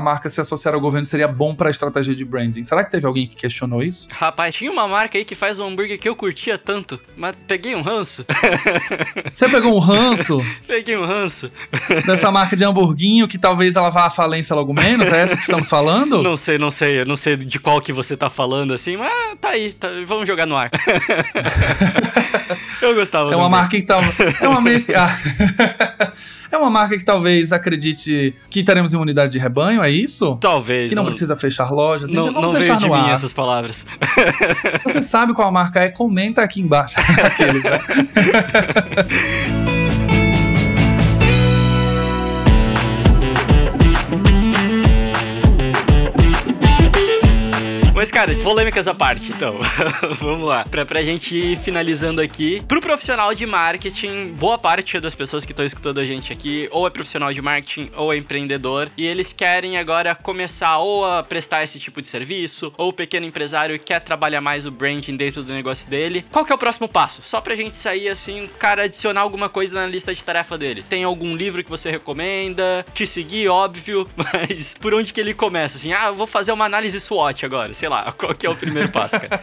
marca 0.00 0.28
se 0.28 0.40
associar 0.40 0.74
ao 0.74 0.80
governo 0.80 1.06
seria 1.06 1.28
bom 1.28 1.54
para 1.54 1.68
a 1.68 1.70
estratégia 1.70 2.14
de 2.14 2.24
branding? 2.24 2.64
Será 2.64 2.84
que 2.84 2.90
teve 2.90 3.06
alguém 3.06 3.26
que 3.26 3.36
questionou 3.36 3.82
isso? 3.82 4.08
Rapaz, 4.10 4.54
tinha 4.54 4.70
uma 4.70 4.86
marca 4.86 5.18
aí 5.18 5.24
que 5.24 5.34
faz 5.34 5.58
um 5.58 5.66
hambúrguer 5.66 5.98
que 5.98 6.08
eu 6.08 6.16
curtia 6.16 6.58
tanto, 6.58 7.00
mas 7.16 7.34
peguei 7.46 7.74
um 7.74 7.82
ranço. 7.82 8.24
Você 9.32 9.48
pegou 9.48 9.74
um 9.76 9.78
ranço? 9.78 10.40
peguei 10.66 10.96
um 10.96 11.06
ranço. 11.06 11.50
Dessa 12.06 12.30
marca 12.30 12.56
de 12.56 12.64
hamburguinho 12.64 13.28
que 13.28 13.38
talvez 13.38 13.76
ela 13.76 13.90
vá 13.90 14.06
à 14.06 14.10
falência 14.10 14.54
logo 14.54 14.72
menos? 14.72 15.12
É 15.12 15.26
que 15.36 15.42
estamos 15.42 15.68
falando? 15.68 16.22
Não 16.22 16.36
sei, 16.36 16.58
não 16.58 16.70
sei. 16.70 17.00
Eu 17.00 17.06
não 17.06 17.16
sei 17.16 17.36
de 17.36 17.58
qual 17.58 17.80
que 17.80 17.92
você 17.92 18.16
tá 18.16 18.30
falando 18.30 18.72
assim, 18.72 18.96
mas 18.96 19.12
tá 19.40 19.50
aí. 19.50 19.72
Tá, 19.72 19.88
vamos 20.06 20.26
jogar 20.26 20.46
no 20.46 20.56
ar. 20.56 20.70
eu 22.82 22.94
gostava. 22.94 23.32
É 23.32 23.36
uma 23.36 23.48
marca 23.48 23.76
que 23.76 23.82
tá. 23.82 24.00
É 24.40 24.48
uma 24.48 24.60
mescla. 24.60 25.08
É 26.50 26.58
uma 26.58 26.68
marca 26.68 26.98
que 26.98 27.04
talvez 27.04 27.52
acredite 27.52 28.34
que 28.50 28.64
teremos 28.64 28.92
imunidade 28.92 29.30
de 29.30 29.38
rebanho, 29.38 29.80
é 29.82 29.90
isso? 29.90 30.36
Talvez. 30.40 30.88
Que 30.88 30.96
não, 30.96 31.04
não 31.04 31.10
precisa 31.10 31.36
fechar 31.36 31.70
lojas. 31.70 32.12
Não, 32.12 32.28
então 32.28 32.42
não 32.42 32.52
veio 32.52 32.76
de 32.76 32.90
mim 32.90 33.10
essas 33.10 33.32
palavras. 33.32 33.86
Você 34.84 35.00
sabe 35.00 35.32
qual 35.32 35.52
marca 35.52 35.80
é? 35.80 35.88
Comenta 35.88 36.42
aqui 36.42 36.60
embaixo. 36.60 36.96
Aqueles, 36.98 37.62
né? 37.62 37.78
Mas, 48.00 48.10
cara, 48.10 48.34
polêmicas 48.36 48.88
à 48.88 48.94
parte, 48.94 49.30
então. 49.30 49.58
Vamos 50.20 50.48
lá. 50.48 50.64
Pra, 50.64 50.86
pra 50.86 51.02
gente 51.02 51.36
ir 51.36 51.58
finalizando 51.58 52.22
aqui. 52.22 52.62
Pro 52.66 52.80
profissional 52.80 53.34
de 53.34 53.44
marketing, 53.44 54.28
boa 54.28 54.56
parte 54.56 54.98
das 54.98 55.14
pessoas 55.14 55.44
que 55.44 55.52
estão 55.52 55.66
escutando 55.66 56.00
a 56.00 56.04
gente 56.06 56.32
aqui, 56.32 56.66
ou 56.72 56.86
é 56.86 56.90
profissional 56.90 57.30
de 57.30 57.42
marketing, 57.42 57.90
ou 57.94 58.10
é 58.10 58.16
empreendedor, 58.16 58.90
e 58.96 59.04
eles 59.04 59.34
querem 59.34 59.76
agora 59.76 60.14
começar 60.14 60.78
ou 60.78 61.04
a 61.04 61.22
prestar 61.22 61.62
esse 61.62 61.78
tipo 61.78 62.00
de 62.00 62.08
serviço, 62.08 62.72
ou 62.78 62.88
o 62.88 62.92
pequeno 62.94 63.26
empresário 63.26 63.78
quer 63.78 64.00
trabalhar 64.00 64.40
mais 64.40 64.64
o 64.64 64.70
branding 64.70 65.14
dentro 65.14 65.42
do 65.42 65.52
negócio 65.52 65.86
dele. 65.86 66.24
Qual 66.32 66.42
que 66.42 66.52
é 66.52 66.54
o 66.54 66.58
próximo 66.58 66.88
passo? 66.88 67.20
Só 67.20 67.38
pra 67.42 67.54
gente 67.54 67.76
sair 67.76 68.08
assim, 68.08 68.48
cara, 68.58 68.84
adicionar 68.84 69.20
alguma 69.20 69.50
coisa 69.50 69.78
na 69.78 69.86
lista 69.86 70.14
de 70.14 70.24
tarefa 70.24 70.56
dele. 70.56 70.82
Tem 70.88 71.04
algum 71.04 71.36
livro 71.36 71.62
que 71.62 71.68
você 71.68 71.90
recomenda? 71.90 72.82
Te 72.94 73.06
seguir, 73.06 73.48
óbvio, 73.48 74.08
mas 74.16 74.74
por 74.80 74.94
onde 74.94 75.12
que 75.12 75.20
ele 75.20 75.34
começa? 75.34 75.76
Assim, 75.76 75.92
ah, 75.92 76.06
eu 76.06 76.14
vou 76.14 76.26
fazer 76.26 76.50
uma 76.50 76.64
análise 76.64 76.98
SWOT 76.98 77.44
agora, 77.44 77.74
sei 77.74 77.89
lá, 77.90 78.12
qual 78.16 78.34
que 78.34 78.46
é 78.46 78.50
o 78.50 78.56
primeiro 78.56 78.88
passo, 78.88 79.20
cara? 79.20 79.42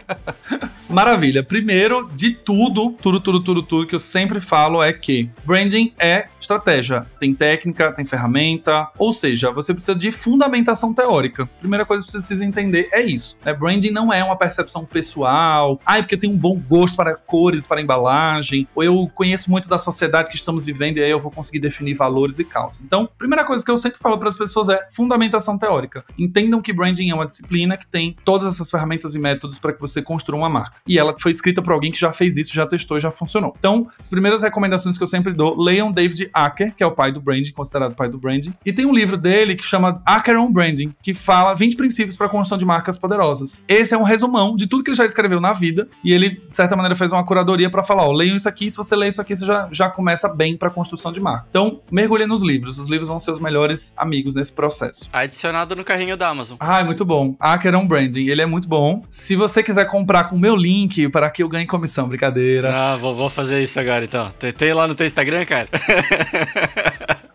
Maravilha. 0.88 1.42
Primeiro 1.42 2.08
de 2.14 2.32
tudo, 2.32 2.92
tudo, 2.92 3.20
tudo, 3.20 3.40
tudo, 3.40 3.62
tudo 3.62 3.86
que 3.86 3.94
eu 3.94 3.98
sempre 3.98 4.40
falo 4.40 4.82
é 4.82 4.92
que 4.92 5.30
branding 5.44 5.92
é 5.98 6.28
estratégia. 6.40 7.06
Tem 7.20 7.34
técnica, 7.34 7.92
tem 7.92 8.06
ferramenta, 8.06 8.88
ou 8.96 9.12
seja, 9.12 9.50
você 9.50 9.74
precisa 9.74 9.96
de 9.96 10.10
fundamentação 10.10 10.94
teórica. 10.94 11.46
Primeira 11.60 11.84
coisa 11.84 12.04
que 12.04 12.10
você 12.10 12.18
precisa 12.18 12.44
entender 12.44 12.88
é 12.90 13.02
isso. 13.02 13.38
Né? 13.44 13.52
Branding 13.52 13.90
não 13.90 14.12
é 14.12 14.24
uma 14.24 14.36
percepção 14.36 14.84
pessoal. 14.84 15.78
Ah, 15.84 15.98
é 15.98 16.02
porque 16.02 16.14
eu 16.14 16.20
tenho 16.20 16.32
um 16.32 16.38
bom 16.38 16.58
gosto 16.58 16.96
para 16.96 17.14
cores, 17.14 17.66
para 17.66 17.82
embalagem, 17.82 18.66
ou 18.74 18.82
eu 18.82 19.10
conheço 19.14 19.50
muito 19.50 19.68
da 19.68 19.78
sociedade 19.78 20.30
que 20.30 20.36
estamos 20.36 20.64
vivendo 20.64 20.96
e 20.96 21.02
aí 21.02 21.10
eu 21.10 21.20
vou 21.20 21.30
conseguir 21.30 21.60
definir 21.60 21.94
valores 21.94 22.38
e 22.38 22.44
causas. 22.44 22.80
Então, 22.80 23.08
primeira 23.18 23.44
coisa 23.44 23.62
que 23.62 23.70
eu 23.70 23.76
sempre 23.76 23.98
falo 23.98 24.18
para 24.18 24.30
as 24.30 24.36
pessoas 24.36 24.70
é 24.70 24.88
fundamentação 24.90 25.58
teórica. 25.58 26.04
Entendam 26.18 26.62
que 26.62 26.72
branding 26.72 27.10
é 27.10 27.14
uma 27.14 27.26
disciplina 27.26 27.76
que 27.76 27.86
tem 27.86 28.16
todas 28.38 28.54
essas 28.54 28.70
ferramentas 28.70 29.14
e 29.14 29.18
métodos 29.18 29.58
para 29.58 29.72
que 29.72 29.80
você 29.80 30.00
construa 30.00 30.38
uma 30.38 30.48
marca. 30.48 30.78
E 30.86 30.98
ela 30.98 31.14
foi 31.18 31.32
escrita 31.32 31.60
por 31.60 31.72
alguém 31.72 31.90
que 31.90 31.98
já 31.98 32.12
fez 32.12 32.36
isso, 32.36 32.54
já 32.54 32.66
testou 32.66 32.96
e 32.96 33.00
já 33.00 33.10
funcionou. 33.10 33.54
Então, 33.58 33.88
as 33.98 34.08
primeiras 34.08 34.42
recomendações 34.42 34.96
que 34.96 35.02
eu 35.02 35.06
sempre 35.06 35.32
dou, 35.32 35.60
leiam 35.60 35.90
David 35.90 36.30
Acker, 36.32 36.74
que 36.74 36.82
é 36.82 36.86
o 36.86 36.92
pai 36.92 37.10
do 37.10 37.20
branding, 37.20 37.52
considerado 37.52 37.94
pai 37.94 38.08
do 38.08 38.18
branding. 38.18 38.54
E 38.64 38.72
tem 38.72 38.86
um 38.86 38.92
livro 38.92 39.16
dele 39.16 39.56
que 39.56 39.64
chama 39.64 40.00
Acker 40.06 40.40
on 40.40 40.50
Branding, 40.52 40.94
que 41.02 41.12
fala 41.12 41.54
20 41.54 41.76
princípios 41.76 42.16
para 42.16 42.26
a 42.26 42.30
construção 42.30 42.58
de 42.58 42.64
marcas 42.64 42.96
poderosas. 42.96 43.64
Esse 43.66 43.94
é 43.94 43.98
um 43.98 44.02
resumão 44.02 44.54
de 44.56 44.66
tudo 44.66 44.84
que 44.84 44.90
ele 44.90 44.96
já 44.96 45.04
escreveu 45.04 45.40
na 45.40 45.52
vida 45.52 45.88
e 46.04 46.12
ele, 46.12 46.30
de 46.30 46.54
certa 46.54 46.76
maneira, 46.76 46.94
fez 46.94 47.12
uma 47.12 47.24
curadoria 47.24 47.68
para 47.68 47.82
falar, 47.82 48.06
ó, 48.06 48.12
leiam 48.12 48.36
isso 48.36 48.48
aqui, 48.48 48.70
se 48.70 48.76
você 48.76 48.94
ler 48.94 49.08
isso 49.08 49.20
aqui, 49.20 49.34
você 49.34 49.44
já, 49.44 49.68
já 49.72 49.88
começa 49.88 50.28
bem 50.28 50.56
para 50.56 50.68
a 50.68 50.70
construção 50.70 51.10
de 51.10 51.20
marca. 51.20 51.46
Então, 51.50 51.80
mergulhe 51.90 52.26
nos 52.26 52.42
livros. 52.42 52.78
Os 52.78 52.88
livros 52.88 53.08
vão 53.08 53.18
ser 53.18 53.30
os 53.30 53.40
melhores 53.40 53.94
amigos 53.96 54.34
nesse 54.36 54.52
processo. 54.52 55.08
Adicionado 55.12 55.74
no 55.74 55.84
carrinho 55.84 56.16
da 56.16 56.28
Amazon. 56.28 56.56
Ah, 56.60 56.80
é 56.80 56.84
muito 56.84 57.04
bom. 57.04 57.34
Acker 57.40 57.74
on 57.74 57.86
Branding, 57.86 58.27
ele 58.30 58.42
é 58.42 58.46
muito 58.46 58.68
bom. 58.68 59.02
Se 59.08 59.36
você 59.36 59.62
quiser 59.62 59.84
comprar 59.86 60.24
com 60.24 60.36
o 60.36 60.38
meu 60.38 60.56
link 60.56 61.08
para 61.08 61.30
que 61.30 61.42
eu 61.42 61.48
ganhe 61.48 61.66
comissão, 61.66 62.08
brincadeira. 62.08 62.74
Ah, 62.74 62.96
vou, 62.96 63.14
vou 63.14 63.30
fazer 63.30 63.62
isso 63.62 63.78
agora 63.78 64.04
então. 64.04 64.30
Tem, 64.38 64.52
tem 64.52 64.72
lá 64.72 64.86
no 64.86 64.94
teu 64.94 65.06
Instagram, 65.06 65.44
cara? 65.44 65.68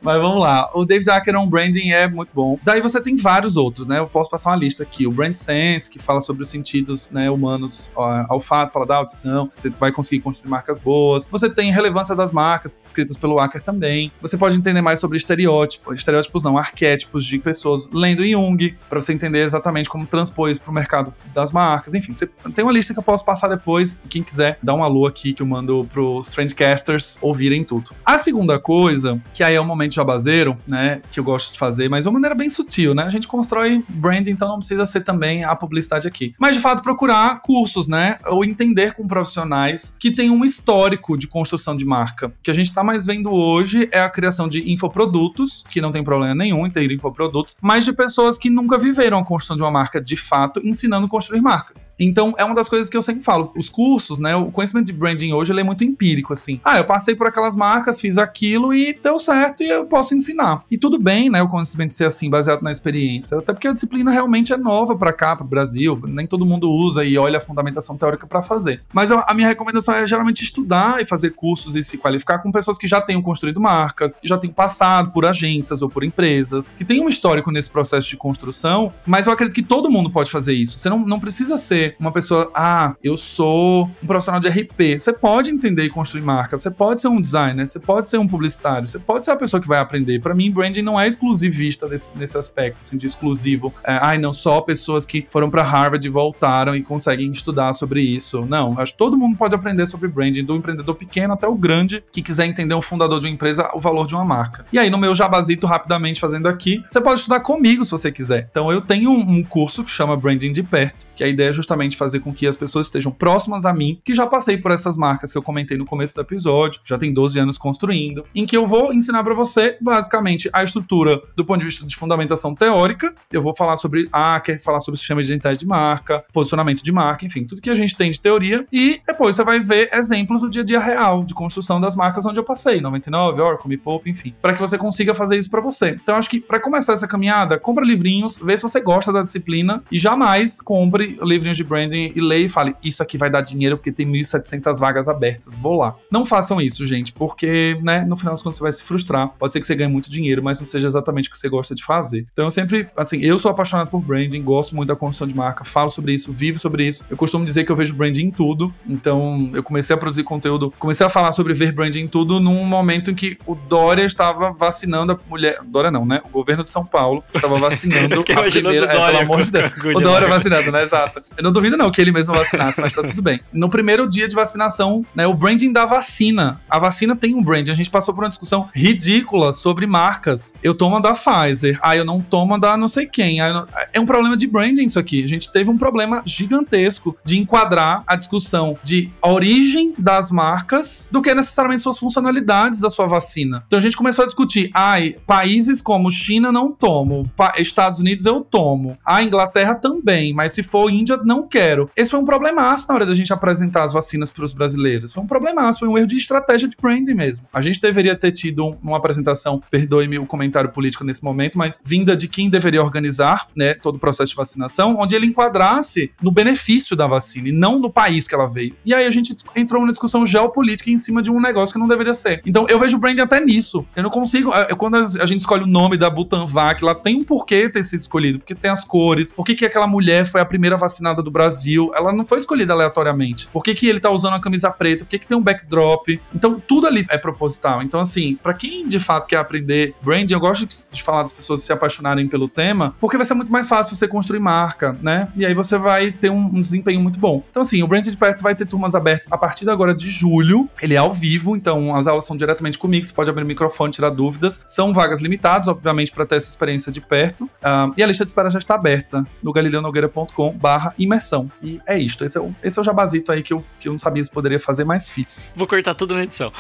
Mas 0.03 0.21
vamos 0.21 0.41
lá. 0.41 0.69
O 0.73 0.85
David 0.85 1.09
Ackeron 1.09 1.49
Branding 1.49 1.91
é 1.91 2.09
muito 2.09 2.29
bom. 2.33 2.59
Daí 2.61 2.81
você 2.81 3.01
tem 3.01 3.15
vários 3.15 3.55
outros, 3.55 3.87
né? 3.87 3.99
Eu 3.99 4.07
posso 4.07 4.29
passar 4.29 4.49
uma 4.49 4.57
lista 4.57 4.83
aqui. 4.83 5.07
O 5.07 5.11
Brand 5.11 5.33
Sense, 5.33 5.89
que 5.89 5.97
fala 5.97 6.19
sobre 6.19 6.43
os 6.43 6.49
sentidos 6.49 7.09
né, 7.09 7.31
humanos, 7.31 7.89
ó, 7.95 8.25
olfato, 8.29 8.73
paladar, 8.73 8.97
audição. 8.97 9.49
Você 9.55 9.69
vai 9.69 9.93
conseguir 9.93 10.21
construir 10.21 10.49
marcas 10.49 10.77
boas. 10.77 11.25
Você 11.31 11.49
tem 11.49 11.71
relevância 11.71 12.13
das 12.15 12.33
marcas, 12.33 12.81
escritas 12.85 13.15
pelo 13.15 13.39
Acker 13.39 13.61
também. 13.61 14.11
Você 14.21 14.37
pode 14.37 14.57
entender 14.57 14.81
mais 14.81 14.99
sobre 14.99 15.15
estereótipos. 15.15 15.95
Estereótipos 15.95 16.43
não, 16.43 16.57
arquétipos 16.57 17.25
de 17.25 17.39
pessoas. 17.39 17.89
Lendo 17.93 18.27
Jung, 18.27 18.75
para 18.89 18.99
você 18.99 19.13
entender 19.13 19.45
exatamente 19.45 19.89
como 19.89 20.05
transpor 20.05 20.49
isso 20.49 20.61
pro 20.61 20.73
mercado 20.73 21.13
das 21.33 21.53
marcas. 21.53 21.93
Enfim, 21.93 22.13
você 22.13 22.27
tem 22.53 22.65
uma 22.65 22.73
lista 22.73 22.93
que 22.93 22.99
eu 22.99 23.03
posso 23.03 23.23
passar 23.23 23.47
depois. 23.47 24.03
Quem 24.09 24.21
quiser, 24.21 24.59
dá 24.61 24.73
um 24.73 24.83
alô 24.83 25.05
aqui 25.05 25.31
que 25.31 25.41
eu 25.41 25.47
mando 25.47 25.87
pros 25.93 26.27
Trendcasters 26.27 27.17
ouvirem 27.21 27.63
tudo. 27.63 27.91
A 28.05 28.17
segunda 28.17 28.59
coisa, 28.59 29.21
que 29.33 29.43
aí 29.43 29.55
é 29.55 29.61
o 29.61 29.65
momento 29.65 29.92
jabazeiro, 29.95 30.57
né, 30.69 31.01
que 31.11 31.19
eu 31.19 31.23
gosto 31.23 31.53
de 31.53 31.59
fazer, 31.59 31.89
mas 31.89 32.03
de 32.03 32.09
uma 32.09 32.13
maneira 32.13 32.35
bem 32.35 32.49
sutil, 32.49 32.93
né? 32.93 33.03
A 33.03 33.09
gente 33.09 33.27
constrói 33.27 33.83
brand, 33.89 34.27
então 34.27 34.47
não 34.47 34.57
precisa 34.57 34.85
ser 34.85 35.01
também 35.01 35.43
a 35.43 35.55
publicidade 35.55 36.07
aqui. 36.07 36.33
Mas 36.37 36.55
de 36.55 36.61
fato 36.61 36.81
procurar 36.81 37.41
cursos, 37.41 37.87
né, 37.87 38.17
ou 38.25 38.43
entender 38.43 38.93
com 38.93 39.07
profissionais 39.07 39.93
que 39.99 40.11
têm 40.11 40.29
um 40.29 40.43
histórico 40.43 41.17
de 41.17 41.27
construção 41.27 41.75
de 41.75 41.85
marca. 41.85 42.27
O 42.27 42.33
que 42.43 42.51
a 42.51 42.53
gente 42.53 42.67
está 42.67 42.83
mais 42.83 43.05
vendo 43.05 43.31
hoje 43.31 43.87
é 43.91 43.99
a 43.99 44.09
criação 44.09 44.47
de 44.47 44.71
infoprodutos, 44.71 45.63
que 45.69 45.81
não 45.81 45.91
tem 45.91 46.03
problema 46.03 46.35
nenhum 46.35 46.65
em 46.65 46.69
ter 46.69 46.91
infoprodutos, 46.91 47.55
mas 47.61 47.85
de 47.85 47.93
pessoas 47.93 48.37
que 48.37 48.49
nunca 48.49 48.77
viveram 48.77 49.17
a 49.17 49.25
construção 49.25 49.57
de 49.57 49.63
uma 49.63 49.71
marca 49.71 50.01
de 50.01 50.15
fato, 50.15 50.61
ensinando 50.63 51.05
a 51.05 51.09
construir 51.09 51.41
marcas. 51.41 51.93
Então 51.99 52.33
é 52.37 52.43
uma 52.43 52.55
das 52.55 52.69
coisas 52.69 52.89
que 52.89 52.97
eu 52.97 53.01
sempre 53.01 53.23
falo. 53.23 53.51
Os 53.55 53.69
cursos, 53.69 54.19
né, 54.19 54.35
o 54.35 54.51
conhecimento 54.51 54.87
de 54.87 54.93
branding 54.93 55.33
hoje 55.33 55.51
ele 55.51 55.61
é 55.61 55.63
muito 55.63 55.83
empírico 55.83 56.33
assim. 56.33 56.59
Ah, 56.63 56.77
eu 56.77 56.85
passei 56.85 57.15
por 57.15 57.27
aquelas 57.27 57.55
marcas, 57.55 57.99
fiz 57.99 58.17
aquilo 58.17 58.73
e 58.73 58.97
deu 59.01 59.19
certo 59.19 59.63
e 59.63 59.69
eu 59.69 59.82
eu 59.83 59.87
posso 59.87 60.15
ensinar. 60.15 60.63
E 60.71 60.77
tudo 60.77 60.97
bem, 60.97 61.29
né, 61.29 61.41
o 61.41 61.49
conhecimento 61.49 61.93
ser 61.93 62.05
assim, 62.05 62.29
baseado 62.29 62.61
na 62.61 62.71
experiência. 62.71 63.37
Até 63.37 63.53
porque 63.53 63.67
a 63.67 63.73
disciplina 63.73 64.11
realmente 64.11 64.53
é 64.53 64.57
nova 64.57 64.95
para 64.95 65.13
cá, 65.13 65.35
para 65.35 65.45
o 65.45 65.47
Brasil. 65.47 66.01
Nem 66.05 66.25
todo 66.25 66.45
mundo 66.45 66.69
usa 66.71 67.03
e 67.03 67.17
olha 67.17 67.37
a 67.37 67.41
fundamentação 67.41 67.97
teórica 67.97 68.25
para 68.25 68.41
fazer. 68.41 68.81
Mas 68.91 69.11
a 69.11 69.33
minha 69.33 69.47
recomendação 69.47 69.93
é 69.93 70.05
geralmente 70.05 70.43
estudar 70.43 71.01
e 71.01 71.05
fazer 71.05 71.31
cursos 71.31 71.75
e 71.75 71.83
se 71.83 71.97
qualificar 71.97 72.39
com 72.39 72.51
pessoas 72.51 72.77
que 72.77 72.87
já 72.87 73.01
tenham 73.01 73.21
construído 73.21 73.59
marcas, 73.59 74.19
já 74.23 74.37
tenham 74.37 74.53
passado 74.53 75.11
por 75.11 75.25
agências 75.25 75.81
ou 75.81 75.89
por 75.89 76.03
empresas, 76.03 76.69
que 76.69 76.85
tenham 76.85 77.05
um 77.05 77.09
histórico 77.09 77.51
nesse 77.51 77.69
processo 77.69 78.09
de 78.09 78.17
construção. 78.17 78.93
Mas 79.05 79.27
eu 79.27 79.33
acredito 79.33 79.55
que 79.55 79.63
todo 79.63 79.91
mundo 79.91 80.09
pode 80.09 80.31
fazer 80.31 80.53
isso. 80.53 80.77
Você 80.77 80.89
não, 80.89 80.99
não 80.99 81.19
precisa 81.19 81.57
ser 81.57 81.95
uma 81.99 82.11
pessoa, 82.11 82.51
ah, 82.55 82.95
eu 83.03 83.17
sou 83.17 83.89
um 84.01 84.07
profissional 84.07 84.39
de 84.39 84.47
RP. 84.47 84.99
Você 84.99 85.11
pode 85.11 85.51
entender 85.51 85.83
e 85.83 85.89
construir 85.89 86.21
marca, 86.21 86.57
você 86.57 86.71
pode 86.71 87.01
ser 87.01 87.07
um 87.07 87.21
designer, 87.21 87.67
você 87.67 87.79
pode 87.79 88.07
ser 88.07 88.17
um 88.17 88.27
publicitário, 88.27 88.87
você 88.87 88.99
pode 88.99 89.25
ser 89.25 89.31
a 89.31 89.35
pessoa 89.35 89.61
que 89.61 89.67
vai 89.67 89.72
aprender. 89.79 90.19
Para 90.19 90.33
mim, 90.33 90.51
branding 90.51 90.81
não 90.81 90.99
é 90.99 91.07
exclusivista 91.07 91.87
nesse 91.87 92.37
aspecto, 92.37 92.81
assim, 92.81 92.97
de 92.97 93.07
exclusivo. 93.07 93.73
É, 93.83 93.97
ai, 94.01 94.17
não 94.17 94.33
só 94.33 94.61
pessoas 94.61 95.05
que 95.05 95.25
foram 95.29 95.49
para 95.49 95.63
Harvard 95.63 96.05
e 96.05 96.09
voltaram 96.09 96.75
e 96.75 96.83
conseguem 96.83 97.31
estudar 97.31 97.73
sobre 97.73 98.01
isso. 98.01 98.45
Não, 98.47 98.79
acho 98.79 98.93
que 98.93 98.97
todo 98.97 99.17
mundo 99.17 99.37
pode 99.37 99.55
aprender 99.55 99.85
sobre 99.85 100.07
branding, 100.07 100.43
do 100.43 100.55
empreendedor 100.55 100.95
pequeno 100.95 101.33
até 101.33 101.47
o 101.47 101.55
grande 101.55 102.03
que 102.11 102.21
quiser 102.21 102.45
entender 102.45 102.75
um 102.75 102.81
fundador 102.81 103.19
de 103.19 103.27
uma 103.27 103.33
empresa, 103.33 103.69
o 103.73 103.79
valor 103.79 104.07
de 104.07 104.15
uma 104.15 104.25
marca. 104.25 104.65
E 104.71 104.79
aí, 104.79 104.89
no 104.89 104.97
meu 104.97 105.13
jabazito, 105.15 105.67
rapidamente 105.67 106.19
fazendo 106.19 106.47
aqui, 106.47 106.83
você 106.89 107.01
pode 107.01 107.19
estudar 107.19 107.39
comigo 107.41 107.83
se 107.83 107.91
você 107.91 108.11
quiser. 108.11 108.47
Então, 108.49 108.71
eu 108.71 108.81
tenho 108.81 109.09
um, 109.09 109.37
um 109.37 109.43
curso 109.43 109.83
que 109.83 109.91
chama 109.91 110.15
Branding 110.15 110.51
de 110.51 110.63
Perto, 110.63 111.05
que 111.15 111.23
a 111.23 111.27
ideia 111.27 111.49
é 111.49 111.53
justamente 111.53 111.97
fazer 111.97 112.19
com 112.19 112.33
que 112.33 112.47
as 112.47 112.57
pessoas 112.57 112.87
estejam 112.87 113.11
próximas 113.11 113.65
a 113.65 113.73
mim, 113.73 113.99
que 114.03 114.13
já 114.13 114.25
passei 114.25 114.57
por 114.57 114.71
essas 114.71 114.97
marcas 114.97 115.31
que 115.31 115.37
eu 115.37 115.43
comentei 115.43 115.77
no 115.77 115.85
começo 115.85 116.13
do 116.13 116.21
episódio, 116.21 116.81
já 116.83 116.97
tem 116.97 117.13
12 117.13 117.39
anos 117.39 117.57
construindo, 117.57 118.25
em 118.33 118.45
que 118.45 118.55
eu 118.55 118.65
vou 118.65 118.93
ensinar 118.93 119.23
para 119.23 119.33
você, 119.33 119.62
basicamente, 119.81 120.49
a 120.53 120.63
estrutura 120.63 121.21
do 121.35 121.45
ponto 121.45 121.59
de 121.59 121.65
vista 121.65 121.85
de 121.85 121.95
fundamentação 121.95 122.55
teórica. 122.55 123.13
Eu 123.31 123.41
vou 123.41 123.55
falar 123.55 123.77
sobre 123.77 124.09
hacker, 124.13 124.61
falar 124.61 124.79
sobre 124.79 124.99
sistema 124.99 125.21
de 125.21 125.29
identidade 125.29 125.59
de 125.59 125.65
marca, 125.65 126.23
posicionamento 126.31 126.83
de 126.83 126.91
marca, 126.91 127.25
enfim, 127.25 127.45
tudo 127.45 127.61
que 127.61 127.69
a 127.69 127.75
gente 127.75 127.95
tem 127.95 128.11
de 128.11 128.21
teoria. 128.21 128.65
E 128.71 129.01
depois 129.05 129.35
você 129.35 129.43
vai 129.43 129.59
ver 129.59 129.89
exemplos 129.93 130.41
do 130.41 130.49
dia 130.49 130.61
a 130.61 130.65
dia 130.65 130.79
real, 130.79 131.23
de 131.23 131.33
construção 131.33 131.79
das 131.79 131.95
marcas 131.95 132.25
onde 132.25 132.39
eu 132.39 132.43
passei, 132.43 132.81
99, 132.81 133.41
Oracle, 133.41 133.69
Me 133.69 133.77
Poupe, 133.77 134.09
enfim, 134.09 134.33
para 134.41 134.53
que 134.53 134.59
você 134.59 134.77
consiga 134.77 135.13
fazer 135.13 135.37
isso 135.37 135.49
para 135.49 135.61
você. 135.61 135.89
Então, 136.01 136.15
acho 136.15 136.29
que 136.29 136.39
para 136.39 136.59
começar 136.59 136.93
essa 136.93 137.07
caminhada, 137.07 137.57
compra 137.59 137.85
livrinhos, 137.85 138.37
vê 138.37 138.55
se 138.55 138.63
você 138.63 138.79
gosta 138.79 139.11
da 139.11 139.23
disciplina 139.23 139.83
e 139.91 139.97
jamais 139.97 140.61
compre 140.61 141.17
livrinhos 141.21 141.57
de 141.57 141.63
branding 141.63 142.11
e 142.15 142.21
leia 142.21 142.45
e 142.45 142.49
fale, 142.49 142.75
isso 142.83 143.01
aqui 143.01 143.17
vai 143.17 143.29
dar 143.29 143.41
dinheiro 143.41 143.77
porque 143.77 143.91
tem 143.91 144.07
1.700 144.07 144.79
vagas 144.79 145.07
abertas, 145.07 145.57
vou 145.57 145.77
lá. 145.77 145.95
Não 146.11 146.25
façam 146.25 146.59
isso, 146.59 146.85
gente, 146.85 147.13
porque, 147.13 147.79
né, 147.83 148.05
no 148.05 148.15
final 148.15 148.33
das 148.33 148.43
contas 148.43 148.57
você 148.57 148.63
vai 148.63 148.71
se 148.71 148.83
frustrar. 148.83 149.29
Pode 149.39 149.52
ser 149.53 149.59
que 149.59 149.67
você 149.67 149.75
ganhe 149.75 149.89
muito 149.89 150.09
dinheiro, 150.09 150.43
mas 150.43 150.59
não 150.59 150.65
seja 150.65 150.87
exatamente 150.87 151.29
o 151.29 151.31
que 151.31 151.37
você 151.37 151.49
gosta 151.49 151.73
de 151.73 151.83
fazer. 151.83 152.25
Então, 152.33 152.45
eu 152.45 152.51
sempre, 152.51 152.87
assim, 152.95 153.19
eu 153.21 153.39
sou 153.39 153.51
apaixonado 153.51 153.89
por 153.89 154.01
branding, 154.01 154.41
gosto 154.41 154.75
muito 154.75 154.89
da 154.89 154.95
construção 154.95 155.27
de 155.27 155.35
marca, 155.35 155.63
falo 155.63 155.89
sobre 155.89 156.13
isso, 156.13 156.31
vivo 156.33 156.59
sobre 156.59 156.85
isso. 156.85 157.05
Eu 157.09 157.17
costumo 157.17 157.45
dizer 157.45 157.63
que 157.63 157.71
eu 157.71 157.75
vejo 157.75 157.93
branding 157.93 158.25
em 158.25 158.31
tudo, 158.31 158.73
então 158.87 159.49
eu 159.53 159.63
comecei 159.63 159.93
a 159.93 159.97
produzir 159.97 160.23
conteúdo, 160.23 160.73
comecei 160.77 161.05
a 161.05 161.09
falar 161.09 161.31
sobre 161.31 161.53
ver 161.53 161.71
branding 161.71 162.01
em 162.01 162.07
tudo 162.07 162.39
num 162.39 162.63
momento 162.65 163.11
em 163.11 163.15
que 163.15 163.37
o 163.45 163.55
Dória 163.55 164.03
estava 164.03 164.51
vacinando 164.51 165.13
a 165.13 165.19
mulher. 165.29 165.59
Dória 165.65 165.91
não, 165.91 166.05
né? 166.05 166.21
O 166.25 166.29
governo 166.29 166.63
de 166.63 166.71
São 166.71 166.85
Paulo 166.85 167.23
estava 167.33 167.57
vacinando 167.57 168.21
a 168.21 168.23
primeira. 168.23 168.85
É, 168.85 169.05
pelo 169.05 169.17
amor 169.19 169.41
de 169.41 169.51
Deus. 169.51 169.71
O 169.95 169.99
Dória 169.99 170.27
vacinando, 170.27 170.71
né? 170.71 170.83
Exato. 170.83 171.21
Eu 171.37 171.43
não 171.43 171.51
duvido, 171.51 171.77
não, 171.77 171.91
que 171.91 172.01
ele 172.01 172.11
mesmo 172.11 172.33
vacinasse, 172.33 172.79
mas 172.81 172.93
tá 172.93 173.01
tudo 173.01 173.21
bem. 173.21 173.39
No 173.53 173.69
primeiro 173.69 174.07
dia 174.09 174.27
de 174.27 174.35
vacinação, 174.35 175.05
né? 175.15 175.27
O 175.27 175.33
branding 175.33 175.71
da 175.71 175.85
vacina. 175.85 176.61
A 176.69 176.79
vacina 176.79 177.15
tem 177.15 177.35
um 177.35 177.43
branding. 177.43 177.71
A 177.71 177.75
gente 177.75 177.89
passou 177.89 178.13
por 178.13 178.23
uma 178.23 178.29
discussão 178.29 178.69
ridícula 178.73 179.42
sobre 179.51 179.85
marcas. 179.85 180.53
Eu 180.63 180.73
tomo 180.73 180.97
a 180.97 180.99
da 180.99 181.13
Pfizer. 181.13 181.79
Ah, 181.81 181.95
eu 181.95 182.05
não 182.05 182.21
tomo 182.21 182.55
a 182.55 182.57
da 182.57 182.77
não 182.77 182.87
sei 182.87 183.05
quem. 183.05 183.39
Não... 183.39 183.67
É 183.91 183.99
um 183.99 184.05
problema 184.05 184.37
de 184.37 184.47
branding 184.47 184.85
isso 184.85 184.99
aqui. 184.99 185.23
A 185.23 185.27
gente 185.27 185.51
teve 185.51 185.69
um 185.69 185.77
problema 185.77 186.21
gigantesco 186.25 187.17
de 187.23 187.39
enquadrar 187.39 188.03
a 188.07 188.15
discussão 188.15 188.77
de 188.83 189.11
origem 189.21 189.93
das 189.97 190.31
marcas 190.31 191.09
do 191.11 191.21
que 191.21 191.33
necessariamente 191.33 191.81
suas 191.81 191.97
funcionalidades 191.97 192.79
da 192.79 192.89
sua 192.89 193.07
vacina. 193.07 193.63
Então 193.67 193.79
a 193.79 193.81
gente 193.81 193.97
começou 193.97 194.23
a 194.23 194.25
discutir, 194.25 194.69
ai, 194.73 195.15
países 195.25 195.81
como 195.81 196.11
China 196.11 196.51
não 196.51 196.71
tomo, 196.71 197.29
Estados 197.57 197.99
Unidos 197.99 198.25
eu 198.25 198.41
tomo, 198.41 198.97
a 199.05 199.23
Inglaterra 199.23 199.75
também, 199.75 200.33
mas 200.33 200.53
se 200.53 200.63
for 200.63 200.91
Índia 200.91 201.17
não 201.17 201.47
quero. 201.47 201.89
Esse 201.95 202.11
foi 202.11 202.19
um 202.19 202.25
problemaço 202.25 202.85
na 202.87 202.95
hora 202.95 203.05
da 203.05 203.15
gente 203.15 203.33
apresentar 203.33 203.83
as 203.83 203.93
vacinas 203.93 204.29
para 204.29 204.43
os 204.43 204.53
brasileiros. 204.53 205.13
Foi 205.13 205.23
um 205.23 205.27
problemaço, 205.27 205.79
foi 205.79 205.87
um 205.87 205.97
erro 205.97 206.07
de 206.07 206.15
estratégia 206.15 206.67
de 206.67 206.75
branding 206.79 207.13
mesmo. 207.13 207.45
A 207.53 207.61
gente 207.61 207.81
deveria 207.81 208.15
ter 208.15 208.31
tido 208.31 208.65
um, 208.65 208.77
uma 208.81 208.97
apresentação, 208.97 209.22
perdoe-me 209.69 210.19
o 210.19 210.25
comentário 210.25 210.69
político 210.69 211.03
nesse 211.03 211.23
momento, 211.23 211.57
mas 211.57 211.79
vinda 211.83 212.15
de 212.15 212.27
quem 212.27 212.49
deveria 212.49 212.83
organizar, 212.83 213.47
né, 213.55 213.73
todo 213.73 213.95
o 213.95 213.99
processo 213.99 214.31
de 214.31 214.35
vacinação, 214.35 214.97
onde 214.99 215.15
ele 215.15 215.27
enquadrasse 215.27 216.11
no 216.21 216.31
benefício 216.31 216.95
da 216.95 217.07
vacina 217.07 217.49
e 217.49 217.51
não 217.51 217.79
no 217.79 217.89
país 217.89 218.27
que 218.27 218.35
ela 218.35 218.47
veio. 218.47 218.75
E 218.85 218.93
aí 218.93 219.05
a 219.05 219.11
gente 219.11 219.35
entrou 219.55 219.81
numa 219.81 219.91
discussão 219.91 220.25
geopolítica 220.25 220.89
em 220.89 220.97
cima 220.97 221.21
de 221.21 221.31
um 221.31 221.39
negócio 221.39 221.73
que 221.73 221.79
não 221.79 221.87
deveria 221.87 222.13
ser. 222.13 222.41
Então 222.45 222.65
eu 222.69 222.79
vejo 222.79 222.97
o 222.97 222.99
branding 222.99 223.21
até 223.21 223.39
nisso. 223.39 223.85
Eu 223.95 224.03
não 224.03 224.09
consigo. 224.09 224.51
Eu, 224.69 224.75
quando 224.77 224.95
a 224.95 225.25
gente 225.25 225.39
escolhe 225.39 225.63
o 225.63 225.67
nome 225.67 225.97
da 225.97 226.09
Butanvac, 226.09 226.83
lá 226.83 226.95
tem 226.95 227.15
um 227.15 227.23
porquê 227.23 227.69
ter 227.69 227.83
sido 227.83 228.01
escolhido, 228.01 228.39
porque 228.39 228.55
tem 228.55 228.71
as 228.71 228.83
cores, 228.83 229.31
por 229.31 229.45
que 229.45 229.65
aquela 229.65 229.87
mulher 229.87 230.25
foi 230.25 230.41
a 230.41 230.45
primeira 230.45 230.77
vacinada 230.77 231.21
do 231.21 231.31
Brasil, 231.31 231.91
ela 231.95 232.11
não 232.11 232.25
foi 232.25 232.37
escolhida 232.37 232.73
aleatoriamente. 232.73 233.47
Por 233.47 233.63
que, 233.63 233.73
que 233.73 233.87
ele 233.87 233.99
tá 233.99 234.09
usando 234.09 234.33
a 234.33 234.39
camisa 234.39 234.69
preta, 234.71 235.05
por 235.05 235.09
que, 235.09 235.19
que 235.19 235.27
tem 235.27 235.37
um 235.37 235.41
backdrop. 235.41 236.19
Então 236.33 236.59
tudo 236.59 236.87
ali 236.87 237.05
é 237.09 237.17
proposital. 237.17 237.81
Então, 237.81 237.99
assim, 237.99 238.37
para 238.41 238.53
quem 238.53 238.87
de 238.87 238.99
fato 238.99 239.12
quer 239.21 239.37
aprender 239.37 239.93
branding, 240.01 240.33
eu 240.33 240.39
gosto 240.39 240.67
de 240.91 241.03
falar 241.03 241.23
das 241.23 241.31
pessoas 241.31 241.61
se 241.61 241.71
apaixonarem 241.71 242.27
pelo 242.27 242.47
tema, 242.47 242.95
porque 242.99 243.17
vai 243.17 243.25
ser 243.25 243.33
muito 243.33 243.51
mais 243.51 243.67
fácil 243.67 243.95
você 243.95 244.07
construir 244.07 244.39
marca, 244.39 244.97
né? 245.01 245.27
E 245.35 245.45
aí 245.45 245.53
você 245.53 245.77
vai 245.77 246.11
ter 246.11 246.29
um, 246.29 246.45
um 246.45 246.61
desempenho 246.61 246.99
muito 246.99 247.19
bom. 247.19 247.43
Então, 247.49 247.61
assim, 247.61 247.81
o 247.83 247.87
Branding 247.87 248.11
de 248.11 248.17
Perto 248.17 248.41
vai 248.41 248.55
ter 248.55 248.65
turmas 248.65 248.95
abertas 248.95 249.31
a 249.31 249.37
partir 249.37 249.65
de 249.65 249.71
agora 249.71 249.93
de 249.93 250.09
julho. 250.09 250.69
Ele 250.81 250.93
é 250.93 250.97
ao 250.97 251.11
vivo, 251.11 251.55
então 251.55 251.95
as 251.95 252.07
aulas 252.07 252.25
são 252.25 252.35
diretamente 252.35 252.77
comigo. 252.77 253.05
Você 253.05 253.13
pode 253.13 253.29
abrir 253.29 253.43
o 253.43 253.47
microfone, 253.47 253.91
tirar 253.91 254.09
dúvidas. 254.09 254.59
São 254.65 254.93
vagas 254.93 255.21
limitadas, 255.21 255.67
obviamente, 255.67 256.11
para 256.11 256.25
ter 256.25 256.35
essa 256.35 256.49
experiência 256.49 256.91
de 256.91 257.01
perto. 257.01 257.45
Uh, 257.45 257.93
e 257.97 258.03
a 258.03 258.07
lista 258.07 258.25
de 258.25 258.31
espera 258.31 258.49
já 258.49 258.59
está 258.59 258.75
aberta 258.75 259.25
no 259.41 259.51
galileonogueira.com/barra 259.51 260.93
imersão. 260.97 261.49
E 261.61 261.79
é 261.85 261.97
isto. 261.97 262.23
Esse 262.25 262.37
é, 262.37 262.41
o, 262.41 262.53
esse 262.63 262.77
é 262.77 262.81
o 262.81 262.83
jabazito 262.83 263.31
aí 263.31 263.41
que 263.41 263.53
eu, 263.53 263.63
que 263.79 263.87
eu 263.87 263.91
não 263.91 263.99
sabia 263.99 264.23
se 264.23 264.31
poderia 264.31 264.59
fazer, 264.59 264.83
mas 264.83 265.09
fiz. 265.09 265.53
Vou 265.55 265.67
cortar 265.67 265.93
tudo 265.93 266.13
na 266.13 266.23
edição. 266.23 266.51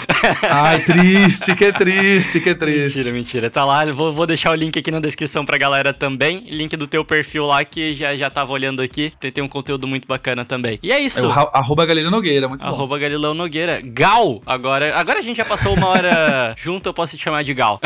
Ai, 0.43 0.83
triste, 0.83 1.55
que 1.55 1.71
triste, 1.71 2.39
que 2.43 2.53
triste. 2.53 2.97
Mentira, 2.97 3.11
mentira. 3.13 3.49
Tá 3.49 3.65
lá. 3.65 3.85
Vou, 3.91 4.13
vou 4.13 4.27
deixar 4.27 4.51
o 4.51 4.55
link 4.55 4.77
aqui 4.77 4.91
na 4.91 4.99
descrição 4.99 5.45
pra 5.45 5.57
galera 5.57 5.93
também. 5.93 6.45
Link 6.49 6.75
do 6.75 6.87
teu 6.87 7.03
perfil 7.05 7.45
lá 7.45 7.63
que 7.63 7.93
já, 7.93 8.15
já 8.15 8.29
tava 8.29 8.51
olhando 8.51 8.81
aqui. 8.81 9.13
Tem, 9.19 9.31
tem 9.31 9.43
um 9.43 9.47
conteúdo 9.47 9.87
muito 9.87 10.07
bacana 10.07 10.45
também. 10.45 10.79
E 10.83 10.91
é 10.91 10.99
isso. 10.99 11.25
É 11.25 11.49
arroba 11.53 11.85
Galileu 11.85 12.11
Nogueira, 12.11 12.47
muito 12.47 12.61
arroba 12.61 12.77
bom. 12.77 12.83
Arroba 12.83 12.99
Galileu 12.99 13.33
Nogueira. 13.33 13.81
Gal, 13.83 14.41
agora, 14.45 14.95
agora 14.95 15.19
a 15.19 15.21
gente 15.21 15.37
já 15.37 15.45
passou 15.45 15.73
uma 15.75 15.87
hora 15.87 16.53
junto, 16.57 16.89
eu 16.89 16.93
posso 16.93 17.15
te 17.17 17.23
chamar 17.23 17.43
de 17.43 17.53
Gal. 17.53 17.79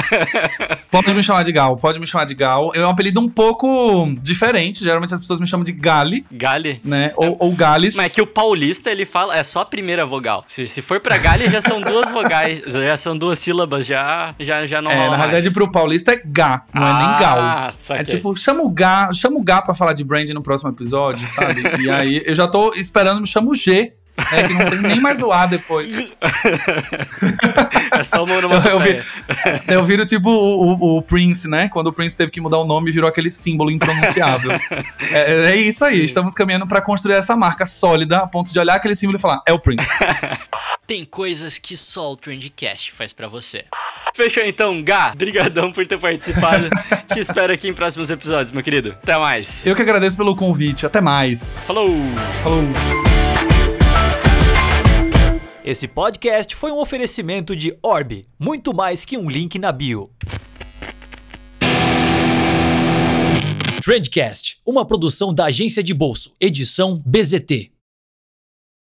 pode 0.90 1.14
me 1.14 1.24
chamar 1.24 1.44
de 1.44 1.52
Gal, 1.52 1.78
pode 1.78 2.00
me 2.00 2.08
chamar 2.08 2.26
de 2.26 2.34
Gal. 2.34 2.72
É 2.74 2.86
um 2.86 2.90
apelido 2.90 3.20
um 3.20 3.30
pouco 3.30 4.08
diferente, 4.22 4.84
geralmente 4.84 5.14
as 5.14 5.20
pessoas 5.20 5.40
me 5.40 5.48
chamam 5.48 5.64
de 5.64 5.72
Gali. 5.72 6.26
Gali? 6.32 6.82
Né? 6.84 7.12
Ou, 7.16 7.26
é. 7.26 7.36
ou 7.40 7.52
Gales. 7.54 7.96
Mas 7.96 8.12
é 8.12 8.16
que 8.16 8.22
o 8.22 8.28
paulista, 8.28 8.90
ele 8.90 9.06
fala, 9.06 9.38
é 9.38 9.44
só 9.44 9.62
a 9.62 9.66
primeira 9.66 10.06
vogal. 10.06 10.44
Se, 10.48 10.66
se 10.66 10.82
for 10.82 11.00
pra 11.00 11.18
Gali, 11.18 11.48
já 11.48 11.62
são 11.62 11.82
duas 11.82 12.10
vogais, 12.10 12.62
já 12.66 12.98
são 12.98 13.18
duas 13.18 13.40
sílabas, 13.40 13.86
já, 13.86 14.34
já, 14.40 14.47
já 14.66 14.82
não 14.82 14.92
É, 14.92 15.10
na 15.10 15.16
realidade 15.16 15.52
pro 15.52 15.72
paulista 15.72 16.14
é 16.14 16.22
Gá, 16.24 16.64
não 16.74 16.84
ah, 16.84 16.90
é 16.90 16.94
nem 16.94 17.20
Gal. 17.20 17.38
Ah, 17.40 17.74
É 17.92 18.04
tipo, 18.04 18.36
chama 18.36 18.64
o 18.64 18.70
Gá, 18.70 19.12
chama 19.14 19.38
o 19.38 19.44
Gá 19.44 19.62
pra 19.62 19.74
falar 19.74 19.94
de 19.94 20.04
brand 20.04 20.30
no 20.30 20.42
próximo 20.42 20.70
episódio, 20.70 21.28
sabe? 21.30 21.62
e 21.82 21.90
aí 21.90 22.22
eu 22.26 22.36
já 22.36 22.48
tô 22.48 22.74
esperando, 22.74 23.22
me 23.22 23.28
chama 23.28 23.50
o 23.50 23.54
G 23.54 23.94
é 24.32 24.44
que 24.48 24.54
não 24.54 24.70
tem 24.70 24.82
nem 24.82 25.00
mais 25.00 25.22
o 25.22 25.32
A 25.32 25.46
depois. 25.46 25.94
é 27.92 28.04
só 28.04 28.24
o 28.24 28.26
nome 28.26 28.44
eu, 28.44 28.52
eu, 28.52 28.80
vi, 28.80 28.98
eu 29.68 29.86
viro 29.86 30.06
tipo 30.06 30.30
o, 30.30 30.74
o, 30.74 30.98
o, 30.98 31.02
Prince, 31.02 31.48
né? 31.48 31.70
Quando 31.70 31.88
o 31.88 31.94
Prince 31.94 32.18
teve 32.18 32.32
que 32.32 32.42
mudar 32.42 32.58
o 32.58 32.66
nome, 32.66 32.92
virou 32.92 33.08
aquele 33.08 33.30
símbolo 33.30 33.70
impronunciável. 33.70 34.52
é, 35.12 35.52
é, 35.52 35.56
isso 35.56 35.86
aí, 35.86 36.00
Sim. 36.00 36.06
estamos 36.06 36.34
caminhando 36.34 36.68
para 36.68 36.82
construir 36.82 37.16
essa 37.16 37.36
marca 37.36 37.66
sólida 37.66 38.18
a 38.18 38.28
ponto 38.28 38.52
de 38.52 38.60
olhar 38.60 38.76
aquele 38.76 38.96
símbolo 38.96 39.18
e 39.18 39.22
falar, 39.22 39.42
é 39.46 39.54
o 39.54 39.60
Prince. 39.60 39.88
tem 40.88 41.06
coisas 41.06 41.58
que 41.58 41.78
só 41.78 42.12
o 42.14 42.18
Trendcast 42.18 42.94
faz 42.94 43.14
para 43.14 43.28
você. 43.28 43.66
Fechou 44.16 44.44
então, 44.44 44.82
Gá. 44.84 45.14
Brigadão 45.16 45.72
por 45.72 45.86
ter 45.86 45.98
participado. 45.98 46.70
Te 47.14 47.20
espero 47.20 47.54
aqui 47.54 47.68
em 47.68 47.74
próximos 47.74 48.10
episódios, 48.10 48.52
meu 48.52 48.64
querido. 48.64 48.92
Até 49.04 49.18
mais. 49.18 49.66
Eu 49.66 49.76
que 49.76 49.82
agradeço 49.82 50.18
pelo 50.18 50.36
convite. 50.36 50.86
Até 50.86 51.00
mais. 51.00 51.68
Falou. 51.68 51.90
Falou. 52.42 53.07
Esse 55.70 55.86
podcast 55.86 56.56
foi 56.56 56.72
um 56.72 56.80
oferecimento 56.80 57.54
de 57.54 57.78
Orb, 57.84 58.26
muito 58.40 58.74
mais 58.74 59.04
que 59.04 59.18
um 59.18 59.30
link 59.30 59.60
na 59.60 59.70
bio. 59.70 60.10
Trendcast, 63.84 64.62
uma 64.66 64.88
produção 64.88 65.34
da 65.34 65.48
agência 65.48 65.84
de 65.84 65.94
bolso, 65.94 66.34
edição 66.40 67.04
BZT. 67.06 67.77